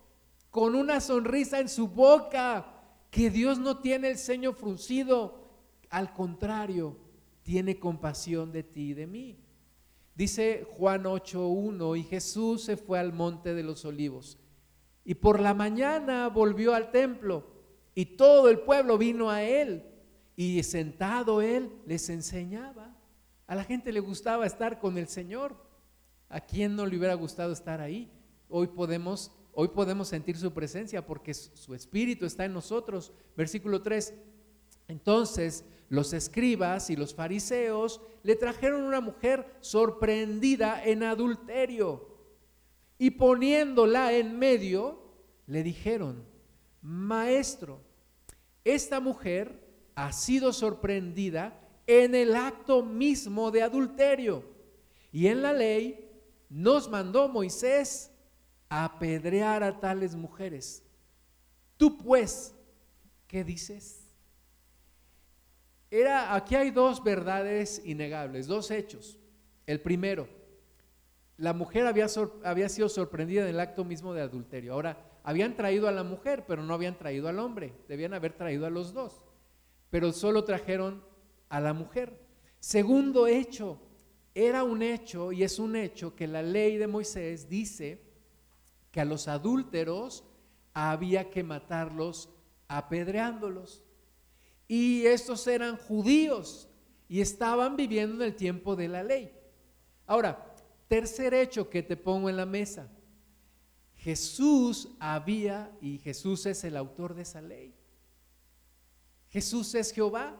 con 0.50 0.74
una 0.74 0.98
sonrisa 1.02 1.60
en 1.60 1.68
su 1.68 1.88
boca, 1.88 2.72
que 3.10 3.28
Dios 3.28 3.58
no 3.58 3.80
tiene 3.80 4.08
el 4.08 4.16
ceño 4.16 4.54
fruncido, 4.54 5.45
al 5.90 6.12
contrario, 6.12 6.96
tiene 7.42 7.78
compasión 7.78 8.52
de 8.52 8.62
ti 8.62 8.90
y 8.90 8.94
de 8.94 9.06
mí. 9.06 9.38
Dice 10.14 10.66
Juan 10.76 11.04
8.1, 11.04 11.98
y 11.98 12.02
Jesús 12.04 12.64
se 12.64 12.76
fue 12.76 12.98
al 12.98 13.12
monte 13.12 13.54
de 13.54 13.62
los 13.62 13.84
olivos, 13.84 14.38
y 15.04 15.14
por 15.14 15.40
la 15.40 15.54
mañana 15.54 16.28
volvió 16.28 16.74
al 16.74 16.90
templo 16.90 17.56
y 17.94 18.04
todo 18.04 18.50
el 18.50 18.60
pueblo 18.60 18.98
vino 18.98 19.30
a 19.30 19.42
él 19.42 19.86
y 20.36 20.62
sentado 20.62 21.40
él 21.40 21.72
les 21.86 22.10
enseñaba. 22.10 22.94
A 23.46 23.54
la 23.54 23.64
gente 23.64 23.90
le 23.90 24.00
gustaba 24.00 24.44
estar 24.44 24.78
con 24.80 24.98
el 24.98 25.08
Señor. 25.08 25.56
¿A 26.28 26.40
quién 26.40 26.76
no 26.76 26.84
le 26.84 26.98
hubiera 26.98 27.14
gustado 27.14 27.52
estar 27.52 27.80
ahí? 27.80 28.12
Hoy 28.48 28.66
podemos, 28.66 29.32
hoy 29.54 29.68
podemos 29.68 30.08
sentir 30.08 30.36
su 30.36 30.52
presencia 30.52 31.06
porque 31.06 31.32
su 31.32 31.74
espíritu 31.74 32.26
está 32.26 32.44
en 32.44 32.52
nosotros. 32.52 33.12
Versículo 33.34 33.80
3. 33.80 34.12
Entonces 34.88 35.64
los 35.88 36.12
escribas 36.12 36.90
y 36.90 36.96
los 36.96 37.14
fariseos 37.14 38.00
le 38.22 38.36
trajeron 38.36 38.82
una 38.82 39.00
mujer 39.00 39.46
sorprendida 39.60 40.82
en 40.84 41.02
adulterio 41.02 42.16
y 42.98 43.10
poniéndola 43.10 44.12
en 44.12 44.38
medio, 44.38 45.02
le 45.46 45.62
dijeron, 45.62 46.24
maestro, 46.82 47.80
esta 48.64 49.00
mujer 49.00 49.62
ha 49.94 50.12
sido 50.12 50.52
sorprendida 50.52 51.60
en 51.86 52.14
el 52.14 52.34
acto 52.34 52.82
mismo 52.82 53.50
de 53.50 53.62
adulterio. 53.62 54.44
Y 55.12 55.28
en 55.28 55.42
la 55.42 55.52
ley 55.52 56.10
nos 56.48 56.88
mandó 56.88 57.28
Moisés 57.28 58.10
apedrear 58.68 59.62
a 59.62 59.78
tales 59.78 60.14
mujeres. 60.14 60.82
Tú 61.76 61.98
pues, 61.98 62.54
¿qué 63.26 63.44
dices? 63.44 64.05
Era, 65.90 66.34
aquí 66.34 66.54
hay 66.54 66.70
dos 66.70 67.02
verdades 67.02 67.82
innegables, 67.84 68.46
dos 68.46 68.70
hechos. 68.70 69.18
El 69.66 69.80
primero, 69.80 70.28
la 71.36 71.52
mujer 71.52 71.86
había, 71.86 72.06
había 72.44 72.68
sido 72.68 72.88
sorprendida 72.88 73.42
en 73.42 73.48
el 73.48 73.60
acto 73.60 73.84
mismo 73.84 74.14
de 74.14 74.22
adulterio. 74.22 74.72
Ahora, 74.72 74.98
habían 75.22 75.56
traído 75.56 75.88
a 75.88 75.92
la 75.92 76.04
mujer, 76.04 76.44
pero 76.46 76.62
no 76.62 76.72
habían 76.72 76.96
traído 76.96 77.28
al 77.28 77.38
hombre. 77.38 77.72
Debían 77.88 78.14
haber 78.14 78.32
traído 78.32 78.66
a 78.66 78.70
los 78.70 78.92
dos. 78.92 79.22
Pero 79.90 80.12
solo 80.12 80.44
trajeron 80.44 81.04
a 81.48 81.60
la 81.60 81.72
mujer. 81.72 82.18
Segundo 82.60 83.26
hecho, 83.26 83.80
era 84.34 84.64
un 84.64 84.82
hecho 84.82 85.32
y 85.32 85.42
es 85.42 85.58
un 85.58 85.76
hecho 85.76 86.14
que 86.14 86.26
la 86.26 86.42
ley 86.42 86.76
de 86.76 86.86
Moisés 86.86 87.48
dice 87.48 88.02
que 88.90 89.00
a 89.00 89.04
los 89.04 89.28
adúlteros 89.28 90.24
había 90.74 91.30
que 91.30 91.42
matarlos 91.42 92.28
apedreándolos. 92.68 93.82
Y 94.68 95.06
estos 95.06 95.46
eran 95.46 95.76
judíos 95.76 96.68
y 97.08 97.20
estaban 97.20 97.76
viviendo 97.76 98.16
en 98.16 98.22
el 98.22 98.36
tiempo 98.36 98.74
de 98.76 98.88
la 98.88 99.02
ley. 99.02 99.32
Ahora, 100.06 100.54
tercer 100.88 101.34
hecho 101.34 101.70
que 101.70 101.82
te 101.82 101.96
pongo 101.96 102.28
en 102.28 102.36
la 102.36 102.46
mesa. 102.46 102.90
Jesús 103.94 104.88
había, 105.00 105.72
y 105.80 105.98
Jesús 105.98 106.46
es 106.46 106.62
el 106.64 106.76
autor 106.76 107.14
de 107.14 107.22
esa 107.22 107.40
ley. 107.40 107.74
Jesús 109.30 109.74
es 109.74 109.92
Jehová. 109.92 110.36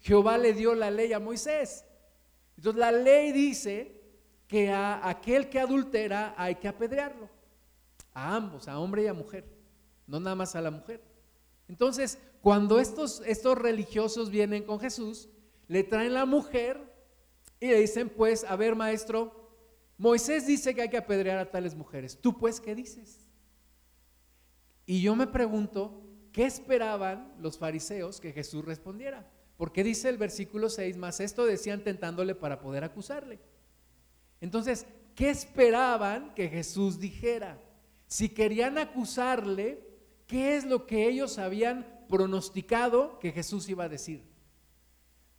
Jehová 0.00 0.38
le 0.38 0.54
dio 0.54 0.74
la 0.74 0.90
ley 0.90 1.12
a 1.12 1.18
Moisés. 1.18 1.84
Entonces 2.56 2.80
la 2.80 2.92
ley 2.92 3.32
dice 3.32 4.00
que 4.46 4.70
a 4.70 5.08
aquel 5.08 5.48
que 5.48 5.60
adultera 5.60 6.34
hay 6.36 6.56
que 6.56 6.68
apedrearlo. 6.68 7.28
A 8.12 8.34
ambos, 8.34 8.68
a 8.68 8.78
hombre 8.78 9.04
y 9.04 9.06
a 9.06 9.14
mujer. 9.14 9.44
No 10.06 10.18
nada 10.18 10.34
más 10.34 10.56
a 10.56 10.60
la 10.60 10.70
mujer. 10.70 11.02
Entonces, 11.68 12.18
cuando 12.40 12.78
estos, 12.78 13.22
estos 13.26 13.58
religiosos 13.58 14.30
vienen 14.30 14.64
con 14.64 14.80
Jesús, 14.80 15.28
le 15.68 15.84
traen 15.84 16.14
la 16.14 16.26
mujer 16.26 16.80
y 17.60 17.68
le 17.68 17.80
dicen, 17.80 18.08
pues, 18.08 18.44
a 18.44 18.56
ver, 18.56 18.74
maestro, 18.74 19.40
Moisés 19.98 20.46
dice 20.46 20.74
que 20.74 20.82
hay 20.82 20.88
que 20.88 20.96
apedrear 20.96 21.38
a 21.38 21.50
tales 21.50 21.74
mujeres. 21.74 22.18
¿Tú 22.18 22.38
pues 22.38 22.58
qué 22.60 22.74
dices? 22.74 23.28
Y 24.86 25.02
yo 25.02 25.14
me 25.14 25.26
pregunto, 25.26 26.02
¿qué 26.32 26.46
esperaban 26.46 27.34
los 27.38 27.58
fariseos 27.58 28.18
que 28.18 28.32
Jesús 28.32 28.64
respondiera? 28.64 29.30
Porque 29.58 29.84
dice 29.84 30.08
el 30.08 30.16
versículo 30.16 30.70
6, 30.70 30.96
más 30.96 31.20
esto 31.20 31.44
decían 31.44 31.84
tentándole 31.84 32.34
para 32.34 32.60
poder 32.60 32.82
acusarle. 32.82 33.38
Entonces, 34.40 34.86
¿qué 35.14 35.28
esperaban 35.28 36.34
que 36.34 36.48
Jesús 36.48 36.98
dijera? 36.98 37.60
Si 38.06 38.30
querían 38.30 38.78
acusarle, 38.78 39.86
¿qué 40.26 40.56
es 40.56 40.64
lo 40.64 40.86
que 40.86 41.06
ellos 41.06 41.36
habían 41.38 41.99
pronosticado 42.10 43.18
que 43.20 43.32
Jesús 43.32 43.68
iba 43.68 43.84
a 43.84 43.88
decir? 43.88 44.30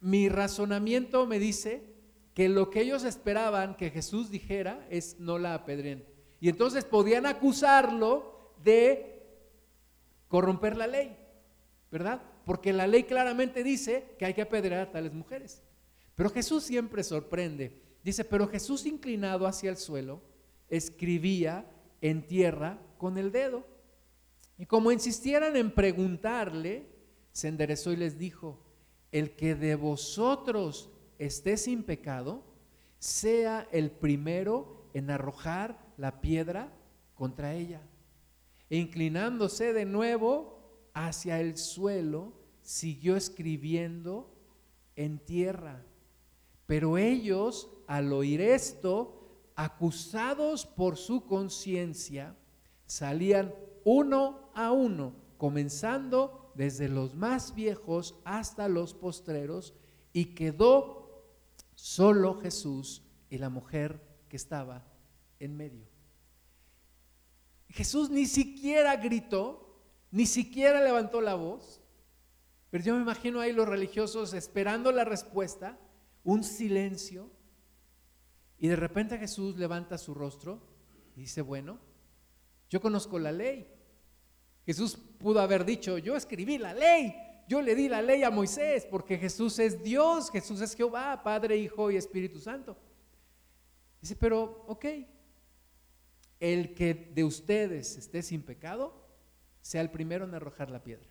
mi 0.01 0.29
razonamiento 0.29 1.27
me 1.27 1.39
dice 1.39 1.83
que 2.33 2.49
lo 2.49 2.69
que 2.69 2.81
ellos 2.81 3.03
esperaban 3.03 3.77
que 3.77 3.91
Jesús 3.91 4.31
dijera 4.31 4.85
es 4.89 5.19
no 5.19 5.37
la 5.37 5.53
apedreen. 5.53 6.03
Y 6.39 6.49
entonces 6.49 6.85
podían 6.85 7.27
acusarlo 7.27 8.55
de 8.63 9.21
corromper 10.27 10.75
la 10.75 10.87
ley, 10.87 11.15
¿verdad? 11.91 12.21
Porque 12.45 12.73
la 12.73 12.87
ley 12.87 13.03
claramente 13.03 13.63
dice 13.63 14.15
que 14.17 14.25
hay 14.25 14.33
que 14.33 14.41
apedrear 14.41 14.81
a 14.81 14.91
tales 14.91 15.13
mujeres. 15.13 15.61
Pero 16.15 16.31
Jesús 16.31 16.63
siempre 16.63 17.03
sorprende. 17.03 17.79
Dice, 18.03 18.25
pero 18.25 18.47
Jesús 18.47 18.87
inclinado 18.87 19.45
hacia 19.45 19.69
el 19.69 19.77
suelo, 19.77 20.21
escribía 20.67 21.69
en 22.01 22.25
tierra 22.25 22.79
con 22.97 23.19
el 23.19 23.31
dedo. 23.31 23.63
Y 24.57 24.65
como 24.65 24.91
insistieran 24.91 25.55
en 25.55 25.73
preguntarle, 25.73 26.87
se 27.31 27.47
enderezó 27.47 27.91
y 27.91 27.95
les 27.95 28.17
dijo, 28.17 28.63
el 29.11 29.35
que 29.35 29.55
de 29.55 29.75
vosotros 29.75 30.89
esté 31.17 31.57
sin 31.57 31.83
pecado, 31.83 32.43
sea 32.99 33.67
el 33.71 33.91
primero 33.91 34.89
en 34.93 35.09
arrojar 35.09 35.93
la 35.97 36.21
piedra 36.21 36.71
contra 37.15 37.53
ella. 37.53 37.81
E 38.69 38.77
inclinándose 38.77 39.73
de 39.73 39.85
nuevo 39.85 40.89
hacia 40.93 41.39
el 41.39 41.57
suelo, 41.57 42.33
siguió 42.61 43.15
escribiendo 43.15 44.33
en 44.95 45.19
tierra. 45.19 45.83
Pero 46.65 46.97
ellos, 46.97 47.69
al 47.87 48.13
oír 48.13 48.41
esto, 48.41 49.21
acusados 49.55 50.65
por 50.65 50.97
su 50.97 51.25
conciencia, 51.25 52.35
salían 52.85 53.53
uno 53.83 54.40
a 54.55 54.71
uno, 54.71 55.13
comenzando 55.37 56.51
desde 56.55 56.89
los 56.89 57.15
más 57.15 57.55
viejos 57.55 58.15
hasta 58.25 58.67
los 58.67 58.93
postreros, 58.93 59.73
y 60.13 60.35
quedó 60.35 61.25
solo 61.75 62.39
Jesús 62.41 63.03
y 63.29 63.37
la 63.37 63.49
mujer 63.49 64.01
que 64.29 64.37
estaba 64.37 64.85
en 65.39 65.55
medio. 65.55 65.87
Jesús 67.69 68.09
ni 68.09 68.25
siquiera 68.25 68.97
gritó, 68.97 69.79
ni 70.11 70.25
siquiera 70.25 70.81
levantó 70.83 71.21
la 71.21 71.35
voz, 71.35 71.81
pero 72.69 72.83
yo 72.83 72.95
me 72.95 73.01
imagino 73.01 73.39
ahí 73.39 73.53
los 73.53 73.67
religiosos 73.67 74.33
esperando 74.33 74.91
la 74.91 75.05
respuesta, 75.05 75.77
un 76.23 76.43
silencio, 76.43 77.29
y 78.57 78.67
de 78.67 78.75
repente 78.75 79.17
Jesús 79.17 79.57
levanta 79.57 79.97
su 79.97 80.13
rostro 80.13 80.61
y 81.15 81.21
dice, 81.21 81.41
bueno, 81.41 81.79
yo 82.69 82.79
conozco 82.79 83.17
la 83.17 83.31
ley. 83.31 83.67
Jesús 84.65 84.95
pudo 84.95 85.39
haber 85.39 85.65
dicho, 85.65 85.97
yo 85.97 86.15
escribí 86.15 86.57
la 86.57 86.73
ley, 86.73 87.15
yo 87.47 87.61
le 87.61 87.75
di 87.75 87.89
la 87.89 88.01
ley 88.01 88.23
a 88.23 88.31
Moisés, 88.31 88.85
porque 88.85 89.17
Jesús 89.17 89.59
es 89.59 89.81
Dios, 89.83 90.31
Jesús 90.31 90.61
es 90.61 90.75
Jehová, 90.75 91.21
Padre, 91.23 91.57
Hijo 91.57 91.91
y 91.91 91.97
Espíritu 91.97 92.39
Santo. 92.39 92.77
Dice, 93.99 94.15
pero, 94.15 94.65
ok, 94.67 94.85
el 96.39 96.73
que 96.73 96.93
de 96.93 97.23
ustedes 97.23 97.97
esté 97.97 98.23
sin 98.23 98.41
pecado, 98.41 99.07
sea 99.61 99.81
el 99.81 99.91
primero 99.91 100.25
en 100.25 100.33
arrojar 100.33 100.71
la 100.71 100.83
piedra. 100.83 101.09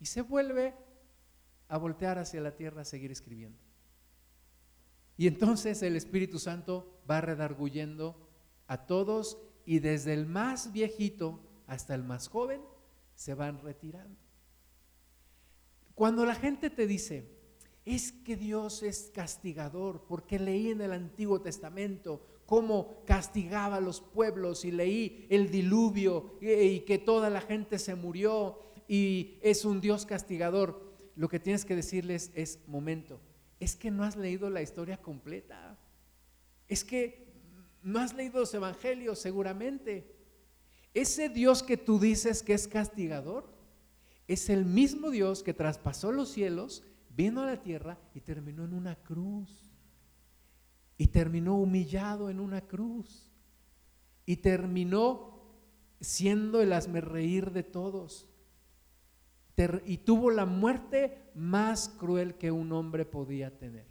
Y 0.00 0.06
se 0.06 0.22
vuelve 0.22 0.74
a 1.68 1.78
voltear 1.78 2.18
hacia 2.18 2.40
la 2.40 2.54
tierra 2.54 2.82
a 2.82 2.84
seguir 2.84 3.10
escribiendo. 3.10 3.58
Y 5.16 5.26
entonces 5.26 5.82
el 5.82 5.96
Espíritu 5.96 6.38
Santo 6.38 7.00
va 7.10 7.20
redarguyendo 7.20 8.28
a 8.66 8.86
todos 8.86 9.38
y 9.64 9.80
desde 9.80 10.14
el 10.14 10.26
más 10.26 10.72
viejito 10.72 11.47
hasta 11.68 11.94
el 11.94 12.02
más 12.02 12.28
joven 12.28 12.60
se 13.14 13.34
van 13.34 13.60
retirando. 13.60 14.18
Cuando 15.94 16.26
la 16.26 16.34
gente 16.34 16.70
te 16.70 16.86
dice, 16.86 17.28
es 17.84 18.12
que 18.12 18.36
Dios 18.36 18.82
es 18.82 19.10
castigador, 19.14 20.04
porque 20.08 20.38
leí 20.38 20.70
en 20.70 20.80
el 20.80 20.92
Antiguo 20.92 21.40
Testamento 21.40 22.26
cómo 22.46 23.04
castigaba 23.04 23.76
a 23.76 23.80
los 23.80 24.00
pueblos 24.00 24.64
y 24.64 24.70
leí 24.70 25.26
el 25.30 25.50
diluvio 25.50 26.38
y 26.40 26.80
que 26.80 26.98
toda 26.98 27.30
la 27.30 27.40
gente 27.40 27.78
se 27.78 27.94
murió 27.94 28.60
y 28.88 29.38
es 29.42 29.64
un 29.64 29.80
Dios 29.80 30.06
castigador, 30.06 30.88
lo 31.14 31.28
que 31.28 31.40
tienes 31.40 31.64
que 31.64 31.76
decirles 31.76 32.30
es, 32.34 32.60
momento, 32.66 33.20
es 33.60 33.76
que 33.76 33.90
no 33.90 34.04
has 34.04 34.16
leído 34.16 34.48
la 34.50 34.62
historia 34.62 34.96
completa. 34.96 35.78
Es 36.68 36.84
que 36.84 37.26
no 37.82 37.98
has 37.98 38.14
leído 38.14 38.40
los 38.40 38.54
evangelios 38.54 39.18
seguramente. 39.18 40.17
Ese 40.94 41.28
Dios 41.28 41.62
que 41.62 41.76
tú 41.76 41.98
dices 41.98 42.42
que 42.42 42.54
es 42.54 42.66
castigador 42.66 43.48
es 44.26 44.50
el 44.50 44.64
mismo 44.64 45.10
Dios 45.10 45.42
que 45.42 45.54
traspasó 45.54 46.12
los 46.12 46.30
cielos, 46.30 46.82
vino 47.10 47.42
a 47.42 47.46
la 47.46 47.62
tierra 47.62 47.98
y 48.14 48.20
terminó 48.20 48.64
en 48.64 48.74
una 48.74 48.96
cruz. 48.96 49.70
Y 50.96 51.08
terminó 51.08 51.56
humillado 51.56 52.28
en 52.28 52.40
una 52.40 52.60
cruz. 52.60 53.30
Y 54.26 54.36
terminó 54.36 55.38
siendo 56.00 56.60
el 56.60 56.72
reír 57.02 57.52
de 57.52 57.62
todos 57.62 58.28
y 59.84 59.98
tuvo 59.98 60.30
la 60.30 60.46
muerte 60.46 61.30
más 61.34 61.88
cruel 61.88 62.36
que 62.36 62.52
un 62.52 62.72
hombre 62.72 63.04
podía 63.04 63.58
tener. 63.58 63.86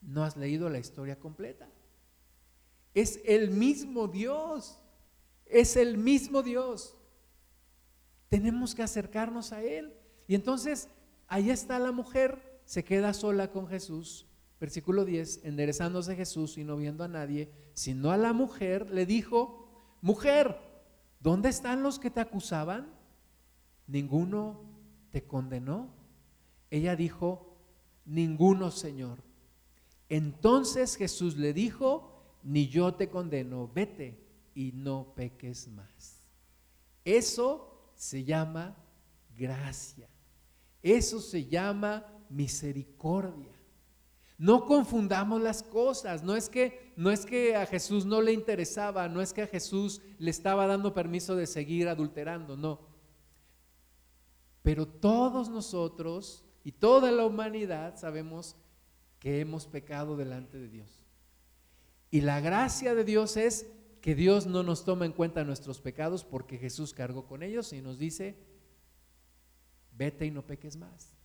No 0.00 0.24
has 0.24 0.36
leído 0.36 0.70
la 0.70 0.78
historia 0.78 1.18
completa. 1.18 1.68
Es 2.94 3.20
el 3.26 3.50
mismo 3.50 4.08
Dios. 4.08 4.80
Es 5.48 5.76
el 5.76 5.98
mismo 5.98 6.42
Dios. 6.42 6.96
Tenemos 8.28 8.74
que 8.74 8.82
acercarnos 8.82 9.52
a 9.52 9.62
Él. 9.62 9.94
Y 10.26 10.34
entonces, 10.34 10.88
ahí 11.26 11.50
está 11.50 11.78
la 11.78 11.92
mujer, 11.92 12.60
se 12.64 12.84
queda 12.84 13.14
sola 13.14 13.50
con 13.50 13.66
Jesús. 13.66 14.26
Versículo 14.60 15.04
10, 15.04 15.44
enderezándose 15.44 16.16
Jesús 16.16 16.58
y 16.58 16.64
no 16.64 16.76
viendo 16.76 17.04
a 17.04 17.08
nadie, 17.08 17.50
sino 17.74 18.10
a 18.10 18.16
la 18.16 18.32
mujer, 18.32 18.90
le 18.90 19.06
dijo, 19.06 19.68
mujer, 20.02 20.58
¿dónde 21.20 21.48
están 21.48 21.82
los 21.82 21.98
que 21.98 22.10
te 22.10 22.20
acusaban? 22.20 22.98
¿ninguno 23.88 24.60
te 25.10 25.24
condenó? 25.24 25.88
Ella 26.70 26.94
dijo, 26.94 27.56
ninguno, 28.04 28.70
Señor. 28.70 29.18
Entonces 30.08 30.96
Jesús 30.96 31.36
le 31.36 31.52
dijo, 31.52 32.38
ni 32.42 32.68
yo 32.68 32.94
te 32.94 33.08
condeno, 33.08 33.70
vete 33.74 34.27
y 34.58 34.72
no 34.72 35.14
peques 35.14 35.68
más. 35.68 36.20
Eso 37.04 37.92
se 37.94 38.24
llama 38.24 38.76
gracia. 39.36 40.08
Eso 40.82 41.20
se 41.20 41.46
llama 41.46 42.04
misericordia. 42.28 43.52
No 44.36 44.66
confundamos 44.66 45.40
las 45.40 45.62
cosas, 45.62 46.24
no 46.24 46.34
es 46.34 46.48
que 46.48 46.92
no 46.96 47.12
es 47.12 47.24
que 47.24 47.54
a 47.54 47.66
Jesús 47.66 48.04
no 48.04 48.20
le 48.20 48.32
interesaba, 48.32 49.08
no 49.08 49.20
es 49.20 49.32
que 49.32 49.42
a 49.42 49.46
Jesús 49.46 50.02
le 50.18 50.32
estaba 50.32 50.66
dando 50.66 50.92
permiso 50.92 51.36
de 51.36 51.46
seguir 51.46 51.86
adulterando, 51.86 52.56
no. 52.56 52.80
Pero 54.62 54.88
todos 54.88 55.48
nosotros 55.48 56.44
y 56.64 56.72
toda 56.72 57.12
la 57.12 57.24
humanidad 57.24 57.96
sabemos 57.96 58.56
que 59.20 59.38
hemos 59.38 59.68
pecado 59.68 60.16
delante 60.16 60.58
de 60.58 60.68
Dios. 60.68 61.00
Y 62.10 62.22
la 62.22 62.40
gracia 62.40 62.96
de 62.96 63.04
Dios 63.04 63.36
es 63.36 63.66
que 64.00 64.14
Dios 64.14 64.46
no 64.46 64.62
nos 64.62 64.84
toma 64.84 65.06
en 65.06 65.12
cuenta 65.12 65.44
nuestros 65.44 65.80
pecados 65.80 66.24
porque 66.24 66.58
Jesús 66.58 66.94
cargó 66.94 67.26
con 67.26 67.42
ellos 67.42 67.72
y 67.72 67.82
nos 67.82 67.98
dice, 67.98 68.36
vete 69.92 70.26
y 70.26 70.30
no 70.30 70.46
peques 70.46 70.76
más. 70.76 71.16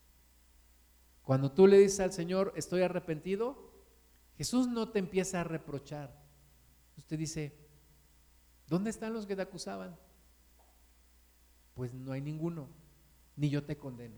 Cuando 1.21 1.51
tú 1.51 1.67
le 1.67 1.77
dices 1.77 1.99
al 1.99 2.11
Señor, 2.11 2.53
estoy 2.55 2.81
arrepentido, 2.81 3.71
Jesús 4.37 4.67
no 4.67 4.89
te 4.89 4.99
empieza 4.99 5.41
a 5.41 5.43
reprochar. 5.43 6.21
Usted 6.97 7.17
dice, 7.17 7.55
¿dónde 8.67 8.89
están 8.89 9.13
los 9.13 9.25
que 9.25 9.35
te 9.35 9.41
acusaban? 9.43 9.95
Pues 11.75 11.93
no 11.93 12.11
hay 12.11 12.21
ninguno 12.21 12.67
ni 13.35 13.49
yo 13.49 13.63
te 13.63 13.77
condeno. 13.77 14.17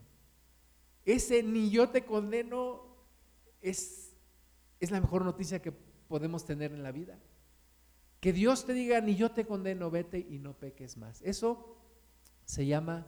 Ese 1.05 1.43
ni 1.43 1.69
yo 1.69 1.89
te 1.89 2.05
condeno 2.05 2.81
es, 3.61 4.13
es 4.79 4.91
la 4.91 4.99
mejor 4.99 5.23
noticia 5.23 5.61
que 5.61 5.71
podemos 5.71 6.45
tener 6.45 6.71
en 6.71 6.81
la 6.81 6.91
vida. 6.91 7.19
Que 8.25 8.33
Dios 8.33 8.65
te 8.65 8.73
diga, 8.73 9.01
ni 9.01 9.13
yo 9.13 9.29
te 9.29 9.45
condeno, 9.45 9.91
vete 9.91 10.17
y 10.17 10.39
no 10.39 10.57
peques 10.57 10.97
más. 10.97 11.21
Eso 11.21 11.77
se 12.43 12.65
llama 12.65 13.05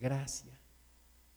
gracia. 0.00 0.58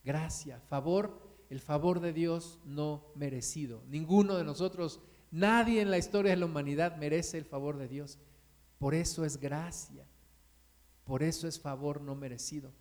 Gracia, 0.02 0.62
favor, 0.62 1.44
el 1.50 1.60
favor 1.60 2.00
de 2.00 2.14
Dios 2.14 2.62
no 2.64 3.12
merecido. 3.16 3.84
Ninguno 3.90 4.38
de 4.38 4.46
nosotros, 4.46 5.02
nadie 5.30 5.82
en 5.82 5.92
la 5.92 5.98
historia 5.98 6.32
de 6.32 6.38
la 6.38 6.46
humanidad 6.46 6.96
merece 6.96 7.38
el 7.38 7.44
favor 7.44 7.78
de 7.78 7.90
Dios. 7.90 8.18
Por 8.78 8.96
eso 8.96 9.26
es 9.26 9.36
gracia. 9.36 10.08
Por 11.04 11.22
eso 11.22 11.50
es 11.50 11.60
favor 11.60 12.00
no 12.00 12.16
merecido. 12.16 12.72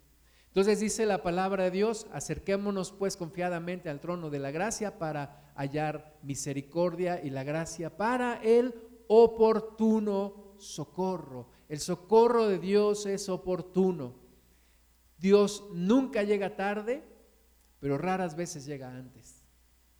Entonces 0.46 0.78
dice 0.78 1.06
la 1.06 1.24
palabra 1.24 1.64
de 1.64 1.72
Dios, 1.72 2.06
acerquémonos 2.12 2.92
pues 2.92 3.16
confiadamente 3.16 3.90
al 3.90 3.98
trono 3.98 4.30
de 4.30 4.38
la 4.38 4.52
gracia 4.52 4.96
para 4.96 5.52
hallar 5.56 6.16
misericordia 6.22 7.20
y 7.20 7.30
la 7.30 7.42
gracia 7.42 7.96
para 7.96 8.40
el 8.44 8.85
oportuno 9.08 10.54
socorro. 10.58 11.48
El 11.68 11.80
socorro 11.80 12.46
de 12.48 12.58
Dios 12.58 13.06
es 13.06 13.28
oportuno. 13.28 14.14
Dios 15.18 15.64
nunca 15.72 16.22
llega 16.22 16.56
tarde, 16.56 17.02
pero 17.80 17.98
raras 17.98 18.36
veces 18.36 18.66
llega 18.66 18.94
antes. 18.94 19.42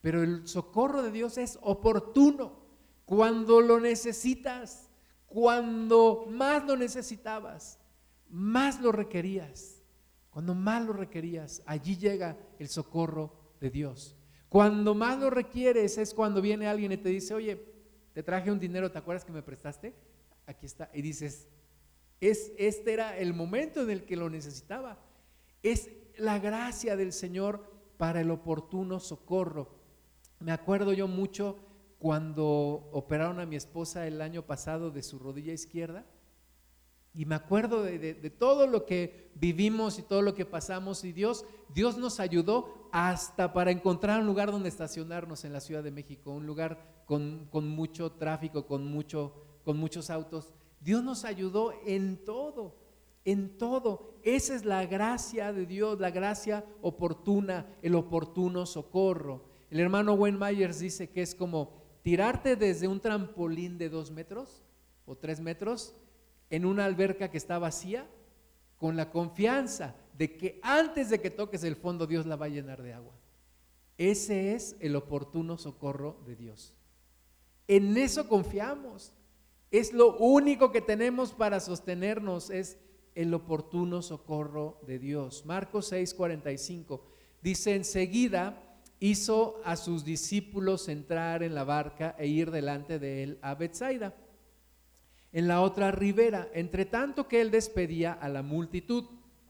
pero 0.07 0.23
el 0.23 0.47
socorro 0.47 1.03
de 1.03 1.11
Dios 1.11 1.37
es 1.37 1.59
oportuno, 1.63 2.53
cuando 3.05 3.61
lo 3.61 3.81
necesitas, 3.81 4.89
cuando 5.27 6.27
más 6.31 6.65
lo 6.65 6.77
necesitabas, 6.77 7.81
más 8.29 8.81
lo 8.81 8.93
requerías, 8.93 9.83
cuando 10.31 10.55
más 10.55 10.87
lo 10.87 10.93
requerías, 10.93 11.61
allí 11.67 11.97
llega 11.97 12.39
el 12.61 12.69
socorro 12.69 13.33
de 13.61 13.69
Dios. 13.71 14.17
Cuando 14.49 14.95
más 14.95 15.19
lo 15.19 15.29
requieres 15.29 15.99
es 15.99 16.15
cuando 16.15 16.41
viene 16.41 16.69
alguien 16.69 16.93
y 16.93 16.99
te 16.99 17.09
dice, 17.09 17.35
oye, 17.35 17.76
te 18.17 18.23
traje 18.23 18.51
un 18.51 18.59
dinero, 18.59 18.91
¿te 18.91 18.97
acuerdas 18.97 19.27
que 19.27 19.33
me 19.33 19.43
prestaste? 19.43 19.95
Aquí 20.47 20.65
está. 20.65 20.89
Y 20.95 21.03
dices, 21.03 21.49
es, 22.19 22.51
este 22.57 22.95
era 22.95 23.15
el 23.19 23.35
momento 23.35 23.83
en 23.83 23.91
el 23.91 24.07
que 24.07 24.17
lo 24.17 24.31
necesitaba. 24.31 24.99
Es 25.63 25.91
la 26.17 26.39
gracia 26.39 26.97
del 26.97 27.13
Señor 27.13 27.71
para 27.99 28.23
el 28.23 28.31
oportuno 28.31 29.01
socorro. 29.01 29.69
Me 30.41 30.51
acuerdo 30.51 30.95
yo 30.95 31.09
mucho 31.09 31.59
cuando 31.99 32.89
operaron 32.91 33.39
a 33.39 33.45
mi 33.45 33.57
esposa 33.57 34.07
el 34.07 34.23
año 34.23 34.47
pasado 34.47 34.91
de 34.91 35.03
su 35.03 35.19
rodilla 35.19 35.53
izquierda. 35.53 36.07
Y 37.17 37.25
me 37.25 37.35
acuerdo 37.35 37.83
de, 37.83 38.15
todo 38.39 38.67
lo 38.67 38.85
que 38.85 39.31
vivimos 39.35 39.99
y 39.99 40.03
todo 40.03 40.21
lo 40.21 40.35
que 40.35 40.45
pasamos 40.45 41.03
y 41.03 41.13
Dios, 41.13 41.47
Dios 41.75 41.97
nos 41.97 42.21
ayudó 42.21 42.89
hasta 42.93 43.55
para 43.55 43.71
encontrar 43.71 44.21
un 44.21 44.27
lugar 44.27 44.53
donde 44.53 44.69
estacionarnos 44.69 45.45
en 45.47 45.55
la 45.55 45.61
Ciudad 45.61 45.83
de 45.83 45.91
México, 45.91 46.31
un 46.31 46.47
lugar 46.47 47.03
con, 47.07 47.49
con 47.51 47.69
mucho 47.69 48.13
tráfico, 48.13 48.67
con, 48.67 48.87
mucho, 48.87 49.33
con 49.65 49.79
muchos 49.79 50.11
autos. 50.11 50.53
Dios 50.81 51.03
nos 51.03 51.25
ayudó 51.25 51.73
en 51.87 52.23
todo 52.23 52.87
en 53.27 53.59
todo. 53.59 54.15
Esa 54.23 54.55
es 54.55 54.65
la 54.65 54.87
gracia 54.87 55.53
de 55.53 55.67
Dios, 55.67 55.99
la 55.99 56.11
gracia 56.11 56.65
oportuna, 56.81 57.67
el 57.83 57.97
oportuno 57.97 58.65
socorro. 58.67 59.43
El 59.69 59.81
hermano 59.81 60.15
Wayne 60.15 60.39
Myers 60.39 60.79
dice 60.79 61.11
que 61.11 61.23
es 61.23 61.35
como 61.35 61.73
tirarte 62.03 62.55
desde 62.55 62.87
un 62.87 63.01
trampolín 63.01 63.79
de 63.79 63.89
dos 63.89 64.13
metros 64.13 64.63
o 65.07 65.17
tres 65.17 65.41
metros 65.41 65.93
en 66.51 66.65
una 66.65 66.85
alberca 66.85 67.31
que 67.31 67.39
está 67.39 67.59
vacía 67.59 68.07
con 68.77 68.97
la 68.97 69.11
confianza 69.11 69.95
de 70.17 70.37
que 70.37 70.61
antes 70.63 71.11
de 71.11 71.21
que 71.21 71.31
toques 71.31 71.65
el 71.65 71.77
fondo 71.77 72.07
Dios 72.07 72.27
la 72.27 72.37
va 72.37 72.47
a 72.47 72.51
llenar 72.51 72.83
de 72.83 72.93
agua. 72.93 73.13
Ese 73.99 74.55
es 74.55 74.77
el 74.81 74.95
oportuno 74.97 75.57
socorro 75.57 76.21
de 76.27 76.37
Dios. 76.37 76.75
En 77.69 77.97
eso 77.97 78.29
confiamos. 78.29 79.13
Es 79.71 79.93
lo 79.93 80.17
único 80.19 80.71
que 80.71 80.81
tenemos 80.81 81.33
para 81.33 81.61
sostenernos, 81.61 82.51
es 82.51 82.79
el 83.15 83.33
oportuno 83.35 84.03
socorro 84.03 84.81
de 84.87 84.99
Dios. 84.99 85.45
Marcos 85.47 85.91
6:45 85.91 87.01
dice, 87.43 87.75
enseguida 87.75 88.63
hizo 89.01 89.61
a 89.65 89.77
sus 89.77 90.05
discípulos 90.05 90.89
entrar 90.89 91.43
en 91.43 91.55
la 91.55 91.65
barca 91.65 92.15
e 92.19 92.27
ir 92.27 92.51
delante 92.51 92.99
de 92.99 93.23
él 93.23 93.39
a 93.43 93.55
Bethsaida, 93.55 94.15
en 95.33 95.49
la 95.49 95.61
otra 95.61 95.91
ribera, 95.91 96.49
entre 96.55 96.85
tanto 96.85 97.29
que 97.29 97.41
él 97.41 97.51
despedía 97.51 98.13
a 98.13 98.29
la 98.29 98.43
multitud. 98.43 99.05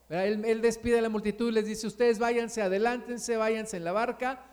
Él, 0.09 0.61
despide 0.61 0.99
a 0.99 1.03
la 1.03 1.09
multitud 1.09 1.49
y 1.49 1.53
les 1.53 1.67
dice, 1.67 1.87
ustedes 1.87 2.19
váyanse, 2.19 2.63
adelántense, 2.63 3.37
váyanse 3.37 3.77
en 3.77 3.85
la 3.85 3.93
barca 3.93 4.45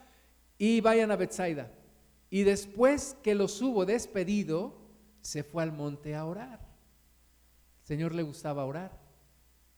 y 0.58 0.82
vayan 0.82 1.12
a 1.12 1.16
Bethsaida. 1.16 1.72
Y 2.30 2.44
después 2.44 3.16
que 3.24 3.36
los 3.36 3.62
hubo 3.62 3.86
despedido, 3.86 4.82
se 5.22 5.44
fue 5.44 5.64
al 5.64 5.72
monte 5.72 6.16
a 6.16 6.26
orar. 6.26 6.60
El 7.82 7.88
Señor 7.88 8.16
le 8.16 8.24
gustaba 8.24 8.66
orar 8.66 9.04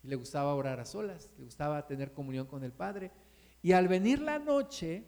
le 0.06 0.16
gustaba 0.16 0.54
orar 0.54 0.80
a 0.80 0.86
solas, 0.86 1.32
le 1.38 1.44
gustaba 1.44 1.88
tener 1.88 2.14
comunión 2.14 2.46
con 2.46 2.64
el 2.64 2.72
Padre. 2.72 3.12
Y 3.62 3.72
al 3.72 3.88
venir 3.88 4.20
la 4.22 4.40
noche, 4.40 5.04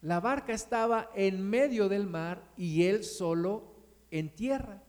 la 0.00 0.20
barca 0.20 0.52
estaba 0.52 1.10
en 1.14 1.48
medio 1.48 1.88
del 1.88 2.06
mar 2.06 2.42
y 2.56 2.84
él 2.84 3.04
solo 3.04 3.74
en 4.10 4.34
tierra. 4.34 4.82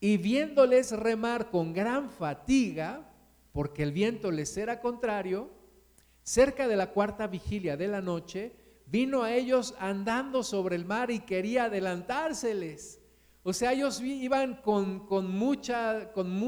Y 0.00 0.16
viéndoles 0.18 0.92
remar 0.92 1.50
con 1.50 1.72
gran 1.72 2.10
fatiga, 2.10 3.10
porque 3.52 3.82
el 3.82 3.92
viento 3.92 4.30
les 4.30 4.56
era 4.56 4.80
contrario, 4.80 5.50
cerca 6.22 6.68
de 6.68 6.76
la 6.76 6.90
cuarta 6.90 7.26
vigilia 7.26 7.76
de 7.76 7.88
la 7.88 8.00
noche, 8.00 8.52
vino 8.86 9.22
a 9.22 9.32
ellos 9.34 9.74
andando 9.78 10.42
sobre 10.42 10.76
el 10.76 10.84
mar 10.84 11.10
y 11.10 11.20
quería 11.20 11.64
adelantárseles. 11.64 13.00
O 13.42 13.52
sea, 13.52 13.72
ellos 13.72 14.00
iban 14.00 14.60
con, 14.62 15.06
con 15.06 15.30
mucha, 15.30 16.12
con 16.12 16.38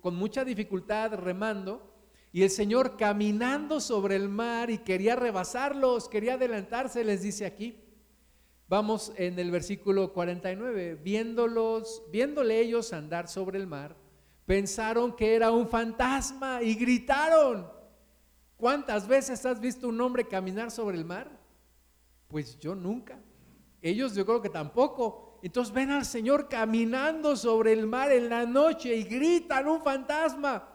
con 0.00 0.14
mucha 0.14 0.44
dificultad 0.44 1.14
remando 1.14 1.92
y 2.32 2.42
el 2.42 2.50
Señor 2.50 2.98
caminando 2.98 3.80
sobre 3.80 4.16
el 4.16 4.28
mar 4.28 4.68
y 4.68 4.78
quería 4.78 5.16
rebasarlos, 5.16 6.08
quería 6.08 6.34
adelantarse, 6.34 7.02
les 7.02 7.22
dice 7.22 7.46
aquí. 7.46 7.76
Vamos 8.68 9.12
en 9.16 9.38
el 9.38 9.52
versículo 9.52 10.12
49, 10.12 10.96
viéndolos, 10.96 12.02
viéndole 12.10 12.58
ellos 12.60 12.92
andar 12.92 13.28
sobre 13.28 13.58
el 13.58 13.66
mar, 13.68 13.94
pensaron 14.44 15.14
que 15.14 15.36
era 15.36 15.52
un 15.52 15.68
fantasma 15.68 16.62
y 16.62 16.74
gritaron. 16.74 17.70
¿Cuántas 18.56 19.06
veces 19.06 19.46
has 19.46 19.60
visto 19.60 19.86
un 19.86 20.00
hombre 20.00 20.26
caminar 20.26 20.72
sobre 20.72 20.96
el 20.96 21.04
mar? 21.04 21.30
Pues 22.26 22.58
yo 22.58 22.74
nunca. 22.74 23.20
Ellos 23.80 24.14
yo 24.16 24.26
creo 24.26 24.42
que 24.42 24.48
tampoco. 24.48 25.38
Entonces 25.42 25.72
ven 25.72 25.92
al 25.92 26.04
Señor 26.04 26.48
caminando 26.48 27.36
sobre 27.36 27.72
el 27.72 27.86
mar 27.86 28.10
en 28.10 28.28
la 28.28 28.46
noche 28.46 28.96
y 28.96 29.04
gritan 29.04 29.68
un 29.68 29.80
fantasma, 29.80 30.68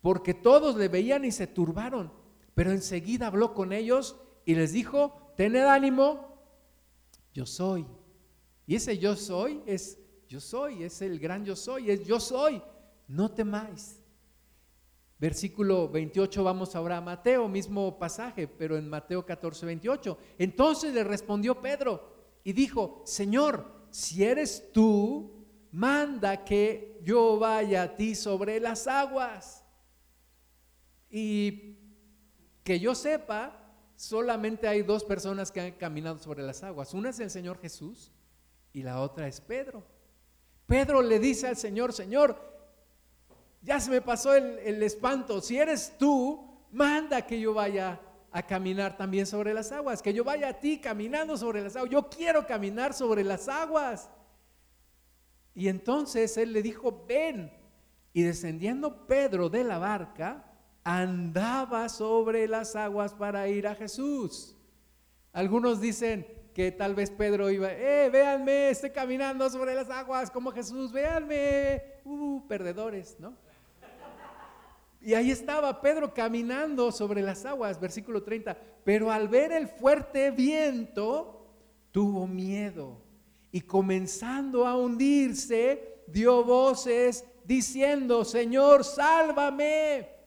porque 0.00 0.34
todos 0.34 0.74
le 0.74 0.88
veían 0.88 1.24
y 1.24 1.30
se 1.30 1.46
turbaron. 1.46 2.12
Pero 2.54 2.72
enseguida 2.72 3.28
habló 3.28 3.54
con 3.54 3.72
ellos 3.72 4.16
y 4.44 4.56
les 4.56 4.72
dijo, 4.72 5.32
tened 5.36 5.66
ánimo, 5.66 6.27
yo 7.38 7.46
soy. 7.46 7.86
Y 8.66 8.74
ese 8.74 8.98
yo 8.98 9.14
soy 9.14 9.62
es 9.64 9.96
yo 10.28 10.40
soy, 10.40 10.82
es 10.82 11.00
el 11.02 11.20
gran 11.20 11.44
yo 11.44 11.54
soy, 11.54 11.88
es 11.88 12.04
yo 12.04 12.18
soy, 12.18 12.60
no 13.06 13.30
temáis. 13.30 14.02
Versículo 15.20 15.88
28, 15.88 16.42
vamos 16.42 16.74
ahora 16.74 16.96
a 16.96 17.00
Mateo, 17.00 17.48
mismo 17.48 17.96
pasaje, 17.96 18.48
pero 18.48 18.76
en 18.76 18.88
Mateo 18.88 19.24
14, 19.24 19.66
28. 19.66 20.18
Entonces 20.36 20.92
le 20.92 21.04
respondió 21.04 21.60
Pedro 21.60 22.12
y 22.42 22.52
dijo, 22.52 23.02
Señor, 23.04 23.86
si 23.90 24.24
eres 24.24 24.72
tú, 24.72 25.46
manda 25.70 26.44
que 26.44 27.00
yo 27.04 27.38
vaya 27.38 27.84
a 27.84 27.96
ti 27.96 28.16
sobre 28.16 28.58
las 28.58 28.88
aguas. 28.88 29.64
Y 31.08 31.76
que 32.64 32.80
yo 32.80 32.96
sepa, 32.96 33.67
solamente 33.98 34.68
hay 34.68 34.82
dos 34.82 35.02
personas 35.02 35.50
que 35.50 35.60
han 35.60 35.72
caminado 35.72 36.18
sobre 36.18 36.44
las 36.44 36.62
aguas. 36.62 36.94
Una 36.94 37.10
es 37.10 37.18
el 37.18 37.30
Señor 37.30 37.60
Jesús 37.60 38.12
y 38.72 38.84
la 38.84 39.00
otra 39.00 39.26
es 39.26 39.40
Pedro. 39.40 39.82
Pedro 40.66 41.02
le 41.02 41.18
dice 41.18 41.48
al 41.48 41.56
Señor, 41.56 41.92
Señor, 41.92 42.40
ya 43.60 43.80
se 43.80 43.90
me 43.90 44.00
pasó 44.00 44.36
el, 44.36 44.60
el 44.60 44.80
espanto. 44.84 45.40
Si 45.40 45.58
eres 45.58 45.98
tú, 45.98 46.62
manda 46.70 47.26
que 47.26 47.40
yo 47.40 47.52
vaya 47.52 48.00
a 48.30 48.46
caminar 48.46 48.96
también 48.96 49.26
sobre 49.26 49.52
las 49.52 49.72
aguas, 49.72 50.00
que 50.00 50.14
yo 50.14 50.22
vaya 50.22 50.50
a 50.50 50.60
ti 50.60 50.78
caminando 50.78 51.36
sobre 51.36 51.60
las 51.60 51.74
aguas. 51.74 51.90
Yo 51.90 52.08
quiero 52.08 52.46
caminar 52.46 52.94
sobre 52.94 53.24
las 53.24 53.48
aguas. 53.48 54.08
Y 55.56 55.66
entonces 55.66 56.36
él 56.36 56.52
le 56.52 56.62
dijo, 56.62 57.04
ven. 57.08 57.52
Y 58.12 58.22
descendiendo 58.22 59.08
Pedro 59.08 59.48
de 59.48 59.64
la 59.64 59.78
barca, 59.78 60.47
andaba 60.88 61.90
sobre 61.90 62.48
las 62.48 62.74
aguas 62.74 63.12
para 63.12 63.46
ir 63.46 63.66
a 63.66 63.74
Jesús. 63.74 64.56
Algunos 65.34 65.82
dicen 65.82 66.26
que 66.54 66.72
tal 66.72 66.94
vez 66.94 67.10
Pedro 67.10 67.50
iba, 67.50 67.70
eh, 67.70 68.08
véanme, 68.08 68.70
estoy 68.70 68.88
caminando 68.88 69.50
sobre 69.50 69.74
las 69.74 69.90
aguas 69.90 70.30
como 70.30 70.50
Jesús, 70.50 70.90
véanme, 70.90 71.82
uh, 72.06 72.42
perdedores, 72.48 73.20
¿no? 73.20 73.34
Y 75.02 75.12
ahí 75.12 75.30
estaba 75.30 75.78
Pedro 75.82 76.14
caminando 76.14 76.90
sobre 76.90 77.20
las 77.20 77.44
aguas, 77.44 77.78
versículo 77.78 78.22
30. 78.22 78.56
Pero 78.82 79.12
al 79.12 79.28
ver 79.28 79.52
el 79.52 79.68
fuerte 79.68 80.30
viento, 80.30 81.52
tuvo 81.92 82.26
miedo. 82.26 83.02
Y 83.52 83.60
comenzando 83.60 84.66
a 84.66 84.74
hundirse, 84.74 86.02
dio 86.06 86.42
voces 86.42 87.26
diciendo, 87.44 88.24
Señor, 88.24 88.84
sálvame. 88.84 90.17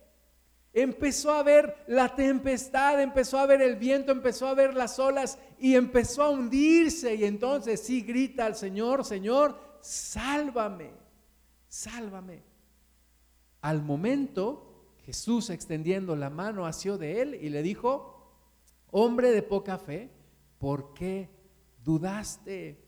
Empezó 0.74 1.32
a 1.32 1.44
ver 1.44 1.84
la 1.88 2.16
tempestad, 2.16 3.02
empezó 3.02 3.38
a 3.38 3.46
ver 3.46 3.62
el 3.62 3.76
viento, 3.76 4.12
empezó 4.12 4.48
a 4.48 4.54
ver 4.54 4.74
las 4.74 5.00
olas 5.00 5.38
y 5.60 5.76
empezó 5.76 6.24
a 6.24 6.30
hundirse. 6.30 7.16
Y 7.16 7.26
entonces 7.26 7.82
sí 7.82 8.02
grita 8.02 8.46
al 8.46 8.56
Señor, 8.56 9.04
Señor, 9.04 9.60
sálvame, 9.82 10.92
sálvame. 11.68 12.42
Al 13.62 13.84
momento, 13.84 14.96
Jesús 15.06 15.50
extendiendo 15.50 16.16
la 16.16 16.30
mano 16.30 16.66
hacia 16.66 16.98
de 16.98 17.22
él 17.22 17.36
y 17.42 17.50
le 17.50 17.62
dijo, 17.64 18.32
hombre 18.92 19.32
de 19.32 19.44
poca 19.44 19.78
fe, 19.78 20.10
¿por 20.58 20.94
qué 20.94 21.30
dudaste? 21.84 22.82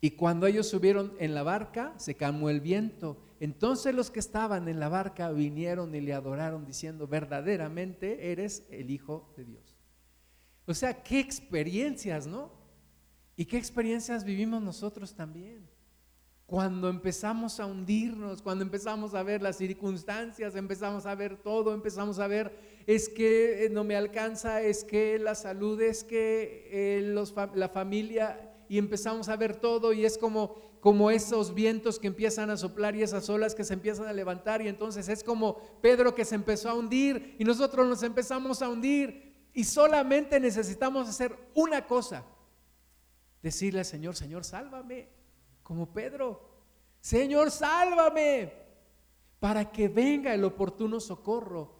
Y 0.00 0.12
cuando 0.12 0.46
ellos 0.46 0.68
subieron 0.68 1.14
en 1.18 1.34
la 1.34 1.44
barca, 1.44 1.94
se 1.96 2.16
calmó 2.16 2.50
el 2.50 2.60
viento. 2.60 3.16
Entonces 3.42 3.92
los 3.92 4.12
que 4.12 4.20
estaban 4.20 4.68
en 4.68 4.78
la 4.78 4.88
barca 4.88 5.32
vinieron 5.32 5.92
y 5.96 6.00
le 6.00 6.14
adoraron 6.14 6.64
diciendo, 6.64 7.08
verdaderamente 7.08 8.30
eres 8.30 8.64
el 8.70 8.88
Hijo 8.88 9.34
de 9.36 9.44
Dios. 9.44 9.76
O 10.64 10.72
sea, 10.72 11.02
qué 11.02 11.18
experiencias, 11.18 12.28
¿no? 12.28 12.52
Y 13.34 13.46
qué 13.46 13.58
experiencias 13.58 14.22
vivimos 14.22 14.62
nosotros 14.62 15.16
también. 15.16 15.68
Cuando 16.46 16.88
empezamos 16.88 17.58
a 17.58 17.66
hundirnos, 17.66 18.42
cuando 18.42 18.62
empezamos 18.62 19.12
a 19.12 19.24
ver 19.24 19.42
las 19.42 19.56
circunstancias, 19.56 20.54
empezamos 20.54 21.04
a 21.04 21.16
ver 21.16 21.36
todo, 21.36 21.74
empezamos 21.74 22.20
a 22.20 22.28
ver, 22.28 22.56
es 22.86 23.08
que 23.08 23.64
eh, 23.64 23.70
no 23.70 23.82
me 23.82 23.96
alcanza, 23.96 24.62
es 24.62 24.84
que 24.84 25.18
la 25.18 25.34
salud, 25.34 25.82
es 25.82 26.04
que 26.04 26.68
eh, 26.70 27.26
la 27.56 27.68
familia, 27.70 28.54
y 28.68 28.78
empezamos 28.78 29.28
a 29.28 29.34
ver 29.34 29.56
todo 29.56 29.92
y 29.92 30.04
es 30.04 30.16
como, 30.16 30.71
como 30.82 31.12
esos 31.12 31.54
vientos 31.54 32.00
que 32.00 32.08
empiezan 32.08 32.50
a 32.50 32.56
soplar 32.56 32.96
y 32.96 33.04
esas 33.04 33.30
olas 33.30 33.54
que 33.54 33.62
se 33.62 33.72
empiezan 33.72 34.08
a 34.08 34.12
levantar 34.12 34.62
y 34.62 34.66
entonces 34.66 35.08
es 35.08 35.22
como 35.22 35.58
Pedro 35.80 36.12
que 36.12 36.24
se 36.24 36.34
empezó 36.34 36.68
a 36.68 36.74
hundir 36.74 37.36
y 37.38 37.44
nosotros 37.44 37.86
nos 37.86 38.02
empezamos 38.02 38.62
a 38.62 38.68
hundir 38.68 39.46
y 39.54 39.62
solamente 39.62 40.40
necesitamos 40.40 41.08
hacer 41.08 41.38
una 41.54 41.86
cosa, 41.86 42.24
decirle 43.40 43.78
al 43.78 43.84
Señor, 43.84 44.16
Señor, 44.16 44.42
sálvame, 44.42 45.08
como 45.62 45.92
Pedro, 45.92 46.50
Señor, 47.00 47.52
sálvame, 47.52 48.52
para 49.38 49.70
que 49.70 49.86
venga 49.86 50.34
el 50.34 50.42
oportuno 50.42 50.98
socorro. 50.98 51.76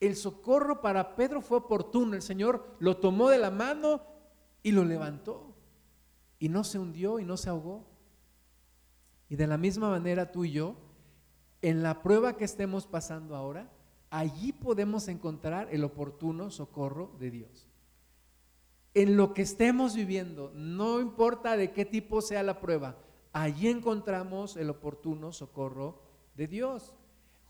El 0.00 0.16
socorro 0.16 0.80
para 0.80 1.14
Pedro 1.14 1.42
fue 1.42 1.58
oportuno, 1.58 2.14
el 2.14 2.22
Señor 2.22 2.76
lo 2.78 2.96
tomó 2.96 3.28
de 3.28 3.36
la 3.36 3.50
mano 3.50 4.00
y 4.62 4.72
lo 4.72 4.82
levantó 4.82 5.54
y 6.38 6.48
no 6.48 6.64
se 6.64 6.78
hundió 6.78 7.20
y 7.20 7.26
no 7.26 7.36
se 7.36 7.50
ahogó. 7.50 7.95
Y 9.28 9.36
de 9.36 9.46
la 9.46 9.58
misma 9.58 9.90
manera 9.90 10.30
tú 10.30 10.44
y 10.44 10.52
yo, 10.52 10.76
en 11.62 11.82
la 11.82 12.02
prueba 12.02 12.36
que 12.36 12.44
estemos 12.44 12.86
pasando 12.86 13.34
ahora, 13.34 13.70
allí 14.10 14.52
podemos 14.52 15.08
encontrar 15.08 15.68
el 15.70 15.84
oportuno 15.84 16.50
socorro 16.50 17.16
de 17.18 17.30
Dios. 17.30 17.66
En 18.94 19.16
lo 19.16 19.34
que 19.34 19.42
estemos 19.42 19.94
viviendo, 19.94 20.52
no 20.54 21.00
importa 21.00 21.56
de 21.56 21.72
qué 21.72 21.84
tipo 21.84 22.22
sea 22.22 22.42
la 22.42 22.60
prueba, 22.60 22.96
allí 23.32 23.68
encontramos 23.68 24.56
el 24.56 24.70
oportuno 24.70 25.32
socorro 25.32 26.00
de 26.34 26.46
Dios. 26.46 26.94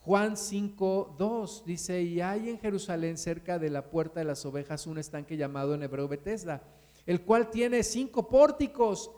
Juan 0.01 0.37
5, 0.37 1.16
2 1.18 1.64
dice, 1.66 2.03
y 2.03 2.20
hay 2.20 2.49
en 2.49 2.59
Jerusalén 2.59 3.18
cerca 3.18 3.59
de 3.59 3.70
la 3.70 3.91
puerta 3.91 4.20
de 4.20 4.27
las 4.27 4.45
ovejas 4.47 4.87
un 4.87 4.99
estanque 4.99 5.37
llamado 5.37 5.74
en 5.74 5.83
hebreo 5.83 6.09
Bethesda 6.09 6.62
el 7.07 7.22
cual 7.22 7.51
tiene 7.51 7.83
cinco 7.83 8.29
pórticos. 8.29 9.11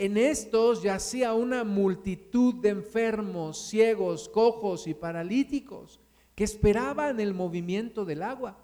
En 0.00 0.16
estos 0.16 0.82
yacía 0.82 1.34
una 1.34 1.62
multitud 1.62 2.54
de 2.54 2.70
enfermos, 2.70 3.68
ciegos, 3.68 4.30
cojos 4.30 4.86
y 4.86 4.94
paralíticos 4.94 6.00
que 6.34 6.44
esperaban 6.44 7.20
el 7.20 7.34
movimiento 7.34 8.06
del 8.06 8.22
agua, 8.22 8.56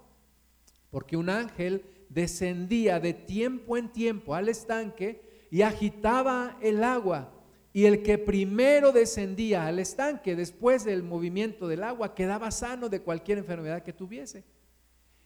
porque 0.91 1.15
un 1.15 1.29
ángel 1.29 1.85
descendía 2.09 3.01
de 3.01 3.13
tiempo 3.13 3.77
en 3.77 3.93
tiempo 3.93 4.35
al 4.35 4.49
estanque 4.49 5.47
y 5.51 5.61
agitaba 5.61 6.57
el 6.63 6.83
agua. 6.83 7.35
Y 7.75 7.85
el 7.85 8.03
que 8.03 8.17
primero 8.17 8.91
descendía 8.91 9.67
al 9.67 9.79
estanque 9.79 10.37
después 10.37 10.87
del 10.87 11.03
movimiento 11.03 11.69
del 11.69 11.83
agua 11.83 12.15
quedaba 12.15 12.51
sano 12.51 12.89
de 12.89 13.03
cualquier 13.03 13.37
enfermedad 13.37 13.83
que 13.83 13.93
tuviese. 13.93 14.43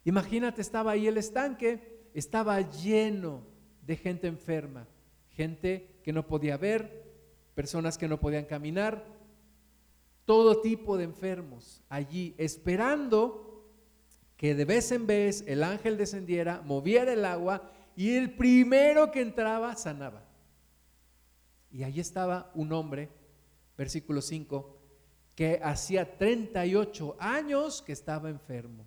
Imagínate, 0.05 0.61
estaba 0.61 0.91
ahí 0.91 1.07
el 1.07 1.19
estanque 1.19 2.09
estaba 2.15 2.61
lleno 2.63 3.43
de 3.87 3.95
gente 3.95 4.27
enferma, 4.27 4.89
gente 5.29 5.90
que 6.03 6.13
no 6.13 6.27
podía 6.27 6.57
ver, 6.57 7.05
personas 7.55 7.99
que 7.99 8.09
no 8.09 8.21
podían 8.21 8.45
caminar, 8.45 9.05
todo 10.25 10.61
tipo 10.61 10.97
de 10.97 11.05
enfermos 11.05 11.83
allí, 11.89 12.35
esperando 12.39 13.67
que 14.37 14.55
de 14.55 14.65
vez 14.65 14.91
en 14.93 15.07
vez 15.07 15.45
el 15.47 15.63
ángel 15.63 15.99
descendiera, 15.99 16.63
moviera 16.65 17.13
el 17.13 17.25
agua 17.25 17.71
y 17.97 18.17
el 18.17 18.35
primero 18.35 19.11
que 19.11 19.21
entraba 19.21 19.77
sanaba. 19.77 20.25
Y 21.71 21.83
allí 21.83 22.01
estaba 22.01 22.51
un 22.55 22.73
hombre, 22.73 23.11
versículo 23.77 24.23
5, 24.23 24.79
que 25.35 25.61
hacía 25.63 26.17
38 26.17 27.17
años 27.19 27.83
que 27.83 27.93
estaba 27.93 28.31
enfermo. 28.31 28.87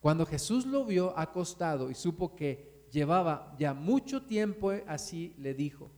Cuando 0.00 0.26
Jesús 0.26 0.66
lo 0.66 0.84
vio 0.84 1.16
acostado 1.16 1.90
y 1.90 1.94
supo 1.94 2.34
que 2.34 2.86
llevaba 2.90 3.54
ya 3.58 3.74
mucho 3.74 4.22
tiempo 4.26 4.72
así, 4.86 5.34
le 5.38 5.54
dijo, 5.54 5.90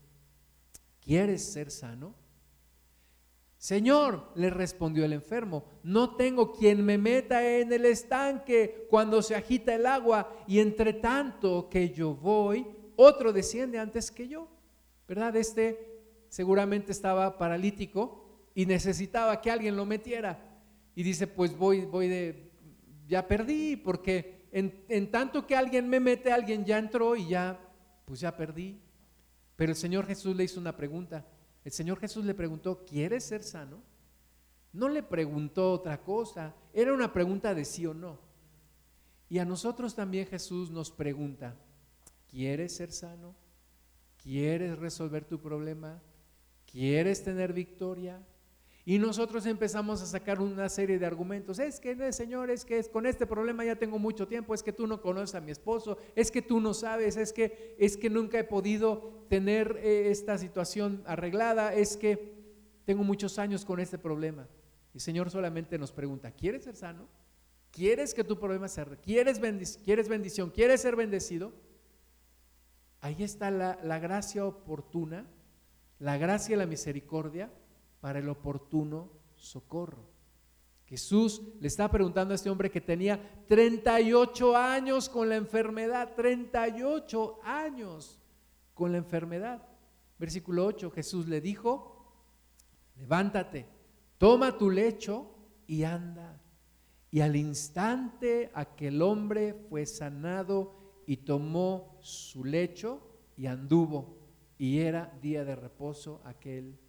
¿quieres 1.04 1.52
ser 1.52 1.70
sano? 1.70 2.14
Señor, 3.56 4.30
le 4.34 4.50
respondió 4.50 5.04
el 5.04 5.12
enfermo, 5.14 5.64
no 5.82 6.16
tengo 6.16 6.52
quien 6.52 6.84
me 6.84 6.98
meta 6.98 7.58
en 7.58 7.72
el 7.72 7.86
estanque 7.86 8.86
cuando 8.90 9.22
se 9.22 9.34
agita 9.34 9.74
el 9.74 9.86
agua 9.86 10.36
y 10.46 10.58
entre 10.58 10.92
tanto 10.92 11.68
que 11.70 11.90
yo 11.90 12.14
voy, 12.14 12.66
otro 12.96 13.32
desciende 13.32 13.78
antes 13.78 14.10
que 14.10 14.28
yo. 14.28 14.48
¿Verdad? 15.08 15.36
Este 15.36 15.94
seguramente 16.28 16.92
estaba 16.92 17.38
paralítico 17.38 18.24
y 18.54 18.66
necesitaba 18.66 19.40
que 19.40 19.50
alguien 19.50 19.76
lo 19.76 19.86
metiera. 19.86 20.38
Y 20.94 21.02
dice, 21.02 21.26
pues 21.26 21.56
voy, 21.56 21.86
voy 21.86 22.08
de, 22.08 22.50
ya 23.06 23.26
perdí, 23.26 23.76
porque 23.76 24.46
en, 24.52 25.10
tanto 25.10 25.46
que 25.46 25.56
alguien 25.56 25.88
me 25.88 26.00
mete, 26.00 26.30
alguien 26.30 26.64
ya 26.64 26.78
entró 26.78 27.16
y 27.16 27.28
ya, 27.28 27.58
pues 28.04 28.20
ya 28.20 28.36
perdí. 28.36 28.80
Pero 29.56 29.72
el 29.72 29.76
Señor 29.76 30.06
Jesús 30.06 30.34
le 30.36 30.44
hizo 30.44 30.60
una 30.60 30.76
pregunta. 30.76 31.26
El 31.64 31.72
Señor 31.72 31.98
Jesús 31.98 32.24
le 32.24 32.34
preguntó, 32.34 32.84
¿quieres 32.84 33.24
ser 33.24 33.42
sano? 33.42 33.82
No 34.72 34.88
le 34.88 35.02
preguntó 35.02 35.72
otra 35.72 36.02
cosa, 36.02 36.54
era 36.72 36.92
una 36.92 37.12
pregunta 37.12 37.54
de 37.54 37.64
sí 37.64 37.86
o 37.86 37.94
no. 37.94 38.18
Y 39.28 39.38
a 39.38 39.44
nosotros 39.44 39.94
también 39.94 40.26
Jesús 40.26 40.70
nos 40.70 40.90
pregunta, 40.90 41.56
¿quieres 42.28 42.74
ser 42.74 42.92
sano? 42.92 43.34
¿Quieres 44.22 44.78
resolver 44.78 45.24
tu 45.24 45.40
problema? 45.40 46.02
¿Quieres 46.70 47.22
tener 47.22 47.52
victoria? 47.52 48.20
Y 48.86 48.98
nosotros 48.98 49.46
empezamos 49.46 50.02
a 50.02 50.06
sacar 50.06 50.40
una 50.40 50.68
serie 50.68 50.98
de 50.98 51.06
argumentos. 51.06 51.58
Es 51.58 51.80
que, 51.80 52.12
Señor, 52.12 52.50
es 52.50 52.66
que 52.66 52.82
con 52.84 53.06
este 53.06 53.26
problema 53.26 53.64
ya 53.64 53.76
tengo 53.76 53.98
mucho 53.98 54.28
tiempo, 54.28 54.52
es 54.52 54.62
que 54.62 54.74
tú 54.74 54.86
no 54.86 55.00
conoces 55.00 55.34
a 55.34 55.40
mi 55.40 55.52
esposo, 55.52 55.96
es 56.14 56.30
que 56.30 56.42
tú 56.42 56.60
no 56.60 56.74
sabes, 56.74 57.16
es 57.16 57.32
que, 57.32 57.76
es 57.78 57.96
que 57.96 58.10
nunca 58.10 58.38
he 58.38 58.44
podido 58.44 59.24
tener 59.30 59.78
eh, 59.82 60.10
esta 60.10 60.36
situación 60.36 61.02
arreglada, 61.06 61.72
es 61.74 61.96
que 61.96 62.34
tengo 62.84 63.04
muchos 63.04 63.38
años 63.38 63.64
con 63.64 63.80
este 63.80 63.96
problema. 63.96 64.46
Y 64.92 65.00
Señor 65.00 65.30
solamente 65.30 65.78
nos 65.78 65.90
pregunta, 65.90 66.30
¿quieres 66.32 66.64
ser 66.64 66.76
sano? 66.76 67.08
¿Quieres 67.70 68.12
que 68.12 68.22
tu 68.22 68.38
problema 68.38 68.68
se 68.68 68.84
¿Quieres, 68.98 69.40
¿Quieres 69.82 70.08
bendición? 70.10 70.50
¿Quieres 70.50 70.82
ser 70.82 70.94
bendecido? 70.94 71.52
Ahí 73.00 73.22
está 73.22 73.50
la, 73.50 73.78
la 73.82 73.98
gracia 73.98 74.44
oportuna, 74.44 75.26
la 75.98 76.18
gracia 76.18 76.54
y 76.54 76.58
la 76.58 76.66
misericordia 76.66 77.50
para 78.04 78.18
el 78.18 78.28
oportuno 78.28 79.10
socorro. 79.34 80.10
Jesús 80.84 81.40
le 81.58 81.66
está 81.66 81.90
preguntando 81.90 82.32
a 82.32 82.34
este 82.34 82.50
hombre 82.50 82.70
que 82.70 82.82
tenía 82.82 83.18
38 83.48 84.54
años 84.54 85.08
con 85.08 85.30
la 85.30 85.36
enfermedad, 85.36 86.12
38 86.14 87.40
años 87.42 88.20
con 88.74 88.92
la 88.92 88.98
enfermedad. 88.98 89.66
Versículo 90.18 90.66
8, 90.66 90.90
Jesús 90.90 91.28
le 91.28 91.40
dijo, 91.40 92.12
levántate, 92.96 93.64
toma 94.18 94.58
tu 94.58 94.68
lecho 94.68 95.34
y 95.66 95.84
anda. 95.84 96.42
Y 97.10 97.22
al 97.22 97.36
instante 97.36 98.50
aquel 98.52 99.00
hombre 99.00 99.54
fue 99.70 99.86
sanado 99.86 100.74
y 101.06 101.16
tomó 101.16 101.96
su 102.02 102.44
lecho 102.44 103.00
y 103.34 103.46
anduvo. 103.46 104.18
Y 104.58 104.80
era 104.80 105.10
día 105.22 105.46
de 105.46 105.56
reposo 105.56 106.20
aquel 106.26 106.83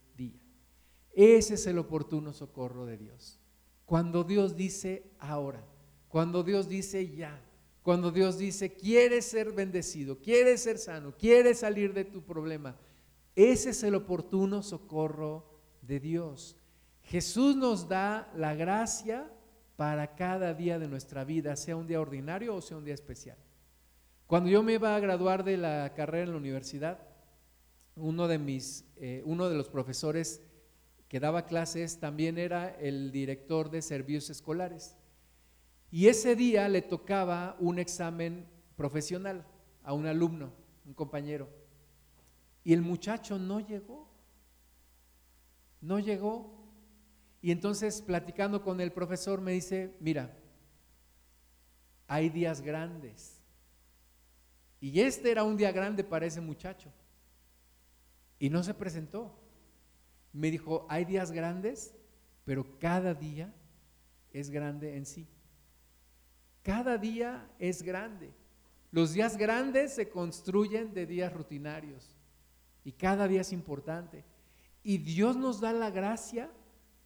ese 1.16 1.54
es 1.54 1.66
el 1.66 1.78
oportuno 1.78 2.34
socorro 2.34 2.86
de 2.86 2.98
Dios. 2.98 3.40
Cuando 3.86 4.24
Dios 4.24 4.56
dice 4.56 5.12
ahora, 5.18 5.66
cuando 6.10 6.44
Dios 6.44 6.68
dice 6.68 7.16
ya, 7.16 7.42
cuando 7.84 8.12
Dios 8.12 8.38
dice 8.38 8.74
quieres 8.74 9.26
ser 9.26 9.54
bendecido, 9.54 10.20
quieres 10.20 10.62
ser 10.64 10.78
sano, 10.78 11.14
quieres 11.18 11.60
salir 11.60 11.94
de 11.94 12.04
tu 12.04 12.22
problema, 12.24 12.76
ese 13.36 13.70
es 13.70 13.84
el 13.84 13.96
oportuno 13.96 14.62
socorro 14.62 15.46
de 15.82 16.00
Dios. 16.00 16.58
Jesús 17.04 17.56
nos 17.56 17.88
da 17.88 18.32
la 18.36 18.56
gracia 18.56 19.32
para 19.76 20.16
cada 20.16 20.54
día 20.54 20.80
de 20.80 20.88
nuestra 20.88 21.24
vida, 21.24 21.56
sea 21.56 21.76
un 21.76 21.88
día 21.88 22.02
ordinario 22.02 22.56
o 22.56 22.62
sea 22.62 22.78
un 22.78 22.86
día 22.86 22.94
especial. 22.94 23.38
Cuando 24.28 24.50
yo 24.50 24.64
me 24.64 24.74
iba 24.74 24.96
a 24.96 25.00
graduar 25.00 25.44
de 25.44 25.58
la 25.58 25.94
carrera 25.94 26.26
en 26.26 26.32
la 26.32 26.38
universidad, 26.38 27.00
uno 27.96 28.28
de 28.28 28.40
mis, 28.40 28.86
eh, 28.98 29.22
uno 29.26 29.48
de 29.48 29.56
los 29.56 29.70
profesores 29.70 30.42
que 31.08 31.20
daba 31.20 31.46
clases 31.46 32.00
también 32.00 32.38
era 32.38 32.70
el 32.80 33.12
director 33.12 33.70
de 33.70 33.82
servicios 33.82 34.30
escolares. 34.30 34.98
Y 35.92 36.08
ese 36.08 36.36
día 36.36 36.68
le 36.68 36.82
tocaba 36.82 37.56
un 37.60 37.80
examen 37.80 38.48
profesional 38.76 39.46
a 39.84 39.94
un 39.94 40.08
alumno, 40.08 40.52
un 40.86 40.94
compañero. 40.94 41.48
Y 42.64 42.74
el 42.74 42.82
muchacho 42.82 43.38
no 43.38 43.60
llegó. 43.60 44.10
No 45.82 46.00
llegó. 46.00 46.54
Y 47.42 47.52
entonces 47.52 48.02
platicando 48.02 48.64
con 48.64 48.82
el 48.82 48.92
profesor 48.92 49.40
me 49.40 49.52
dice, 49.52 49.96
mira, 50.00 50.36
hay 52.08 52.30
días 52.30 52.62
grandes 52.62 53.42
Y 54.80 55.00
este 55.00 55.32
era 55.32 55.44
un 55.44 55.58
día 55.58 55.72
grande 55.72 56.04
para 56.04 56.26
ese 56.26 56.42
muchacho. 56.42 56.92
Y 58.40 58.50
no 58.50 58.64
se 58.64 58.74
presentó. 58.74 59.45
Me 60.36 60.52
dijo, 60.52 60.86
hay 60.90 61.06
días 61.06 61.32
grandes, 61.32 61.96
pero 62.44 62.78
cada 62.78 63.14
día 63.14 63.54
es 64.34 64.50
grande 64.50 64.98
en 64.98 65.06
sí. 65.06 65.26
Cada 66.62 66.98
día 66.98 67.50
es 67.58 67.82
grande. 67.82 68.34
Los 68.92 69.14
días 69.14 69.38
grandes 69.38 69.96
se 69.96 70.10
construyen 70.10 70.94
de 70.94 71.06
días 71.06 71.32
rutinarios 71.32 72.18
y 72.84 72.92
cada 72.92 73.30
día 73.30 73.42
es 73.42 73.54
importante. 73.54 74.26
Y 74.84 74.98
Dios 74.98 75.38
nos 75.38 75.62
da 75.62 75.72
la 75.72 75.90
gracia 75.90 76.52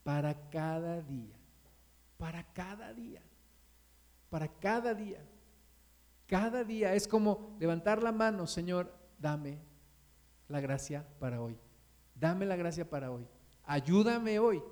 para 0.02 0.50
cada 0.50 1.00
día, 1.00 1.36
para 2.18 2.42
cada 2.52 2.92
día, 2.92 3.22
para 4.28 4.48
cada 4.48 4.92
día. 4.92 5.24
Cada 6.26 6.64
día 6.64 6.94
es 6.94 7.06
como 7.06 7.56
levantar 7.60 8.02
la 8.02 8.10
mano, 8.10 8.48
Señor, 8.48 8.92
dame 9.18 9.58
la 10.48 10.60
gracia 10.60 11.06
para 11.20 11.40
hoy. 11.40 11.56
Dame 12.20 12.44
la 12.44 12.54
gracia 12.54 12.88
para 12.88 13.10
hoy. 13.10 13.26
Ayúdame 13.64 14.38
hoy. 14.38 14.62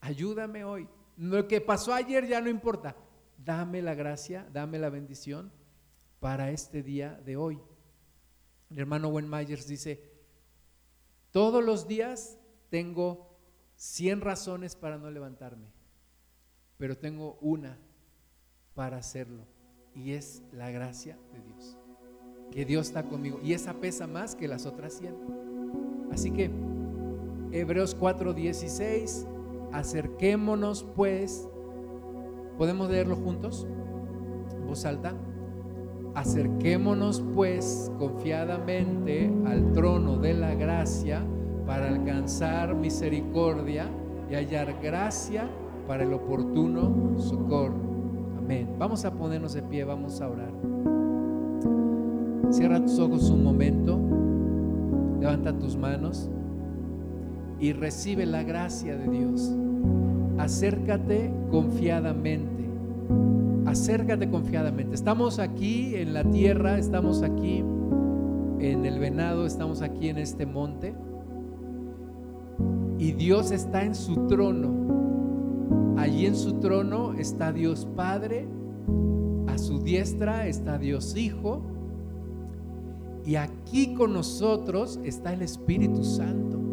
Ayúdame 0.00 0.64
hoy. 0.64 0.88
Lo 1.16 1.48
que 1.48 1.60
pasó 1.60 1.92
ayer 1.92 2.26
ya 2.26 2.40
no 2.40 2.48
importa. 2.48 2.96
Dame 3.36 3.82
la 3.82 3.94
gracia, 3.94 4.48
dame 4.52 4.78
la 4.78 4.90
bendición 4.90 5.52
para 6.20 6.50
este 6.50 6.82
día 6.82 7.20
de 7.26 7.36
hoy. 7.36 7.60
El 8.70 8.78
hermano 8.78 9.08
Wen 9.08 9.28
Myers 9.28 9.66
dice, 9.66 10.00
todos 11.32 11.62
los 11.64 11.88
días 11.88 12.38
tengo 12.70 13.36
100 13.74 14.20
razones 14.20 14.76
para 14.76 14.96
no 14.96 15.10
levantarme, 15.10 15.66
pero 16.78 16.96
tengo 16.96 17.38
una 17.40 17.76
para 18.74 18.98
hacerlo 18.98 19.46
y 19.94 20.12
es 20.12 20.42
la 20.52 20.70
gracia 20.70 21.18
de 21.32 21.40
Dios. 21.40 21.76
Que 22.52 22.64
Dios 22.64 22.86
está 22.86 23.02
conmigo 23.02 23.40
y 23.42 23.52
esa 23.52 23.74
pesa 23.74 24.06
más 24.06 24.34
que 24.36 24.48
las 24.48 24.64
otras 24.64 24.94
100. 24.94 26.08
Así 26.12 26.30
que 26.30 26.73
Hebreos 27.54 27.96
4:16, 27.96 29.28
acerquémonos 29.72 30.82
pues, 30.96 31.48
¿podemos 32.58 32.90
leerlo 32.90 33.14
juntos? 33.14 33.68
voz 34.66 34.84
alta. 34.84 35.14
Acerquémonos 36.16 37.22
pues 37.34 37.92
confiadamente 37.96 39.32
al 39.46 39.72
trono 39.72 40.16
de 40.18 40.34
la 40.34 40.54
gracia 40.56 41.24
para 41.64 41.88
alcanzar 41.88 42.74
misericordia 42.74 43.88
y 44.28 44.34
hallar 44.34 44.80
gracia 44.82 45.48
para 45.86 46.02
el 46.02 46.12
oportuno 46.12 47.16
socorro. 47.18 47.76
Amén. 48.36 48.74
Vamos 48.80 49.04
a 49.04 49.12
ponernos 49.12 49.54
de 49.54 49.62
pie, 49.62 49.84
vamos 49.84 50.20
a 50.20 50.28
orar. 50.28 50.52
Cierra 52.50 52.80
tus 52.80 52.98
ojos 52.98 53.30
un 53.30 53.44
momento, 53.44 53.96
levanta 55.20 55.56
tus 55.56 55.76
manos 55.76 56.30
y 57.64 57.72
recibe 57.72 58.26
la 58.26 58.42
gracia 58.42 58.96
de 58.96 59.08
Dios. 59.08 59.54
Acércate 60.38 61.32
confiadamente 61.50 62.54
acércate 63.74 64.30
confiadamente. 64.30 64.94
Estamos 64.94 65.40
aquí 65.40 65.96
en 65.96 66.14
la 66.14 66.22
tierra, 66.22 66.78
estamos 66.78 67.22
aquí 67.22 67.58
en 68.60 68.84
el 68.84 69.00
venado, 69.00 69.46
estamos 69.46 69.82
aquí 69.82 70.08
en 70.08 70.18
este 70.18 70.46
monte. 70.46 70.94
Y 72.98 73.12
Dios 73.12 73.50
está 73.50 73.82
en 73.82 73.96
su 73.96 74.28
trono. 74.28 75.94
Allí 75.96 76.26
en 76.26 76.36
su 76.36 76.60
trono 76.60 77.14
está 77.14 77.52
Dios 77.52 77.86
Padre, 77.96 78.46
a 79.48 79.58
su 79.58 79.80
diestra 79.80 80.46
está 80.46 80.78
Dios 80.78 81.16
Hijo. 81.16 81.62
Y 83.26 83.36
aquí 83.36 83.94
con 83.94 84.12
nosotros 84.12 85.00
está 85.02 85.32
el 85.32 85.42
Espíritu 85.42 86.04
Santo. 86.04 86.63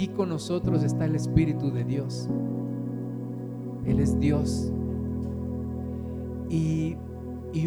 Aquí 0.00 0.08
con 0.08 0.30
nosotros 0.30 0.82
está 0.82 1.04
el 1.04 1.14
Espíritu 1.14 1.70
de 1.70 1.84
Dios. 1.84 2.26
Él 3.84 4.00
es 4.00 4.18
Dios. 4.18 4.72
Y, 6.48 6.96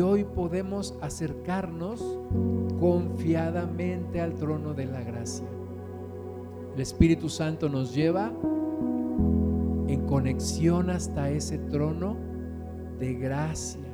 hoy 0.02 0.24
podemos 0.24 0.98
acercarnos 1.00 2.04
confiadamente 2.80 4.20
al 4.20 4.34
trono 4.34 4.74
de 4.74 4.88
la 4.88 5.02
gracia. 5.02 5.46
El 6.74 6.82
Espíritu 6.82 7.30
Santo 7.30 7.70
nos 7.70 7.94
lleva 7.94 8.32
en 9.88 10.04
conexión 10.08 10.90
hasta 10.90 11.30
ese 11.30 11.60
trono 11.60 12.18
de 12.98 13.14
gracia. 13.14 13.88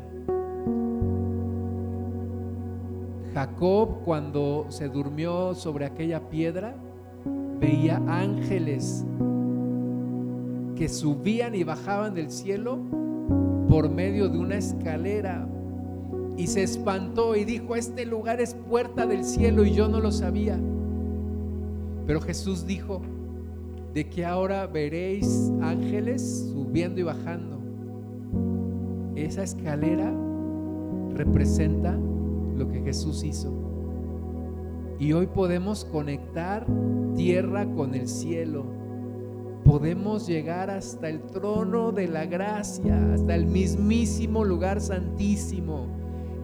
Jacob 3.34 4.06
cuando 4.06 4.68
se 4.70 4.88
durmió 4.88 5.54
sobre 5.54 5.84
aquella 5.84 6.30
piedra 6.30 6.78
veía 7.60 7.98
ángeles 8.08 9.06
que 10.76 10.88
subían 10.88 11.56
y 11.56 11.64
bajaban 11.64 12.14
del 12.14 12.32
cielo 12.32 12.80
por 13.68 13.90
medio 13.90 14.30
de 14.30 14.40
una 14.40 14.56
escalera 14.56 15.48
y 16.38 16.48
se 16.48 16.64
espantó 16.64 17.36
y 17.36 17.44
dijo, 17.44 17.76
este 17.76 18.06
lugar 18.06 18.40
es 18.40 18.54
puerta 18.54 19.06
del 19.06 19.26
cielo 19.26 19.66
y 19.66 19.74
yo 19.74 19.90
no 19.90 20.00
lo 20.00 20.12
sabía. 20.12 20.58
Pero 22.08 22.22
Jesús 22.22 22.66
dijo, 22.66 23.02
de 23.94 24.08
que 24.08 24.26
ahora 24.26 24.68
veréis 24.68 25.52
ángeles 25.62 26.50
subiendo 26.54 27.00
y 27.00 27.04
bajando. 27.04 27.60
Esa 29.16 29.44
escalera 29.44 30.14
representa 31.14 31.98
lo 32.56 32.70
que 32.70 32.82
Jesús 32.82 33.24
hizo. 33.24 33.59
Y 35.00 35.14
hoy 35.14 35.28
podemos 35.28 35.86
conectar 35.86 36.66
tierra 37.16 37.66
con 37.74 37.96
el 37.96 38.10
cielo. 38.10 38.66
Podemos 39.64 40.28
llegar 40.28 40.70
hasta 40.70 41.08
el 41.08 41.22
trono 41.22 41.94
de 41.94 42.10
la 42.10 42.26
gracia, 42.26 43.14
hasta 43.14 43.34
el 43.34 43.46
mismísimo 43.46 44.44
lugar 44.44 44.82
santísimo, 44.82 45.88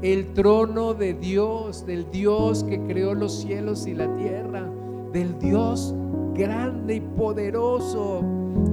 el 0.02 0.32
trono 0.34 0.94
de 0.94 1.16
Dios, 1.16 1.86
del 1.86 2.10
Dios 2.12 2.64
que 2.64 2.80
creó 2.80 3.14
los 3.14 3.42
cielos 3.42 3.88
y 3.88 3.94
la 3.94 4.16
tierra, 4.16 4.70
del 5.12 5.38
Dios 5.38 5.94
grande 6.34 6.96
y 6.96 7.02
poderoso. 7.02 8.22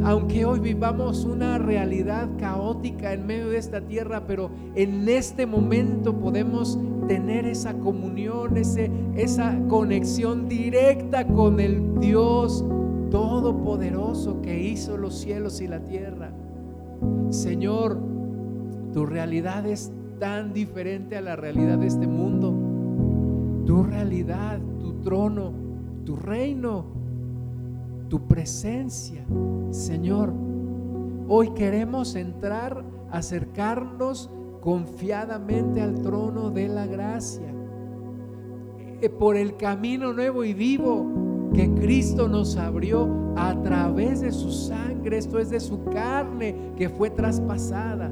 Aunque 0.04 0.44
hoy 0.44 0.60
vivamos 0.60 1.24
una 1.24 1.58
realidad 1.58 2.28
caótica 2.38 3.12
en 3.12 3.26
medio 3.26 3.48
de 3.48 3.58
esta 3.58 3.80
tierra, 3.80 4.26
pero 4.28 4.50
en 4.76 5.08
este 5.08 5.44
momento 5.44 6.14
podemos 6.14 6.78
tener 7.06 7.46
esa 7.46 7.74
comunión, 7.74 8.56
ese, 8.56 8.90
esa 9.14 9.58
conexión 9.68 10.48
directa 10.48 11.26
con 11.26 11.60
el 11.60 11.98
Dios 12.00 12.64
todopoderoso 13.10 14.40
que 14.40 14.62
hizo 14.62 14.96
los 14.96 15.14
cielos 15.18 15.60
y 15.60 15.68
la 15.68 15.80
tierra. 15.84 16.32
Señor, 17.30 17.98
tu 18.92 19.06
realidad 19.06 19.66
es 19.66 19.92
tan 20.18 20.52
diferente 20.52 21.16
a 21.16 21.20
la 21.20 21.36
realidad 21.36 21.78
de 21.78 21.86
este 21.86 22.06
mundo. 22.06 22.54
Tu 23.66 23.82
realidad, 23.82 24.60
tu 24.80 24.94
trono, 25.00 25.52
tu 26.04 26.16
reino, 26.16 26.84
tu 28.08 28.26
presencia. 28.28 29.24
Señor, 29.70 30.32
hoy 31.28 31.50
queremos 31.50 32.14
entrar, 32.14 32.84
acercarnos 33.10 34.30
confiadamente 34.62 35.82
al 35.82 36.00
trono 36.00 36.50
de 36.50 36.68
la 36.68 36.86
gracia. 36.86 37.52
Eh, 39.02 39.10
por 39.10 39.36
el 39.36 39.56
camino 39.56 40.12
nuevo 40.12 40.44
y 40.44 40.54
vivo 40.54 41.50
que 41.52 41.68
Cristo 41.74 42.28
nos 42.28 42.56
abrió 42.56 43.34
a 43.36 43.60
través 43.60 44.20
de 44.20 44.30
su 44.30 44.50
sangre, 44.52 45.18
esto 45.18 45.38
es 45.38 45.50
de 45.50 45.58
su 45.58 45.84
carne 45.86 46.54
que 46.76 46.88
fue 46.88 47.10
traspasada. 47.10 48.08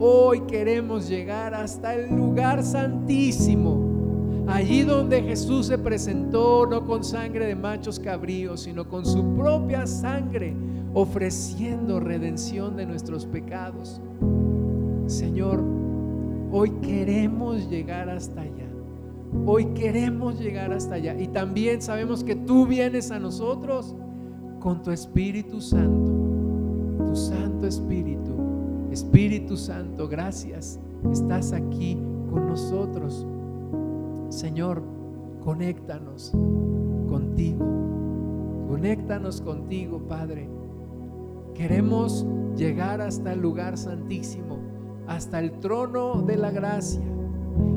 Hoy 0.00 0.40
queremos 0.40 1.08
llegar 1.08 1.54
hasta 1.54 1.94
el 1.94 2.14
lugar 2.14 2.64
santísimo, 2.64 4.44
allí 4.48 4.82
donde 4.82 5.22
Jesús 5.22 5.66
se 5.66 5.78
presentó 5.78 6.66
no 6.66 6.84
con 6.84 7.04
sangre 7.04 7.46
de 7.46 7.54
machos 7.54 8.00
cabríos, 8.00 8.62
sino 8.62 8.88
con 8.88 9.06
su 9.06 9.36
propia 9.36 9.86
sangre, 9.86 10.56
ofreciendo 10.94 12.00
redención 12.00 12.76
de 12.76 12.86
nuestros 12.86 13.24
pecados. 13.24 14.00
Señor, 15.08 15.64
hoy 16.52 16.70
queremos 16.82 17.68
llegar 17.70 18.10
hasta 18.10 18.42
allá. 18.42 18.68
Hoy 19.46 19.64
queremos 19.74 20.38
llegar 20.38 20.72
hasta 20.72 20.96
allá. 20.96 21.18
Y 21.18 21.28
también 21.28 21.80
sabemos 21.80 22.22
que 22.22 22.36
tú 22.36 22.66
vienes 22.66 23.10
a 23.10 23.18
nosotros 23.18 23.94
con 24.60 24.82
tu 24.82 24.90
Espíritu 24.90 25.60
Santo. 25.60 26.12
Tu 27.06 27.16
Santo 27.16 27.66
Espíritu. 27.66 28.36
Espíritu 28.90 29.56
Santo, 29.56 30.08
gracias. 30.08 30.78
Estás 31.10 31.52
aquí 31.52 31.98
con 32.30 32.46
nosotros. 32.46 33.26
Señor, 34.28 34.82
conéctanos 35.42 36.32
contigo. 37.08 37.64
Conéctanos 38.68 39.40
contigo, 39.40 40.00
Padre. 40.06 40.50
Queremos 41.54 42.26
llegar 42.56 43.00
hasta 43.00 43.32
el 43.32 43.40
lugar 43.40 43.78
santísimo, 43.78 44.58
hasta 45.08 45.40
el 45.40 45.52
trono 45.58 46.22
de 46.22 46.36
la 46.36 46.50
gracia 46.50 47.02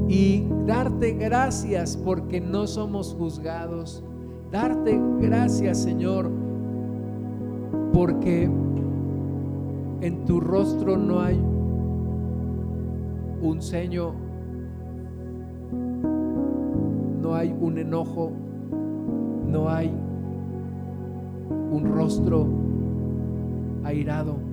y 0.08 0.46
darte 0.68 1.14
gracias 1.14 1.98
porque 1.98 2.42
no 2.42 2.68
somos 2.68 3.16
juzgados. 3.18 4.04
Darte 4.52 5.00
gracias, 5.20 5.78
Señor, 5.78 6.30
porque 7.94 8.44
en 10.02 10.26
tu 10.26 10.42
rostro 10.42 10.98
no 10.98 11.22
hay 11.22 11.38
un 13.42 13.62
ceño, 13.62 14.14
no 17.22 17.34
hay 17.34 17.56
un 17.60 17.78
enojo, 17.78 18.34
no 19.48 19.70
hay 19.70 19.90
un 21.72 21.86
rostro 21.86 22.48
airado. 23.86 24.51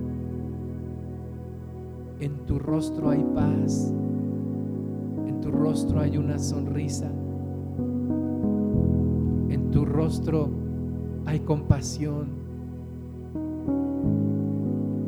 En 2.19 2.45
tu 2.45 2.59
rostro 2.59 3.11
hay 3.11 3.23
paz, 3.33 3.93
en 5.25 5.39
tu 5.39 5.51
rostro 5.51 6.01
hay 6.01 6.17
una 6.17 6.37
sonrisa, 6.37 7.09
en 9.49 9.69
tu 9.71 9.85
rostro 9.85 10.49
hay 11.25 11.39
compasión. 11.39 12.27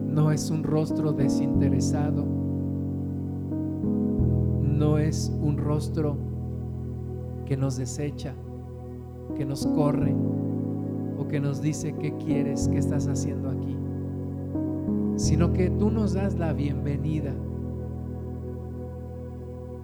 No 0.08 0.32
es 0.32 0.50
un 0.52 0.64
rostro 0.64 1.12
desinteresado, 1.12 2.24
no 4.64 4.98
es 4.98 5.36
un 5.42 5.58
rostro 5.58 6.16
que 7.46 7.58
nos 7.58 7.76
desecha, 7.76 8.34
que 9.36 9.46
nos 9.46 9.68
corre 9.68 10.16
o 11.20 11.28
que 11.28 11.42
nos 11.42 11.62
dice 11.62 11.94
qué 12.00 12.16
quieres, 12.16 12.70
qué 12.70 12.78
estás 12.78 13.10
haciendo 13.10 13.50
aquí, 13.50 13.76
sino 15.22 15.54
que 15.54 15.70
tú 15.70 15.92
nos 15.92 16.14
das 16.14 16.34
la 16.40 16.52
bienvenida. 16.52 17.32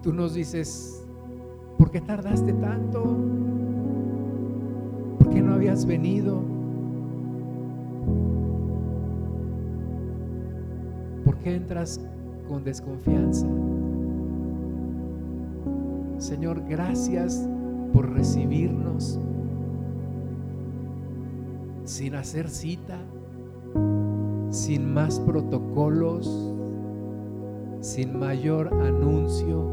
Tú 0.02 0.12
nos 0.12 0.34
dices, 0.34 1.06
¿por 1.78 1.92
qué 1.92 2.00
tardaste 2.00 2.52
tanto? 2.54 3.16
¿Por 5.18 5.30
qué 5.30 5.40
no 5.40 5.54
habías 5.54 5.86
venido? 5.86 6.42
¿Por 11.24 11.38
qué 11.38 11.54
entras 11.54 12.00
con 12.48 12.64
desconfianza? 12.64 13.46
Señor, 16.18 16.64
gracias 16.68 17.48
por 17.92 18.10
recibirnos 18.10 19.20
sin 21.84 22.16
hacer 22.16 22.50
cita, 22.50 22.98
sin 24.50 24.92
más 24.92 25.20
protocolos, 25.20 26.54
sin 27.80 28.18
mayor 28.18 28.72
anuncio, 28.82 29.64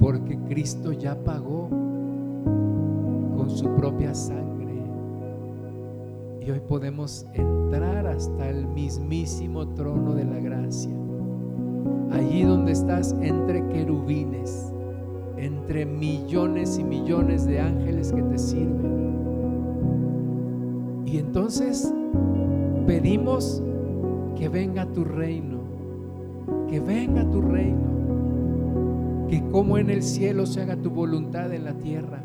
porque 0.00 0.38
Cristo 0.48 0.92
ya 0.92 1.22
pagó 1.22 1.68
con 3.36 3.48
su 3.50 3.68
propia 3.74 4.14
sangre. 4.14 4.52
Y 6.40 6.50
hoy 6.50 6.60
podemos 6.60 7.26
entrar 7.34 8.06
hasta 8.06 8.48
el 8.50 8.66
mismísimo 8.66 9.68
trono 9.74 10.14
de 10.14 10.24
la 10.24 10.40
gracia. 10.40 10.92
Allí 12.10 12.42
donde 12.42 12.72
estás 12.72 13.16
entre 13.20 13.66
querubines, 13.68 14.72
entre 15.36 15.86
millones 15.86 16.78
y 16.78 16.84
millones 16.84 17.46
de 17.46 17.60
ángeles 17.60 18.12
que 18.12 18.22
te 18.22 18.38
sirven. 18.38 19.02
Y 21.06 21.18
entonces 21.18 21.91
que 24.36 24.48
venga 24.48 24.86
tu 24.86 25.04
reino, 25.04 25.58
que 26.68 26.80
venga 26.80 27.28
tu 27.30 27.40
reino, 27.40 29.26
que 29.28 29.42
como 29.50 29.78
en 29.78 29.90
el 29.90 30.02
cielo 30.02 30.46
se 30.46 30.62
haga 30.62 30.76
tu 30.76 30.90
voluntad 30.90 31.52
en 31.52 31.64
la 31.64 31.74
tierra, 31.74 32.22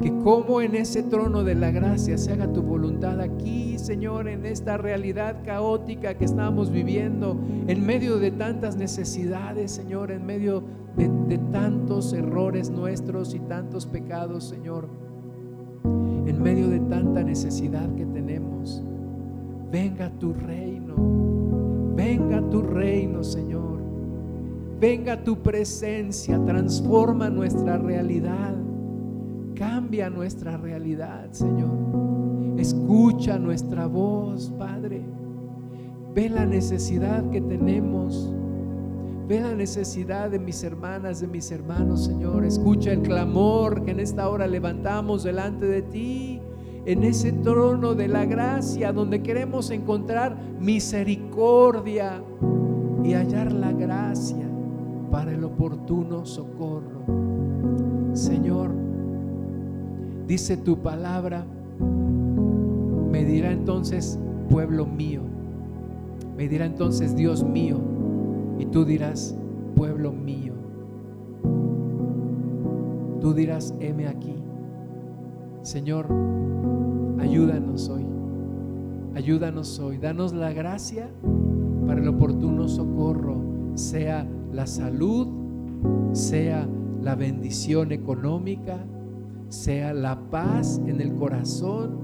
que 0.00 0.10
como 0.18 0.60
en 0.60 0.74
ese 0.74 1.02
trono 1.02 1.42
de 1.44 1.54
la 1.54 1.70
gracia 1.70 2.18
se 2.18 2.32
haga 2.32 2.52
tu 2.52 2.62
voluntad 2.62 3.20
aquí, 3.20 3.78
Señor, 3.78 4.28
en 4.28 4.44
esta 4.44 4.76
realidad 4.76 5.42
caótica 5.44 6.14
que 6.14 6.24
estamos 6.24 6.70
viviendo, 6.70 7.38
en 7.66 7.86
medio 7.86 8.18
de 8.18 8.30
tantas 8.30 8.76
necesidades, 8.76 9.70
Señor, 9.70 10.10
en 10.10 10.26
medio 10.26 10.62
de, 10.96 11.08
de 11.08 11.38
tantos 11.50 12.12
errores 12.12 12.70
nuestros 12.70 13.34
y 13.34 13.40
tantos 13.40 13.86
pecados, 13.86 14.44
Señor 14.44 15.06
en 16.26 16.42
medio 16.42 16.68
de 16.68 16.80
tanta 16.80 17.22
necesidad 17.22 17.88
que 17.94 18.04
tenemos. 18.04 18.82
Venga 19.70 20.10
tu 20.18 20.32
reino, 20.32 20.94
venga 21.94 22.40
tu 22.48 22.62
reino, 22.62 23.22
Señor. 23.24 23.76
Venga 24.78 25.24
tu 25.24 25.42
presencia, 25.42 26.38
transforma 26.44 27.30
nuestra 27.30 27.78
realidad, 27.78 28.54
cambia 29.54 30.10
nuestra 30.10 30.58
realidad, 30.58 31.32
Señor. 31.32 32.58
Escucha 32.58 33.38
nuestra 33.38 33.86
voz, 33.86 34.52
Padre. 34.58 35.02
Ve 36.14 36.28
la 36.28 36.44
necesidad 36.44 37.28
que 37.30 37.40
tenemos. 37.40 38.32
Ve 39.26 39.40
la 39.40 39.54
necesidad 39.54 40.30
de 40.30 40.38
mis 40.38 40.62
hermanas, 40.62 41.20
de 41.20 41.26
mis 41.26 41.50
hermanos, 41.50 42.04
Señor. 42.04 42.44
Escucha 42.44 42.92
el 42.92 43.00
clamor 43.00 43.82
que 43.82 43.92
en 43.92 44.00
esta 44.00 44.28
hora 44.28 44.46
levantamos 44.46 45.24
delante 45.24 45.66
de 45.66 45.82
ti, 45.82 46.35
en 46.86 47.02
ese 47.02 47.32
trono 47.32 47.94
de 47.96 48.06
la 48.06 48.24
gracia, 48.24 48.92
donde 48.92 49.20
queremos 49.20 49.70
encontrar 49.72 50.36
misericordia 50.60 52.22
y 53.02 53.12
hallar 53.12 53.50
la 53.50 53.72
gracia 53.72 54.48
para 55.10 55.32
el 55.32 55.42
oportuno 55.42 56.24
socorro. 56.24 57.02
Señor, 58.12 58.70
dice 60.28 60.56
tu 60.56 60.78
palabra, 60.78 61.44
me 63.10 63.24
dirá 63.24 63.50
entonces, 63.50 64.18
pueblo 64.48 64.86
mío, 64.86 65.22
me 66.36 66.48
dirá 66.48 66.66
entonces, 66.66 67.16
Dios 67.16 67.42
mío, 67.42 67.78
y 68.60 68.66
tú 68.66 68.84
dirás, 68.84 69.36
pueblo 69.74 70.12
mío. 70.12 70.54
Tú 73.20 73.34
dirás, 73.34 73.74
heme 73.80 74.06
aquí. 74.06 74.36
Señor, 75.62 76.06
ayúdanos 77.28 77.88
hoy. 77.88 78.06
Ayúdanos 79.14 79.78
hoy. 79.78 79.98
Danos 79.98 80.32
la 80.32 80.52
gracia 80.52 81.08
para 81.86 82.00
el 82.00 82.08
oportuno 82.08 82.68
socorro, 82.68 83.40
sea 83.74 84.26
la 84.52 84.66
salud, 84.66 85.28
sea 86.12 86.68
la 87.02 87.14
bendición 87.14 87.92
económica, 87.92 88.78
sea 89.48 89.92
la 89.92 90.18
paz 90.30 90.80
en 90.86 91.00
el 91.00 91.14
corazón, 91.14 91.98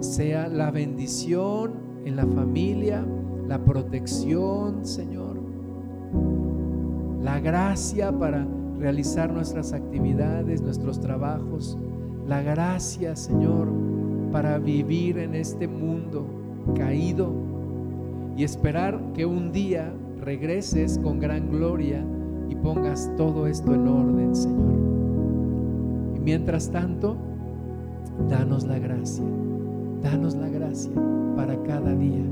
sea 0.00 0.48
la 0.48 0.70
bendición 0.70 1.72
en 2.04 2.16
la 2.16 2.26
familia, 2.26 3.04
la 3.48 3.64
protección, 3.64 4.84
Señor 4.84 5.42
la 7.22 7.38
gracia 7.38 8.10
para 8.10 8.46
realizar 8.78 9.32
nuestras 9.32 9.72
actividades, 9.72 10.60
nuestros 10.60 11.00
trabajos, 11.00 11.78
la 12.26 12.42
gracia, 12.42 13.14
Señor, 13.14 13.68
para 14.32 14.58
vivir 14.58 15.18
en 15.18 15.34
este 15.34 15.68
mundo 15.68 16.26
caído 16.74 17.32
y 18.36 18.44
esperar 18.44 19.00
que 19.14 19.26
un 19.26 19.52
día 19.52 19.92
regreses 20.20 20.98
con 20.98 21.20
gran 21.20 21.50
gloria 21.50 22.04
y 22.48 22.54
pongas 22.56 23.10
todo 23.16 23.46
esto 23.46 23.74
en 23.74 23.86
orden, 23.86 24.34
Señor. 24.34 26.16
Y 26.16 26.20
mientras 26.20 26.70
tanto, 26.70 27.16
danos 28.28 28.64
la 28.64 28.78
gracia, 28.78 29.24
danos 30.02 30.34
la 30.34 30.48
gracia 30.48 30.92
para 31.36 31.62
cada 31.62 31.94
día 31.94 32.24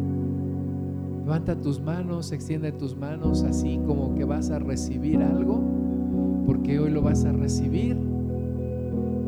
Levanta 1.31 1.55
tus 1.55 1.81
manos, 1.81 2.33
extiende 2.33 2.73
tus 2.73 2.97
manos 2.97 3.45
así 3.45 3.79
como 3.87 4.17
que 4.17 4.25
vas 4.25 4.51
a 4.51 4.59
recibir 4.59 5.23
algo, 5.23 5.63
porque 6.45 6.81
hoy 6.81 6.91
lo 6.91 7.03
vas 7.03 7.25
a 7.25 7.31
recibir. 7.31 7.97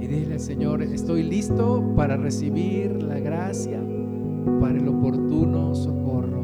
Y 0.02 0.08
dile, 0.08 0.40
Señor, 0.40 0.82
estoy 0.82 1.22
listo 1.22 1.80
para 1.94 2.16
recibir 2.16 3.04
la 3.04 3.20
gracia, 3.20 3.80
para 4.60 4.76
el 4.76 4.88
oportuno 4.88 5.76
socorro. 5.76 6.42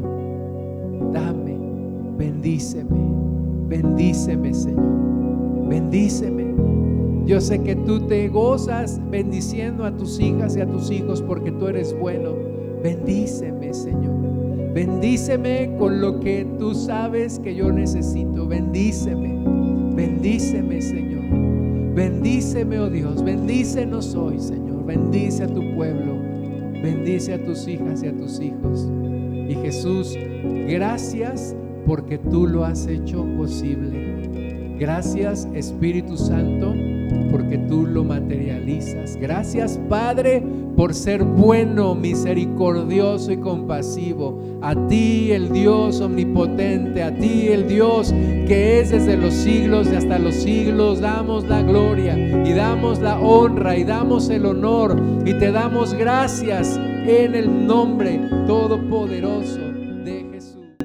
Dame, 1.11 1.57
bendíceme, 2.17 3.01
bendíceme, 3.67 4.53
Señor, 4.53 5.67
bendíceme. 5.67 6.55
Yo 7.25 7.41
sé 7.41 7.61
que 7.61 7.75
tú 7.75 8.07
te 8.07 8.29
gozas 8.29 9.01
bendiciendo 9.11 9.83
a 9.83 9.91
tus 9.91 10.21
hijas 10.21 10.55
y 10.55 10.61
a 10.61 10.65
tus 10.65 10.89
hijos 10.89 11.21
porque 11.21 11.51
tú 11.51 11.67
eres 11.67 11.93
bueno. 11.99 12.31
Bendíceme, 12.81 13.73
Señor. 13.73 14.15
Bendíceme 14.73 15.75
con 15.77 15.99
lo 15.99 16.21
que 16.21 16.47
tú 16.57 16.73
sabes 16.73 17.39
que 17.39 17.53
yo 17.53 17.73
necesito. 17.73 18.47
Bendíceme. 18.47 19.37
Bendíceme, 19.95 20.81
Señor. 20.81 21.08
Bendíceme, 21.99 22.79
oh 22.79 22.89
Dios. 22.89 23.21
Bendícenos 23.21 24.15
hoy, 24.15 24.39
Señor. 24.39 24.85
Bendice 24.85 25.43
a 25.43 25.47
tu 25.47 25.75
pueblo. 25.75 26.15
Bendice 26.81 27.33
a 27.33 27.43
tus 27.43 27.67
hijas 27.67 28.01
y 28.01 28.07
a 28.07 28.15
tus 28.15 28.39
hijos. 28.39 28.89
Y 29.49 29.53
Jesús, 29.55 30.17
gracias 30.69 31.57
porque 31.85 32.17
tú 32.17 32.47
lo 32.47 32.63
has 32.63 32.87
hecho 32.87 33.25
posible. 33.35 34.77
Gracias 34.79 35.45
Espíritu 35.53 36.15
Santo 36.15 36.73
porque 37.31 37.57
tú 37.57 37.85
lo 37.85 38.05
materializas. 38.05 39.17
Gracias 39.17 39.77
Padre 39.89 40.41
por 40.79 40.93
ser 40.93 41.25
bueno, 41.25 41.93
misericordioso 41.93 43.33
y 43.33 43.37
compasivo. 43.37 44.41
A 44.61 44.87
ti 44.87 45.29
el 45.33 45.51
Dios 45.51 45.99
omnipotente, 45.99 47.03
a 47.03 47.13
ti 47.13 47.49
el 47.49 47.67
Dios 47.67 48.13
que 48.47 48.79
es 48.79 48.91
desde 48.91 49.17
los 49.17 49.33
siglos 49.33 49.89
y 49.91 49.97
hasta 49.97 50.17
los 50.17 50.35
siglos, 50.35 51.01
damos 51.01 51.43
la 51.49 51.63
gloria 51.63 52.17
y 52.17 52.53
damos 52.53 52.99
la 52.99 53.19
honra 53.19 53.75
y 53.75 53.83
damos 53.83 54.29
el 54.29 54.45
honor 54.45 54.95
y 55.25 55.33
te 55.33 55.51
damos 55.51 55.93
gracias 55.93 56.77
en 56.77 57.35
el 57.35 57.67
nombre 57.67 58.21
todopoderoso 58.47 59.68